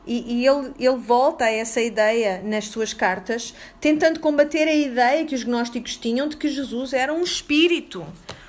E, 0.07 0.41
e, 0.41 0.47
ele, 0.47 0.71
ele 0.79 0.97
volta 0.97 1.45
a 1.45 1.51
essa 1.51 1.81
ideia 1.81 2.41
nas 2.43 2.65
suas 2.65 2.93
cartas, 2.93 3.55
tentando 3.81 4.19
combater 4.19 4.67
a 4.67 4.75
ideia 4.75 5.25
que 5.25 5.33
os 5.33 5.43
gnósticos 5.43 5.97
tinham 5.97 6.27
de 6.27 6.37
que 6.37 6.47
Jesus 6.47 6.93
era 6.93 7.11
um 7.13 7.23
espírito. 7.23 8.05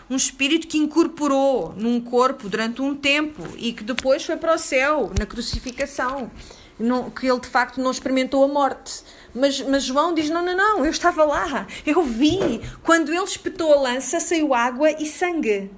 Um 0.09 0.17
espírito 0.17 0.69
que 0.69 0.79
incorporou 0.79 1.73
num 1.77 2.01
corpo 2.01 2.49
durante 2.49 2.81
um 2.81 2.95
tempo 2.95 3.43
e 3.57 3.73
que 3.73 3.83
depois 3.83 4.23
foi 4.23 4.37
para 4.37 4.55
o 4.55 4.59
céu, 4.59 5.11
na 5.19 5.27
crucificação. 5.27 6.31
Não, 6.79 7.11
que 7.11 7.27
ele 7.27 7.41
de 7.41 7.49
facto 7.49 7.81
não 7.81 7.91
experimentou 7.91 8.45
a 8.45 8.49
morte. 8.49 9.03
Mas, 9.35 9.61
mas 9.63 9.83
João 9.83 10.15
diz: 10.15 10.29
não, 10.29 10.45
não, 10.45 10.55
não, 10.55 10.85
eu 10.85 10.91
estava 10.91 11.25
lá, 11.25 11.67
eu 11.87 12.03
vi. 12.03 12.61
Quando 12.83 13.13
ele 13.13 13.25
espetou 13.25 13.73
a 13.73 13.81
lança, 13.81 14.21
saiu 14.21 14.55
água 14.55 14.91
e 14.93 15.07
sangue. 15.07 15.71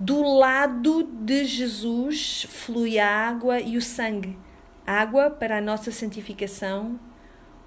Do 0.00 0.22
lado 0.22 1.02
de 1.02 1.44
Jesus 1.44 2.46
flui 2.48 3.00
a 3.00 3.28
água 3.28 3.58
e 3.58 3.76
o 3.76 3.82
sangue. 3.82 4.38
Água 4.86 5.28
para 5.28 5.58
a 5.58 5.60
nossa 5.60 5.90
santificação 5.90 7.00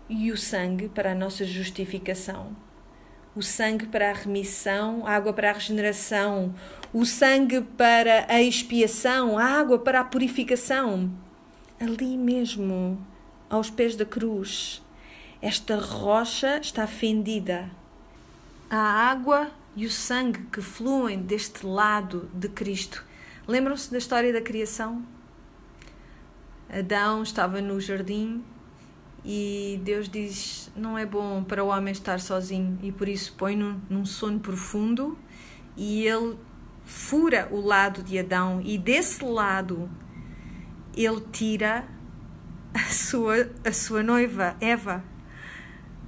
e 0.08 0.32
o 0.32 0.38
sangue 0.38 0.88
para 0.88 1.12
a 1.12 1.16
nossa 1.16 1.44
justificação. 1.44 2.56
O 3.36 3.44
sangue 3.44 3.86
para 3.86 4.12
a 4.12 4.14
remissão, 4.14 5.06
a 5.06 5.12
água 5.12 5.34
para 5.34 5.50
a 5.50 5.54
regeneração, 5.54 6.56
o 6.94 7.06
sangue 7.06 7.62
para 7.62 8.26
a 8.30 8.42
expiação, 8.42 9.38
a 9.38 9.44
água 9.44 9.78
para 9.80 10.00
a 10.00 10.06
purificação. 10.06 11.12
Ali 11.82 12.18
mesmo, 12.18 12.98
aos 13.50 13.70
pés 13.70 13.98
da 13.98 14.06
cruz, 14.06 14.82
esta 15.42 15.76
rocha 15.76 16.60
está 16.60 16.88
fendida. 16.88 17.70
A 18.70 18.78
água 18.78 19.52
e 19.76 19.86
o 19.86 19.90
sangue 19.90 20.44
que 20.52 20.62
fluem 20.62 21.22
deste 21.22 21.66
lado 21.66 22.30
de 22.34 22.50
Cristo. 22.50 23.06
Lembram-se 23.48 23.92
da 23.92 23.98
história 23.98 24.32
da 24.32 24.42
criação? 24.42 25.04
Adão 26.70 27.24
estava 27.24 27.62
no 27.62 27.80
jardim 27.80 28.44
e 29.26 29.80
Deus 29.84 30.08
diz: 30.08 30.72
não 30.76 30.98
é 30.98 31.06
bom 31.06 31.44
para 31.44 31.64
o 31.64 31.68
homem 31.68 31.92
estar 31.92 32.20
sozinho 32.20 32.80
e 32.82 32.92
por 32.92 33.08
isso 33.08 33.34
põe-no 33.38 33.82
num 33.90 34.06
sono 34.06 34.40
profundo 34.40 35.18
e 35.76 36.06
ele 36.06 36.38
fura 36.86 37.48
o 37.52 37.60
lado 37.60 38.04
de 38.04 38.18
Adão 38.18 38.62
e 38.64 38.78
desse 38.78 39.24
lado 39.24 39.90
ele 40.96 41.22
tira 41.32 41.86
a 42.74 42.92
sua, 42.92 43.50
a 43.66 43.72
sua 43.72 44.04
noiva, 44.04 44.56
Eva. 44.60 45.04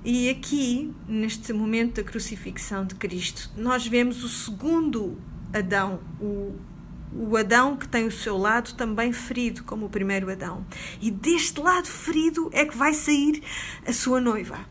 E 0.05 0.29
aqui, 0.29 0.93
neste 1.07 1.53
momento 1.53 1.95
da 1.95 2.03
crucifixão 2.03 2.85
de 2.85 2.93
Cristo, 2.95 3.49
nós 3.55 3.87
vemos 3.87 4.21
o 4.21 4.27
segundo 4.27 5.17
Adão, 5.53 6.01
o, 6.19 6.59
o 7.13 7.37
Adão 7.37 7.77
que 7.77 7.87
tem 7.87 8.05
o 8.05 8.11
seu 8.11 8.37
lado 8.37 8.73
também 8.73 9.13
ferido, 9.13 9.63
como 9.63 9.85
o 9.85 9.89
primeiro 9.89 10.29
Adão. 10.29 10.65
E 10.99 11.09
deste 11.09 11.61
lado 11.61 11.87
ferido 11.87 12.49
é 12.51 12.65
que 12.65 12.75
vai 12.75 12.93
sair 12.93 13.41
a 13.87 13.93
sua 13.93 14.19
noiva, 14.19 14.65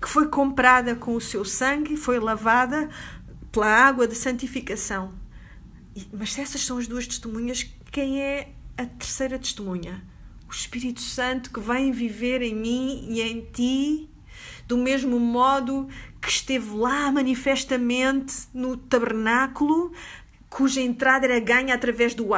que 0.00 0.08
foi 0.08 0.28
comprada 0.28 0.94
com 0.94 1.16
o 1.16 1.20
seu 1.20 1.44
sangue, 1.44 1.96
foi 1.96 2.20
lavada 2.20 2.88
pela 3.50 3.66
água 3.66 4.06
de 4.06 4.14
santificação. 4.14 5.12
Mas 6.12 6.34
se 6.34 6.40
essas 6.40 6.60
são 6.60 6.78
as 6.78 6.86
duas 6.86 7.04
testemunhas, 7.04 7.68
quem 7.90 8.22
é 8.22 8.52
a 8.78 8.86
terceira 8.86 9.40
testemunha? 9.40 10.11
O 10.52 10.54
Espírito 10.54 11.00
Santo 11.00 11.50
que 11.50 11.60
vem 11.60 11.92
viver 11.92 12.42
em 12.42 12.54
mim 12.54 13.06
e 13.08 13.22
em 13.22 13.40
ti, 13.40 14.10
do 14.68 14.76
mesmo 14.76 15.18
modo 15.18 15.88
que 16.20 16.28
esteve 16.28 16.76
lá 16.76 17.10
manifestamente 17.10 18.34
no 18.52 18.76
tabernáculo, 18.76 19.90
cuja 20.50 20.82
entrada 20.82 21.24
era 21.24 21.40
ganha 21.40 21.74
através 21.74 22.14
do, 22.14 22.28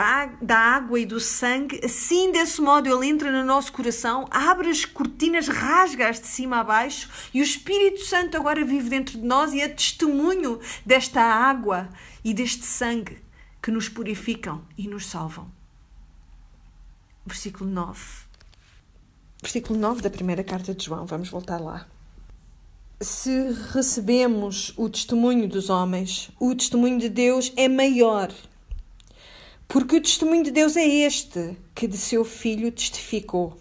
da 0.40 0.56
água 0.56 1.00
e 1.00 1.04
do 1.04 1.18
sangue, 1.18 1.80
assim 1.84 2.30
desse 2.30 2.60
modo 2.60 2.88
ele 2.88 3.08
entra 3.08 3.32
no 3.32 3.44
nosso 3.44 3.72
coração, 3.72 4.28
abre 4.30 4.70
as 4.70 4.84
cortinas, 4.84 5.48
rasga-as 5.48 6.20
de 6.20 6.28
cima 6.28 6.58
a 6.58 6.64
baixo 6.64 7.10
e 7.34 7.40
o 7.40 7.42
Espírito 7.42 8.04
Santo 8.04 8.36
agora 8.36 8.64
vive 8.64 8.90
dentro 8.90 9.18
de 9.18 9.26
nós 9.26 9.52
e 9.52 9.60
é 9.60 9.66
testemunho 9.66 10.60
desta 10.86 11.20
água 11.20 11.88
e 12.24 12.32
deste 12.32 12.64
sangue 12.64 13.18
que 13.60 13.72
nos 13.72 13.88
purificam 13.88 14.64
e 14.78 14.86
nos 14.86 15.06
salvam. 15.06 15.63
Versículo 17.26 17.68
9. 17.70 18.00
Versículo 19.42 19.78
9 19.78 20.02
da 20.02 20.10
primeira 20.10 20.44
carta 20.44 20.74
de 20.74 20.84
João, 20.84 21.06
vamos 21.06 21.28
voltar 21.28 21.60
lá 21.60 21.86
se 23.04 23.30
recebemos 23.72 24.72
o 24.76 24.88
testemunho 24.88 25.46
dos 25.48 25.68
homens, 25.68 26.30
o 26.40 26.54
testemunho 26.54 26.98
de 26.98 27.08
Deus 27.08 27.52
é 27.56 27.68
maior. 27.68 28.32
Porque 29.68 29.96
o 29.96 30.00
testemunho 30.00 30.44
de 30.44 30.50
Deus 30.50 30.76
é 30.76 30.86
este, 30.86 31.56
que 31.74 31.86
de 31.86 31.96
seu 31.96 32.24
Filho 32.24 32.70
testificou. 32.72 33.56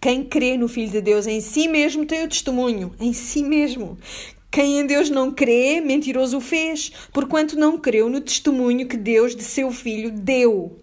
Quem 0.00 0.24
crê 0.24 0.56
no 0.56 0.68
Filho 0.68 0.90
de 0.90 1.00
Deus 1.00 1.26
em 1.26 1.40
si 1.40 1.68
mesmo 1.68 2.04
tem 2.06 2.24
o 2.24 2.28
testemunho, 2.28 2.94
em 3.00 3.12
si 3.12 3.42
mesmo. 3.42 3.98
Quem 4.50 4.80
em 4.80 4.86
Deus 4.86 5.10
não 5.10 5.32
crê, 5.32 5.80
mentiroso 5.80 6.38
o 6.38 6.40
fez, 6.40 6.92
porquanto 7.12 7.58
não 7.58 7.78
creu 7.78 8.08
no 8.08 8.20
testemunho 8.20 8.86
que 8.86 8.96
Deus 8.96 9.34
de 9.34 9.42
seu 9.42 9.70
Filho 9.70 10.10
deu. 10.10 10.78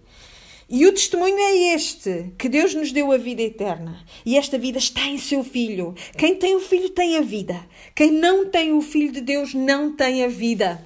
E 0.73 0.87
o 0.87 0.93
testemunho 0.93 1.37
é 1.37 1.75
este: 1.75 2.31
que 2.37 2.47
Deus 2.47 2.73
nos 2.73 2.93
deu 2.93 3.11
a 3.11 3.17
vida 3.17 3.41
eterna. 3.41 3.99
E 4.25 4.37
esta 4.37 4.57
vida 4.57 4.77
está 4.77 5.05
em 5.05 5.17
seu 5.17 5.43
Filho. 5.43 5.93
Quem 6.17 6.37
tem 6.37 6.55
o 6.55 6.61
Filho 6.61 6.89
tem 6.89 7.17
a 7.17 7.21
vida. 7.21 7.59
Quem 7.93 8.09
não 8.09 8.49
tem 8.49 8.71
o 8.71 8.81
Filho 8.81 9.11
de 9.11 9.19
Deus 9.19 9.53
não 9.53 9.93
tem 9.93 10.23
a 10.23 10.29
vida. 10.29 10.81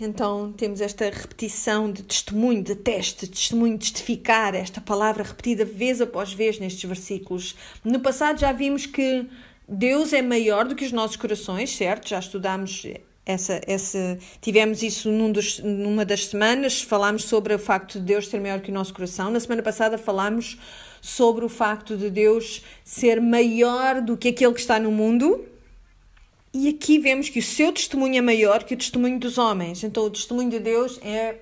Então 0.00 0.52
temos 0.52 0.80
esta 0.80 1.06
repetição 1.10 1.90
de 1.90 2.04
testemunho, 2.04 2.62
de 2.62 2.76
teste, 2.76 3.26
testemunho, 3.26 3.76
testificar, 3.78 4.54
esta 4.54 4.80
palavra 4.80 5.24
repetida 5.24 5.64
vez 5.64 6.00
após 6.00 6.32
vez 6.32 6.60
nestes 6.60 6.84
versículos. 6.84 7.56
No 7.82 7.98
passado 7.98 8.38
já 8.38 8.52
vimos 8.52 8.86
que 8.86 9.26
Deus 9.68 10.12
é 10.12 10.22
maior 10.22 10.66
do 10.66 10.76
que 10.76 10.84
os 10.84 10.92
nossos 10.92 11.16
corações, 11.16 11.74
certo? 11.74 12.08
Já 12.08 12.20
estudámos 12.20 12.86
essa, 13.26 13.60
essa, 13.66 14.18
tivemos 14.40 14.84
isso 14.84 15.10
num 15.10 15.32
dos, 15.32 15.58
numa 15.58 16.04
das 16.04 16.26
semanas, 16.26 16.80
falámos 16.80 17.24
sobre 17.24 17.52
o 17.52 17.58
facto 17.58 17.98
de 17.98 18.04
Deus 18.04 18.28
ser 18.28 18.40
maior 18.40 18.60
que 18.60 18.70
o 18.70 18.74
nosso 18.74 18.94
coração. 18.94 19.32
Na 19.32 19.40
semana 19.40 19.64
passada 19.64 19.98
falámos 19.98 20.56
sobre 21.02 21.44
o 21.44 21.48
facto 21.48 21.96
de 21.96 22.08
Deus 22.08 22.62
ser 22.84 23.20
maior 23.20 24.00
do 24.00 24.16
que 24.16 24.28
aquele 24.28 24.54
que 24.54 24.60
está 24.60 24.78
no 24.78 24.92
mundo. 24.92 25.44
E 26.54 26.68
aqui 26.68 27.00
vemos 27.00 27.28
que 27.28 27.40
o 27.40 27.42
seu 27.42 27.72
testemunho 27.72 28.16
é 28.16 28.20
maior 28.20 28.62
que 28.62 28.74
o 28.74 28.78
testemunho 28.78 29.18
dos 29.18 29.38
homens. 29.38 29.82
Então, 29.82 30.04
o 30.04 30.10
testemunho 30.10 30.48
de 30.48 30.60
Deus 30.60 30.98
é 31.02 31.34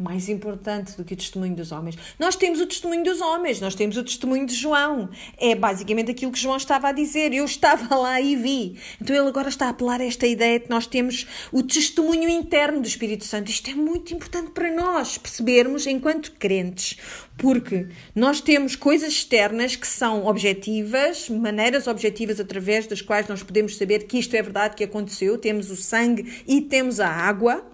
mais 0.00 0.28
importante 0.28 0.96
do 0.96 1.04
que 1.04 1.14
o 1.14 1.16
testemunho 1.16 1.54
dos 1.54 1.72
homens. 1.72 1.96
Nós 2.18 2.36
temos 2.36 2.60
o 2.60 2.66
testemunho 2.66 3.04
dos 3.04 3.20
homens, 3.20 3.60
nós 3.60 3.74
temos 3.74 3.96
o 3.96 4.02
testemunho 4.02 4.46
de 4.46 4.54
João. 4.54 5.10
É 5.36 5.54
basicamente 5.54 6.10
aquilo 6.10 6.32
que 6.32 6.38
João 6.38 6.56
estava 6.56 6.88
a 6.88 6.92
dizer. 6.92 7.32
Eu 7.32 7.44
estava 7.44 7.94
lá 7.94 8.20
e 8.20 8.36
vi. 8.36 8.78
Então 9.00 9.14
ele 9.14 9.28
agora 9.28 9.48
está 9.48 9.66
a 9.66 9.70
apelar 9.70 10.00
a 10.00 10.04
esta 10.04 10.26
ideia 10.26 10.58
de 10.58 10.64
que 10.64 10.70
nós 10.70 10.86
temos 10.86 11.26
o 11.52 11.62
testemunho 11.62 12.28
interno 12.28 12.80
do 12.80 12.86
Espírito 12.86 13.24
Santo. 13.24 13.50
Isto 13.50 13.70
é 13.70 13.74
muito 13.74 14.14
importante 14.14 14.50
para 14.50 14.72
nós 14.72 15.18
percebermos 15.18 15.86
enquanto 15.86 16.32
crentes, 16.32 16.96
porque 17.36 17.88
nós 18.14 18.40
temos 18.40 18.76
coisas 18.76 19.12
externas 19.12 19.76
que 19.76 19.86
são 19.86 20.26
objetivas, 20.26 21.28
maneiras 21.28 21.86
objetivas 21.86 22.40
através 22.40 22.86
das 22.86 23.02
quais 23.02 23.28
nós 23.28 23.42
podemos 23.42 23.76
saber 23.76 24.06
que 24.06 24.18
isto 24.18 24.34
é 24.34 24.42
verdade 24.42 24.76
que 24.76 24.84
aconteceu. 24.84 25.36
Temos 25.38 25.70
o 25.70 25.76
sangue 25.76 26.42
e 26.46 26.60
temos 26.60 27.00
a 27.00 27.08
água. 27.08 27.69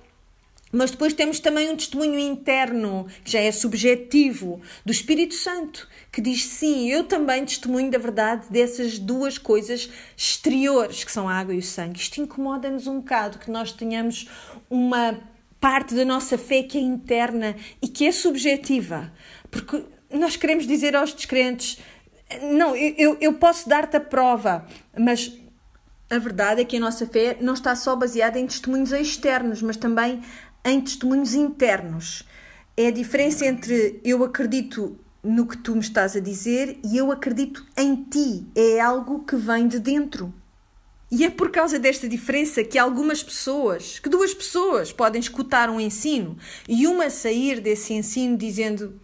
Mas 0.76 0.90
depois 0.90 1.14
temos 1.14 1.40
também 1.40 1.70
um 1.70 1.76
testemunho 1.76 2.18
interno, 2.18 3.06
que 3.24 3.32
já 3.32 3.40
é 3.40 3.50
subjetivo, 3.50 4.60
do 4.84 4.92
Espírito 4.92 5.34
Santo, 5.34 5.88
que 6.12 6.20
diz 6.20 6.44
sim, 6.44 6.90
eu 6.90 7.04
também 7.04 7.46
testemunho 7.46 7.90
da 7.90 7.96
verdade 7.96 8.46
dessas 8.50 8.98
duas 8.98 9.38
coisas 9.38 9.90
exteriores, 10.14 11.02
que 11.02 11.10
são 11.10 11.26
a 11.26 11.34
água 11.34 11.54
e 11.54 11.58
o 11.58 11.62
sangue. 11.62 11.98
Isto 11.98 12.20
incomoda-nos 12.20 12.86
um 12.86 12.98
bocado, 12.98 13.38
que 13.38 13.50
nós 13.50 13.72
tenhamos 13.72 14.28
uma 14.68 15.18
parte 15.58 15.94
da 15.94 16.04
nossa 16.04 16.36
fé 16.36 16.62
que 16.62 16.76
é 16.76 16.80
interna 16.82 17.56
e 17.80 17.88
que 17.88 18.06
é 18.06 18.12
subjetiva. 18.12 19.10
Porque 19.50 19.82
nós 20.10 20.36
queremos 20.36 20.66
dizer 20.66 20.94
aos 20.94 21.14
descrentes: 21.14 21.78
não, 22.52 22.76
eu, 22.76 23.16
eu 23.18 23.32
posso 23.32 23.66
dar-te 23.66 23.96
a 23.96 24.00
prova, 24.00 24.66
mas 24.94 25.32
a 26.08 26.18
verdade 26.18 26.60
é 26.60 26.64
que 26.64 26.76
a 26.76 26.80
nossa 26.80 27.06
fé 27.06 27.36
não 27.40 27.54
está 27.54 27.74
só 27.74 27.96
baseada 27.96 28.38
em 28.38 28.46
testemunhos 28.46 28.92
externos, 28.92 29.60
mas 29.60 29.76
também 29.76 30.22
em 30.66 30.80
testemunhos 30.80 31.32
internos. 31.32 32.24
É 32.76 32.88
a 32.88 32.90
diferença 32.90 33.46
entre 33.46 34.00
eu 34.04 34.24
acredito 34.24 34.98
no 35.22 35.46
que 35.46 35.56
tu 35.56 35.74
me 35.74 35.80
estás 35.80 36.16
a 36.16 36.20
dizer 36.20 36.78
e 36.84 36.96
eu 36.96 37.10
acredito 37.12 37.64
em 37.76 37.94
ti. 38.04 38.44
É 38.54 38.80
algo 38.80 39.24
que 39.24 39.36
vem 39.36 39.68
de 39.68 39.78
dentro. 39.78 40.34
E 41.10 41.24
é 41.24 41.30
por 41.30 41.50
causa 41.52 41.78
desta 41.78 42.08
diferença 42.08 42.64
que 42.64 42.76
algumas 42.76 43.22
pessoas, 43.22 44.00
que 44.00 44.08
duas 44.08 44.34
pessoas 44.34 44.92
podem 44.92 45.20
escutar 45.20 45.70
um 45.70 45.80
ensino 45.80 46.36
e 46.68 46.84
uma 46.86 47.08
sair 47.10 47.60
desse 47.60 47.94
ensino 47.94 48.36
dizendo: 48.36 49.00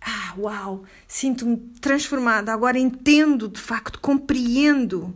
Ah, 0.00 0.34
uau, 0.36 0.82
sinto-me 1.06 1.56
transformada, 1.80 2.52
agora 2.52 2.76
entendo, 2.76 3.48
de 3.48 3.60
facto, 3.60 4.00
compreendo 4.00 5.14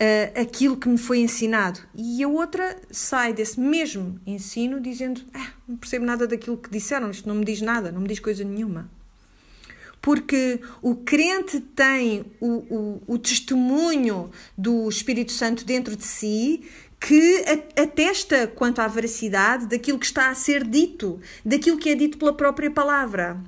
uh, 0.00 0.40
aquilo 0.40 0.76
que 0.76 0.88
me 0.88 0.98
foi 0.98 1.18
ensinado. 1.18 1.80
E 1.94 2.22
a 2.22 2.28
outra 2.28 2.76
sai 2.90 3.32
desse 3.32 3.58
mesmo 3.58 4.20
ensino 4.26 4.80
dizendo: 4.80 5.22
ah, 5.32 5.52
não 5.68 5.76
percebo 5.76 6.04
nada 6.04 6.26
daquilo 6.26 6.56
que 6.56 6.70
disseram, 6.70 7.10
isto 7.10 7.28
não 7.28 7.36
me 7.36 7.44
diz 7.44 7.60
nada, 7.60 7.90
não 7.92 8.00
me 8.00 8.08
diz 8.08 8.20
coisa 8.20 8.44
nenhuma. 8.44 8.90
Porque 10.00 10.60
o 10.82 10.96
crente 10.96 11.60
tem 11.60 12.26
o, 12.38 13.00
o, 13.06 13.14
o 13.14 13.18
testemunho 13.18 14.30
do 14.56 14.86
Espírito 14.86 15.32
Santo 15.32 15.64
dentro 15.64 15.96
de 15.96 16.04
si 16.04 16.62
que 17.00 17.44
atesta 17.76 18.46
quanto 18.46 18.80
à 18.80 18.88
veracidade 18.88 19.66
daquilo 19.66 19.98
que 19.98 20.06
está 20.06 20.30
a 20.30 20.34
ser 20.34 20.64
dito, 20.64 21.20
daquilo 21.44 21.78
que 21.78 21.90
é 21.90 21.94
dito 21.94 22.16
pela 22.16 22.34
própria 22.34 22.70
palavra. 22.70 23.42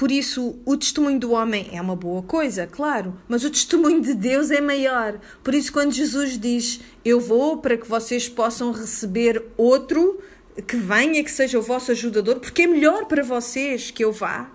Por 0.00 0.10
isso, 0.10 0.58
o 0.64 0.78
testemunho 0.78 1.20
do 1.20 1.32
homem 1.32 1.68
é 1.74 1.78
uma 1.78 1.94
boa 1.94 2.22
coisa, 2.22 2.66
claro, 2.66 3.20
mas 3.28 3.44
o 3.44 3.50
testemunho 3.50 4.00
de 4.00 4.14
Deus 4.14 4.50
é 4.50 4.58
maior. 4.58 5.20
Por 5.44 5.54
isso, 5.54 5.70
quando 5.70 5.92
Jesus 5.92 6.38
diz: 6.38 6.80
Eu 7.04 7.20
vou 7.20 7.58
para 7.58 7.76
que 7.76 7.86
vocês 7.86 8.26
possam 8.26 8.72
receber 8.72 9.44
outro 9.58 10.18
que 10.66 10.74
venha, 10.74 11.22
que 11.22 11.30
seja 11.30 11.58
o 11.58 11.62
vosso 11.62 11.90
ajudador, 11.90 12.40
porque 12.40 12.62
é 12.62 12.66
melhor 12.66 13.04
para 13.04 13.22
vocês 13.22 13.90
que 13.90 14.02
eu 14.02 14.10
vá. 14.10 14.50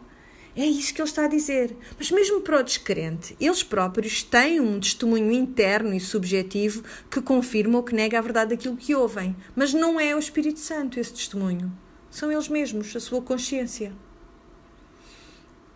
É 0.55 0.65
isso 0.65 0.91
que 0.91 0.99
ele 0.99 1.09
está 1.09 1.25
a 1.25 1.27
dizer. 1.27 1.77
Mas 1.95 2.09
mesmo 2.09 2.41
para 2.41 2.61
o 2.61 2.63
descrente, 2.63 3.37
eles 3.39 3.61
próprios 3.61 4.23
têm 4.23 4.59
um 4.59 4.79
testemunho 4.79 5.31
interno 5.31 5.93
e 5.93 5.99
subjetivo 5.99 6.83
que 7.07 7.21
confirma 7.21 7.77
ou 7.77 7.83
que 7.83 7.93
nega 7.93 8.17
a 8.17 8.21
verdade 8.21 8.55
daquilo 8.55 8.75
que 8.75 8.95
ouvem. 8.95 9.35
Mas 9.55 9.75
não 9.75 9.99
é 9.99 10.15
o 10.15 10.19
Espírito 10.19 10.59
Santo 10.59 10.99
esse 10.99 11.13
testemunho. 11.13 11.71
São 12.09 12.31
eles 12.31 12.49
mesmos, 12.49 12.95
a 12.95 12.99
sua 12.99 13.21
consciência 13.21 13.93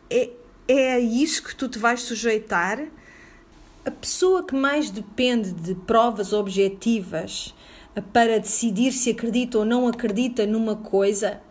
é, 0.10 0.30
é 0.68 0.94
a 0.94 1.00
isso 1.00 1.44
que 1.44 1.56
tu 1.56 1.68
te 1.68 1.80
vais 1.80 2.02
sujeitar. 2.02 2.86
A 3.86 3.92
pessoa 3.92 4.46
que 4.46 4.56
mais 4.56 4.90
depende 4.90 5.52
de 5.52 5.74
provas 5.74 6.34
objetivas 6.34 7.54
para 8.14 8.40
decidir 8.40 8.92
se 8.92 9.10
acredita 9.10 9.58
ou 9.58 9.66
não 9.66 9.88
acredita 9.88 10.46
numa 10.46 10.76
coisa 10.76 11.42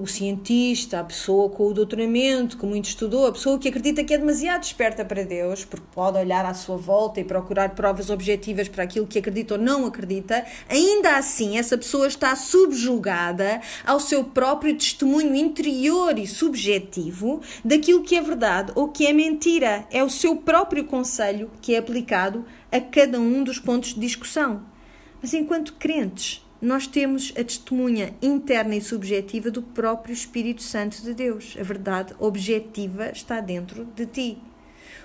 o 0.00 0.06
cientista, 0.06 1.00
a 1.00 1.04
pessoa 1.04 1.48
com 1.48 1.66
o 1.66 1.74
doutoramento, 1.74 2.58
que 2.58 2.66
muito 2.66 2.86
estudou, 2.86 3.26
a 3.26 3.32
pessoa 3.32 3.58
que 3.58 3.68
acredita 3.68 4.04
que 4.04 4.14
é 4.14 4.18
demasiado 4.18 4.62
esperta 4.62 5.04
para 5.04 5.24
Deus, 5.24 5.64
porque 5.64 5.86
pode 5.94 6.18
olhar 6.18 6.44
à 6.44 6.54
sua 6.54 6.76
volta 6.76 7.20
e 7.20 7.24
procurar 7.24 7.70
provas 7.70 8.10
objetivas 8.10 8.68
para 8.68 8.84
aquilo 8.84 9.06
que 9.06 9.18
acredita 9.18 9.54
ou 9.54 9.60
não 9.60 9.86
acredita, 9.86 10.44
ainda 10.68 11.16
assim 11.16 11.58
essa 11.58 11.76
pessoa 11.76 12.06
está 12.06 12.34
subjugada 12.36 13.60
ao 13.84 13.98
seu 13.98 14.24
próprio 14.24 14.76
testemunho 14.76 15.34
interior 15.34 16.18
e 16.18 16.26
subjetivo 16.26 17.40
daquilo 17.64 18.02
que 18.02 18.16
é 18.16 18.20
verdade 18.20 18.72
ou 18.74 18.88
que 18.88 19.06
é 19.06 19.12
mentira. 19.12 19.86
É 19.90 20.02
o 20.04 20.10
seu 20.10 20.36
próprio 20.36 20.84
conselho 20.84 21.50
que 21.60 21.74
é 21.74 21.78
aplicado 21.78 22.44
a 22.70 22.80
cada 22.80 23.18
um 23.20 23.42
dos 23.42 23.58
pontos 23.58 23.94
de 23.94 24.00
discussão. 24.00 24.62
Mas 25.20 25.32
enquanto 25.34 25.74
crentes, 25.74 26.41
nós 26.62 26.86
temos 26.86 27.32
a 27.36 27.42
testemunha 27.42 28.14
interna 28.22 28.76
e 28.76 28.80
subjetiva 28.80 29.50
do 29.50 29.60
próprio 29.60 30.12
Espírito 30.12 30.62
Santo 30.62 31.02
de 31.02 31.12
Deus. 31.12 31.56
A 31.58 31.62
verdade 31.64 32.14
objetiva 32.20 33.10
está 33.10 33.40
dentro 33.40 33.84
de 33.84 34.06
ti. 34.06 34.38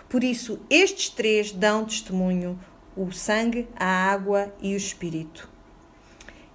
Por 0.07 0.23
isso, 0.23 0.59
estes 0.69 1.09
três 1.09 1.51
dão 1.51 1.83
testemunho: 1.83 2.59
o 2.95 3.11
sangue, 3.11 3.67
a 3.75 3.87
água 3.87 4.53
e 4.61 4.75
o 4.75 4.77
Espírito. 4.77 5.49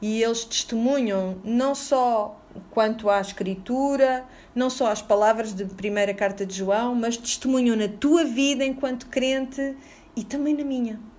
E 0.00 0.22
eles 0.22 0.44
testemunham 0.44 1.36
não 1.42 1.74
só 1.74 2.40
quanto 2.70 3.11
à 3.11 3.20
Escritura, 3.20 4.24
não 4.55 4.70
só 4.70 4.86
às 4.86 5.03
palavras 5.03 5.53
da 5.53 5.64
primeira 5.64 6.14
carta 6.14 6.46
de 6.46 6.55
João, 6.55 6.94
mas 6.94 7.16
testemunham 7.16 7.74
na 7.74 7.88
tua 7.88 8.24
vida 8.24 8.64
enquanto 8.64 9.09
crente 9.09 9.76
e 10.14 10.22
também 10.22 10.55
na 10.55 10.62
minha 10.62 11.12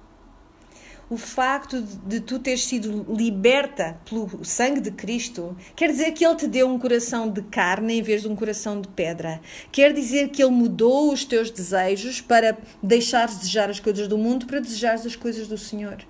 o 1.13 1.17
facto 1.17 1.79
de 1.79 2.19
tu 2.19 2.39
teres 2.39 2.65
sido 2.65 3.05
liberta 3.07 3.99
pelo 4.03 4.43
sangue 4.43 4.81
de 4.81 4.89
Cristo, 4.89 5.55
quer 5.75 5.91
dizer 5.91 6.11
que 6.11 6.25
Ele 6.25 6.35
te 6.35 6.47
deu 6.47 6.67
um 6.67 6.79
coração 6.79 7.29
de 7.29 7.43
carne 7.43 7.99
em 7.99 8.01
vez 8.01 8.23
de 8.23 8.27
um 8.27 8.35
coração 8.35 8.81
de 8.81 8.87
pedra. 8.87 9.39
Quer 9.71 9.93
dizer 9.93 10.29
que 10.29 10.41
Ele 10.41 10.51
mudou 10.51 11.13
os 11.13 11.23
teus 11.23 11.51
desejos 11.51 12.19
para 12.19 12.57
deixares 12.81 13.35
de 13.35 13.41
desejar 13.41 13.69
as 13.69 13.79
coisas 13.79 14.07
do 14.07 14.17
mundo 14.17 14.47
para 14.47 14.59
desejares 14.59 15.05
as 15.05 15.15
coisas 15.15 15.47
do 15.47 15.57
Senhor. 15.57 16.03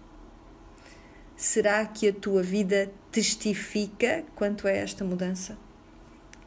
Será 1.36 1.86
que 1.86 2.08
a 2.08 2.14
tua 2.14 2.41
vida 2.41 2.89
testifica 3.12 4.24
quanto 4.36 4.70
a 4.70 4.72
esta 4.72 5.04
mudança? 5.04 5.58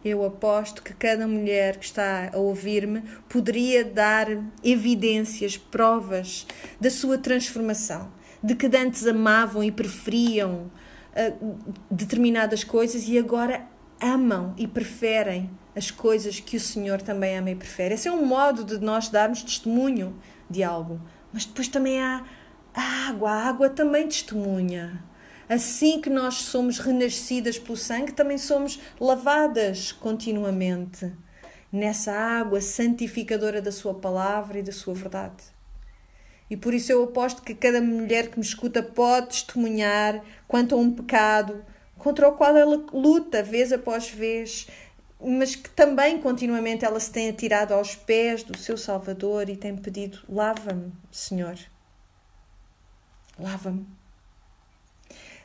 Eu 0.02 0.24
aposto 0.24 0.82
que 0.82 0.94
cada 0.94 1.28
mulher 1.28 1.76
que 1.76 1.84
está 1.84 2.30
a 2.32 2.38
ouvir-me 2.38 3.02
poderia 3.28 3.84
dar 3.84 4.28
evidências, 4.64 5.58
provas 5.58 6.46
da 6.80 6.88
sua 6.88 7.18
transformação 7.18 8.15
de 8.46 8.54
que 8.54 8.74
antes 8.76 9.04
amavam 9.06 9.64
e 9.64 9.72
preferiam 9.72 10.70
uh, 11.12 11.74
determinadas 11.90 12.62
coisas 12.62 13.08
e 13.08 13.18
agora 13.18 13.66
amam 14.00 14.54
e 14.56 14.68
preferem 14.68 15.50
as 15.74 15.90
coisas 15.90 16.38
que 16.38 16.56
o 16.56 16.60
Senhor 16.60 17.02
também 17.02 17.36
ama 17.36 17.50
e 17.50 17.56
prefere. 17.56 17.94
Esse 17.94 18.06
é 18.06 18.12
um 18.12 18.24
modo 18.24 18.64
de 18.64 18.78
nós 18.78 19.08
darmos 19.08 19.42
testemunho 19.42 20.16
de 20.48 20.62
algo. 20.62 21.00
Mas 21.32 21.44
depois 21.44 21.66
também 21.66 22.00
há 22.00 22.24
a 22.72 23.08
água. 23.08 23.30
A 23.30 23.48
água 23.48 23.68
também 23.68 24.06
testemunha. 24.06 25.02
Assim 25.48 26.00
que 26.00 26.08
nós 26.08 26.36
somos 26.36 26.78
renascidas 26.78 27.58
pelo 27.58 27.76
sangue, 27.76 28.12
também 28.12 28.38
somos 28.38 28.80
lavadas 29.00 29.90
continuamente 29.90 31.12
nessa 31.72 32.12
água 32.12 32.60
santificadora 32.60 33.60
da 33.60 33.72
Sua 33.72 33.94
palavra 33.94 34.60
e 34.60 34.62
da 34.62 34.72
Sua 34.72 34.94
verdade. 34.94 35.55
E 36.48 36.56
por 36.56 36.72
isso 36.72 36.92
eu 36.92 37.02
aposto 37.04 37.42
que 37.42 37.54
cada 37.54 37.80
mulher 37.80 38.28
que 38.28 38.38
me 38.38 38.44
escuta 38.44 38.82
pode 38.82 39.28
testemunhar 39.28 40.22
quanto 40.46 40.74
a 40.74 40.78
um 40.78 40.90
pecado 40.92 41.64
contra 41.98 42.28
o 42.28 42.32
qual 42.32 42.56
ela 42.56 42.84
luta 42.92 43.42
vez 43.42 43.72
após 43.72 44.08
vez, 44.08 44.68
mas 45.20 45.56
que 45.56 45.68
também 45.70 46.20
continuamente 46.20 46.84
ela 46.84 47.00
se 47.00 47.10
tem 47.10 47.28
atirado 47.28 47.74
aos 47.74 47.96
pés 47.96 48.42
do 48.42 48.56
seu 48.56 48.76
Salvador 48.76 49.48
e 49.48 49.56
tem 49.56 49.76
pedido: 49.76 50.20
lava-me, 50.28 50.92
Senhor. 51.10 51.58
Lava-me. 53.38 53.86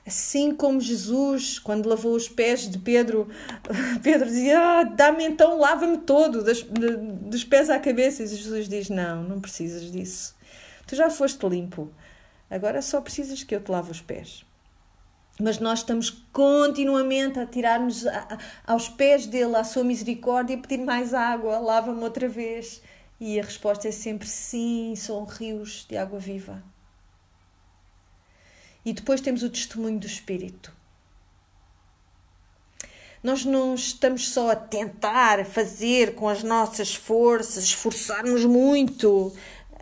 Assim 0.05 0.53
como 0.53 0.81
Jesus, 0.81 1.59
quando 1.59 1.87
lavou 1.87 2.15
os 2.15 2.27
pés 2.27 2.69
de 2.69 2.77
Pedro, 2.79 3.29
Pedro 4.03 4.27
dizia: 4.27 4.59
ah, 4.59 4.83
Dá-me 4.83 5.23
então, 5.23 5.57
lava-me 5.57 5.99
todo, 5.99 6.43
dos, 6.43 6.63
dos 6.63 7.43
pés 7.43 7.69
à 7.69 7.79
cabeça. 7.79 8.23
E 8.23 8.27
Jesus 8.27 8.67
diz: 8.67 8.89
Não, 8.89 9.23
não 9.23 9.39
precisas 9.39 9.91
disso. 9.91 10.35
Tu 10.91 10.97
já 10.97 11.09
foste 11.09 11.47
limpo. 11.47 11.89
Agora 12.49 12.81
só 12.81 12.99
precisas 12.99 13.43
que 13.43 13.55
eu 13.55 13.63
te 13.63 13.71
lave 13.71 13.89
os 13.89 14.01
pés. 14.01 14.43
Mas 15.39 15.57
nós 15.57 15.79
estamos 15.79 16.09
continuamente 16.33 17.39
a 17.39 17.45
tirar-nos 17.45 18.03
aos 18.67 18.89
pés 18.89 19.25
dele, 19.25 19.55
à 19.55 19.63
sua 19.63 19.85
misericórdia, 19.85 20.53
e 20.53 20.57
pedir 20.57 20.83
mais 20.83 21.13
água, 21.13 21.59
lava-me 21.59 22.03
outra 22.03 22.27
vez. 22.27 22.81
E 23.21 23.39
a 23.39 23.43
resposta 23.43 23.87
é 23.87 23.91
sempre 23.91 24.27
sim, 24.27 24.93
são 24.97 25.23
rios 25.23 25.85
de 25.87 25.95
água 25.95 26.19
viva. 26.19 26.61
E 28.83 28.91
depois 28.91 29.21
temos 29.21 29.43
o 29.43 29.49
testemunho 29.49 29.97
do 29.97 30.07
Espírito. 30.07 30.73
Nós 33.23 33.45
não 33.45 33.75
estamos 33.75 34.29
só 34.29 34.51
a 34.51 34.55
tentar 34.57 35.45
fazer 35.45 36.15
com 36.15 36.27
as 36.27 36.43
nossas 36.43 36.93
forças, 36.95 37.63
esforçarmos 37.63 38.43
muito, 38.43 39.31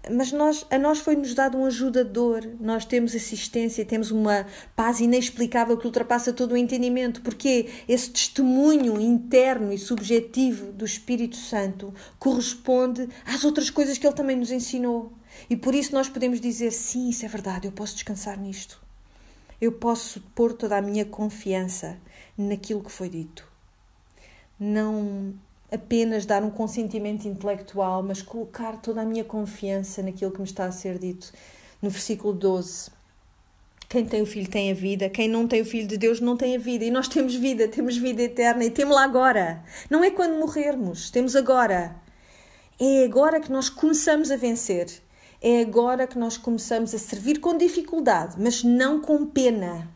mas 0.09 0.31
nós, 0.31 0.65
a 0.69 0.77
nós 0.77 0.99
foi-nos 0.99 1.33
dado 1.33 1.57
um 1.57 1.65
ajudador, 1.65 2.47
nós 2.59 2.85
temos 2.85 3.13
assistência, 3.15 3.83
temos 3.83 4.11
uma 4.11 4.45
paz 4.75 4.99
inexplicável 4.99 5.77
que 5.77 5.85
ultrapassa 5.85 6.31
todo 6.31 6.53
o 6.53 6.57
entendimento, 6.57 7.21
porque 7.21 7.67
esse 7.87 8.09
testemunho 8.09 8.99
interno 8.99 9.73
e 9.73 9.77
subjetivo 9.77 10.71
do 10.71 10.85
Espírito 10.85 11.35
Santo 11.35 11.93
corresponde 12.17 13.09
às 13.25 13.43
outras 13.43 13.69
coisas 13.69 13.97
que 13.97 14.07
ele 14.07 14.15
também 14.15 14.37
nos 14.37 14.51
ensinou. 14.51 15.11
E 15.49 15.55
por 15.55 15.75
isso 15.75 15.93
nós 15.93 16.07
podemos 16.07 16.39
dizer: 16.39 16.71
sim, 16.71 17.09
isso 17.09 17.25
é 17.25 17.27
verdade, 17.27 17.67
eu 17.67 17.71
posso 17.71 17.93
descansar 17.93 18.39
nisto. 18.39 18.81
Eu 19.59 19.73
posso 19.73 20.21
pôr 20.33 20.53
toda 20.53 20.77
a 20.77 20.81
minha 20.81 21.03
confiança 21.03 21.97
naquilo 22.37 22.83
que 22.83 22.91
foi 22.91 23.09
dito. 23.09 23.45
Não 24.57 25.33
apenas 25.71 26.25
dar 26.25 26.43
um 26.43 26.49
consentimento 26.49 27.27
intelectual, 27.27 28.01
mas 28.03 28.21
colocar 28.21 28.77
toda 28.77 29.01
a 29.01 29.05
minha 29.05 29.23
confiança 29.23 30.01
naquilo 30.01 30.31
que 30.31 30.39
me 30.39 30.47
está 30.47 30.65
a 30.65 30.71
ser 30.71 30.97
dito. 30.97 31.31
No 31.81 31.89
versículo 31.89 32.33
12. 32.33 32.91
Quem 33.87 34.05
tem 34.05 34.21
o 34.21 34.25
Filho 34.25 34.47
tem 34.47 34.71
a 34.71 34.75
vida, 34.75 35.09
quem 35.09 35.27
não 35.27 35.47
tem 35.47 35.61
o 35.61 35.65
Filho 35.65 35.87
de 35.87 35.97
Deus 35.97 36.19
não 36.19 36.37
tem 36.37 36.55
a 36.55 36.59
vida. 36.59 36.85
E 36.85 36.91
nós 36.91 37.07
temos 37.07 37.33
vida, 37.33 37.67
temos 37.67 37.97
vida 37.97 38.21
eterna 38.21 38.63
e 38.63 38.69
temos-la 38.69 39.03
agora. 39.03 39.63
Não 39.89 40.03
é 40.03 40.11
quando 40.11 40.37
morrermos, 40.37 41.09
temos 41.09 41.35
agora. 41.35 41.95
É 42.79 43.03
agora 43.03 43.39
que 43.39 43.51
nós 43.51 43.67
começamos 43.67 44.29
a 44.29 44.35
vencer. 44.35 44.89
É 45.41 45.61
agora 45.61 46.05
que 46.05 46.19
nós 46.19 46.37
começamos 46.37 46.93
a 46.93 46.99
servir 46.99 47.39
com 47.39 47.57
dificuldade, 47.57 48.35
mas 48.37 48.63
não 48.63 49.01
com 49.01 49.25
pena. 49.25 49.89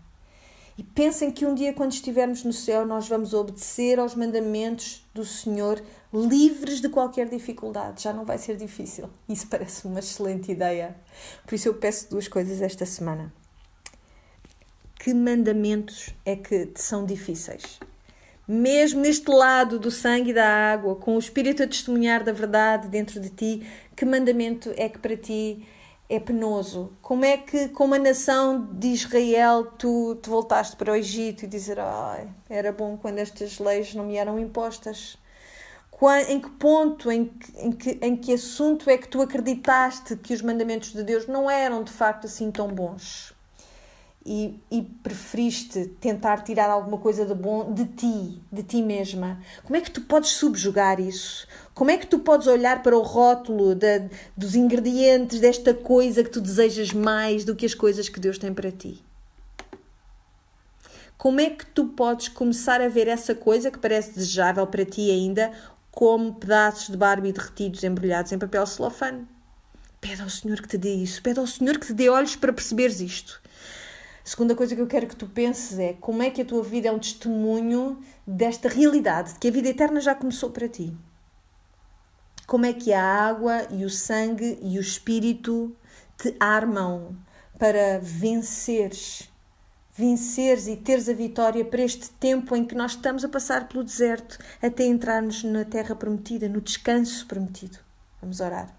E 0.77 0.83
pensem 0.83 1.29
que 1.29 1.45
um 1.45 1.53
dia, 1.53 1.71
quando 1.71 1.91
estivermos 1.91 2.43
no 2.43 2.51
céu, 2.51 2.85
nós 2.85 3.07
vamos 3.07 3.33
obedecer 3.33 3.99
aos 3.99 4.15
mandamentos 4.15 5.05
do 5.13 5.23
Senhor, 5.23 5.81
livres 6.11 6.81
de 6.81 6.89
qualquer 6.89 7.29
dificuldade. 7.29 8.03
Já 8.03 8.11
não 8.11 8.25
vai 8.25 8.39
ser 8.39 8.57
difícil. 8.57 9.07
Isso 9.29 9.47
parece 9.47 9.85
uma 9.85 9.99
excelente 9.99 10.51
ideia. 10.51 10.95
Por 11.45 11.53
isso, 11.53 11.67
eu 11.67 11.75
peço 11.75 12.09
duas 12.09 12.27
coisas 12.27 12.61
esta 12.61 12.85
semana. 12.85 13.31
Que 14.99 15.13
mandamentos 15.13 16.09
é 16.25 16.35
que 16.35 16.71
são 16.75 17.05
difíceis? 17.05 17.79
Mesmo 18.47 19.01
neste 19.01 19.29
lado 19.29 19.77
do 19.77 19.91
sangue 19.91 20.31
e 20.31 20.33
da 20.33 20.73
água, 20.73 20.95
com 20.95 21.15
o 21.15 21.19
Espírito 21.19 21.61
a 21.61 21.67
testemunhar 21.67 22.23
da 22.23 22.31
verdade 22.31 22.87
dentro 22.87 23.19
de 23.19 23.29
ti, 23.29 23.67
que 23.95 24.05
mandamento 24.05 24.73
é 24.75 24.89
que 24.89 24.97
para 24.97 25.15
ti 25.15 25.65
é 26.15 26.19
penoso. 26.19 26.93
Como 27.01 27.25
é 27.25 27.37
que, 27.37 27.69
como 27.69 27.95
a 27.95 27.99
nação 27.99 28.67
de 28.71 28.89
Israel, 28.89 29.65
tu, 29.77 30.15
tu 30.21 30.29
voltaste 30.29 30.75
para 30.75 30.91
o 30.91 30.95
Egito 30.95 31.45
e 31.45 31.47
dizer, 31.47 31.77
era 32.49 32.71
bom 32.71 32.97
quando 32.97 33.17
estas 33.17 33.57
leis 33.59 33.95
não 33.95 34.05
me 34.05 34.15
eram 34.15 34.39
impostas? 34.39 35.17
Em 36.27 36.39
que 36.39 36.49
ponto, 36.49 37.09
em 37.09 37.25
que, 37.25 37.57
em, 37.57 37.71
que, 37.71 37.99
em 38.01 38.15
que 38.15 38.33
assunto 38.33 38.89
é 38.89 38.97
que 38.97 39.07
tu 39.07 39.21
acreditaste 39.21 40.17
que 40.17 40.33
os 40.33 40.41
mandamentos 40.41 40.91
de 40.91 41.01
Deus 41.01 41.27
não 41.27 41.49
eram 41.49 41.81
de 41.81 41.91
facto 41.91 42.25
assim 42.25 42.51
tão 42.51 42.67
bons? 42.67 43.32
E, 44.25 44.57
e, 44.71 44.81
preferiste 44.81 45.85
tentar 45.99 46.43
tirar 46.43 46.69
alguma 46.69 46.97
coisa 46.97 47.25
de 47.25 47.33
bom 47.33 47.73
de 47.73 47.85
ti, 47.85 48.41
de 48.51 48.63
ti 48.63 48.81
mesma, 48.81 49.39
como 49.63 49.75
é 49.75 49.81
que 49.81 49.91
tu 49.91 50.01
podes 50.01 50.31
subjugar 50.31 50.99
isso? 50.99 51.45
Como 51.73 51.91
é 51.91 51.97
que 51.97 52.07
tu 52.07 52.19
podes 52.19 52.47
olhar 52.47 52.81
para 52.81 52.97
o 52.97 53.01
rótulo 53.01 53.75
de, 53.75 54.09
dos 54.37 54.55
ingredientes 54.55 55.41
desta 55.41 55.73
coisa 55.73 56.23
que 56.23 56.29
tu 56.29 56.39
desejas 56.39 56.93
mais 56.93 57.43
do 57.43 57.55
que 57.55 57.65
as 57.65 57.73
coisas 57.73 58.07
que 58.07 58.19
Deus 58.19 58.37
tem 58.37 58.53
para 58.53 58.71
ti? 58.71 59.03
Como 61.17 61.41
é 61.41 61.49
que 61.49 61.65
tu 61.65 61.87
podes 61.87 62.29
começar 62.29 62.81
a 62.81 62.87
ver 62.87 63.07
essa 63.07 63.35
coisa 63.35 63.69
que 63.69 63.79
parece 63.79 64.13
desejável 64.13 64.65
para 64.67 64.85
ti 64.85 65.11
ainda 65.11 65.51
como 65.91 66.33
pedaços 66.33 66.89
de 66.89 66.97
Barbie 66.97 67.33
derretidos 67.33 67.83
embrulhados 67.83 68.31
em 68.31 68.39
papel 68.39 68.65
celofane? 68.65 69.27
Pede 69.99 70.21
ao 70.21 70.29
Senhor 70.29 70.61
que 70.61 70.67
te 70.67 70.77
dê 70.77 70.93
isso, 70.93 71.21
pede 71.21 71.39
ao 71.39 71.47
Senhor 71.47 71.77
que 71.77 71.87
te 71.87 71.93
dê 71.93 72.09
olhos 72.09 72.35
para 72.35 72.53
perceberes 72.53 72.99
isto 72.99 73.42
segunda 74.23 74.55
coisa 74.55 74.75
que 74.75 74.81
eu 74.81 74.87
quero 74.87 75.07
que 75.07 75.15
tu 75.15 75.27
penses 75.27 75.77
é 75.77 75.93
como 75.93 76.23
é 76.23 76.29
que 76.29 76.41
a 76.41 76.45
tua 76.45 76.63
vida 76.63 76.87
é 76.87 76.91
um 76.91 76.99
testemunho 76.99 77.99
desta 78.25 78.69
realidade, 78.69 79.33
de 79.33 79.39
que 79.39 79.47
a 79.47 79.51
vida 79.51 79.69
eterna 79.69 79.99
já 79.99 80.15
começou 80.15 80.49
para 80.49 80.67
ti. 80.67 80.95
Como 82.47 82.65
é 82.65 82.73
que 82.73 82.93
a 82.93 83.03
água 83.03 83.67
e 83.69 83.85
o 83.85 83.89
sangue 83.89 84.59
e 84.61 84.77
o 84.77 84.81
espírito 84.81 85.75
te 86.17 86.35
armam 86.39 87.15
para 87.57 87.99
venceres, 88.01 89.29
venceres 89.95 90.67
e 90.67 90.75
teres 90.75 91.07
a 91.07 91.13
vitória 91.13 91.63
para 91.63 91.81
este 91.81 92.09
tempo 92.11 92.55
em 92.55 92.65
que 92.65 92.75
nós 92.75 92.91
estamos 92.91 93.23
a 93.23 93.29
passar 93.29 93.67
pelo 93.67 93.83
deserto 93.83 94.37
até 94.61 94.85
entrarmos 94.85 95.43
na 95.43 95.63
terra 95.63 95.95
prometida, 95.95 96.49
no 96.49 96.61
descanso 96.61 97.25
prometido. 97.27 97.77
Vamos 98.21 98.39
orar. 98.39 98.73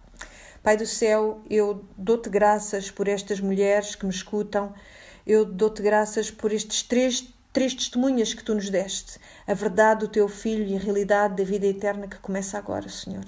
Pai 0.62 0.76
do 0.76 0.86
céu, 0.86 1.42
eu 1.51 1.84
dou-te 1.97 2.30
graças 2.30 2.90
por 2.90 3.07
estas 3.07 3.38
mulheres 3.38 3.95
que 3.95 4.07
me 4.07 4.12
escutam 4.12 4.72
eu 5.26 5.44
dou-te 5.44 5.80
graças 5.80 6.30
por 6.30 6.52
estes 6.52 6.82
três, 6.82 7.26
três 7.52 7.74
testemunhas 7.74 8.34
que 8.34 8.44
tu 8.44 8.54
nos 8.54 8.68
deste: 8.68 9.18
a 9.46 9.54
verdade 9.54 10.00
do 10.00 10.08
teu 10.08 10.28
filho 10.28 10.66
e 10.66 10.76
a 10.76 10.78
realidade 10.78 11.36
da 11.36 11.44
vida 11.44 11.66
eterna 11.66 12.06
que 12.06 12.18
começa 12.18 12.58
agora, 12.58 12.88
Senhor. 12.88 13.24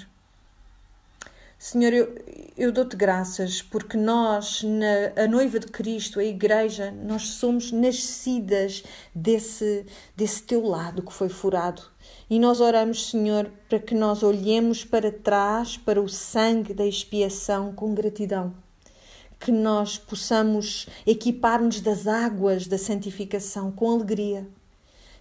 Senhor, 1.58 1.90
eu, 1.94 2.14
eu 2.54 2.70
dou-te 2.70 2.94
graças 2.94 3.62
porque 3.62 3.96
nós, 3.96 4.62
na, 4.62 5.24
a 5.24 5.26
noiva 5.26 5.58
de 5.58 5.68
Cristo, 5.68 6.20
a 6.20 6.24
igreja, 6.24 6.90
nós 6.90 7.28
somos 7.30 7.72
nascidas 7.72 8.84
desse, 9.14 9.86
desse 10.14 10.42
teu 10.42 10.62
lado 10.66 11.02
que 11.02 11.14
foi 11.14 11.30
furado. 11.30 11.82
E 12.28 12.38
nós 12.38 12.60
oramos, 12.60 13.08
Senhor, 13.08 13.50
para 13.70 13.78
que 13.78 13.94
nós 13.94 14.22
olhemos 14.22 14.84
para 14.84 15.10
trás, 15.10 15.78
para 15.78 16.00
o 16.00 16.10
sangue 16.10 16.74
da 16.74 16.84
expiação 16.84 17.72
com 17.72 17.94
gratidão 17.94 18.65
que 19.38 19.52
nós 19.52 19.98
possamos 19.98 20.86
equipar-nos 21.06 21.80
das 21.80 22.06
águas 22.06 22.66
da 22.66 22.78
santificação 22.78 23.70
com 23.70 23.90
alegria 23.90 24.46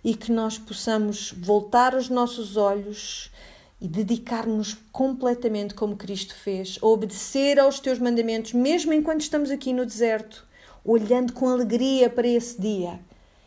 e 0.03 0.15
que 0.15 0.31
nós 0.31 0.57
possamos 0.57 1.33
voltar 1.37 1.95
os 1.95 2.09
nossos 2.09 2.57
olhos 2.57 3.31
e 3.81 3.87
dedicar-nos 3.87 4.73
completamente 4.91 5.73
como 5.73 5.97
Cristo 5.97 6.33
fez, 6.35 6.79
a 6.81 6.85
obedecer 6.85 7.59
aos 7.59 7.79
teus 7.79 7.99
mandamentos, 7.99 8.53
mesmo 8.53 8.93
enquanto 8.93 9.21
estamos 9.21 9.51
aqui 9.51 9.73
no 9.73 9.85
deserto, 9.85 10.47
olhando 10.83 11.33
com 11.33 11.49
alegria 11.49 12.09
para 12.09 12.27
esse 12.27 12.59
dia, 12.59 12.99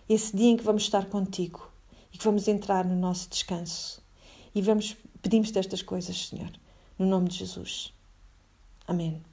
esse 0.08 0.36
dia 0.36 0.50
em 0.50 0.56
que 0.56 0.64
vamos 0.64 0.82
estar 0.82 1.06
contigo 1.06 1.70
e 2.12 2.18
que 2.18 2.24
vamos 2.24 2.46
entrar 2.48 2.84
no 2.84 2.96
nosso 2.96 3.28
descanso. 3.30 4.02
E 4.54 4.60
vamos 4.60 4.96
pedimos 5.22 5.50
destas 5.50 5.82
coisas, 5.82 6.28
Senhor, 6.28 6.50
no 6.98 7.06
nome 7.06 7.28
de 7.28 7.38
Jesus. 7.38 7.92
Amém. 8.86 9.27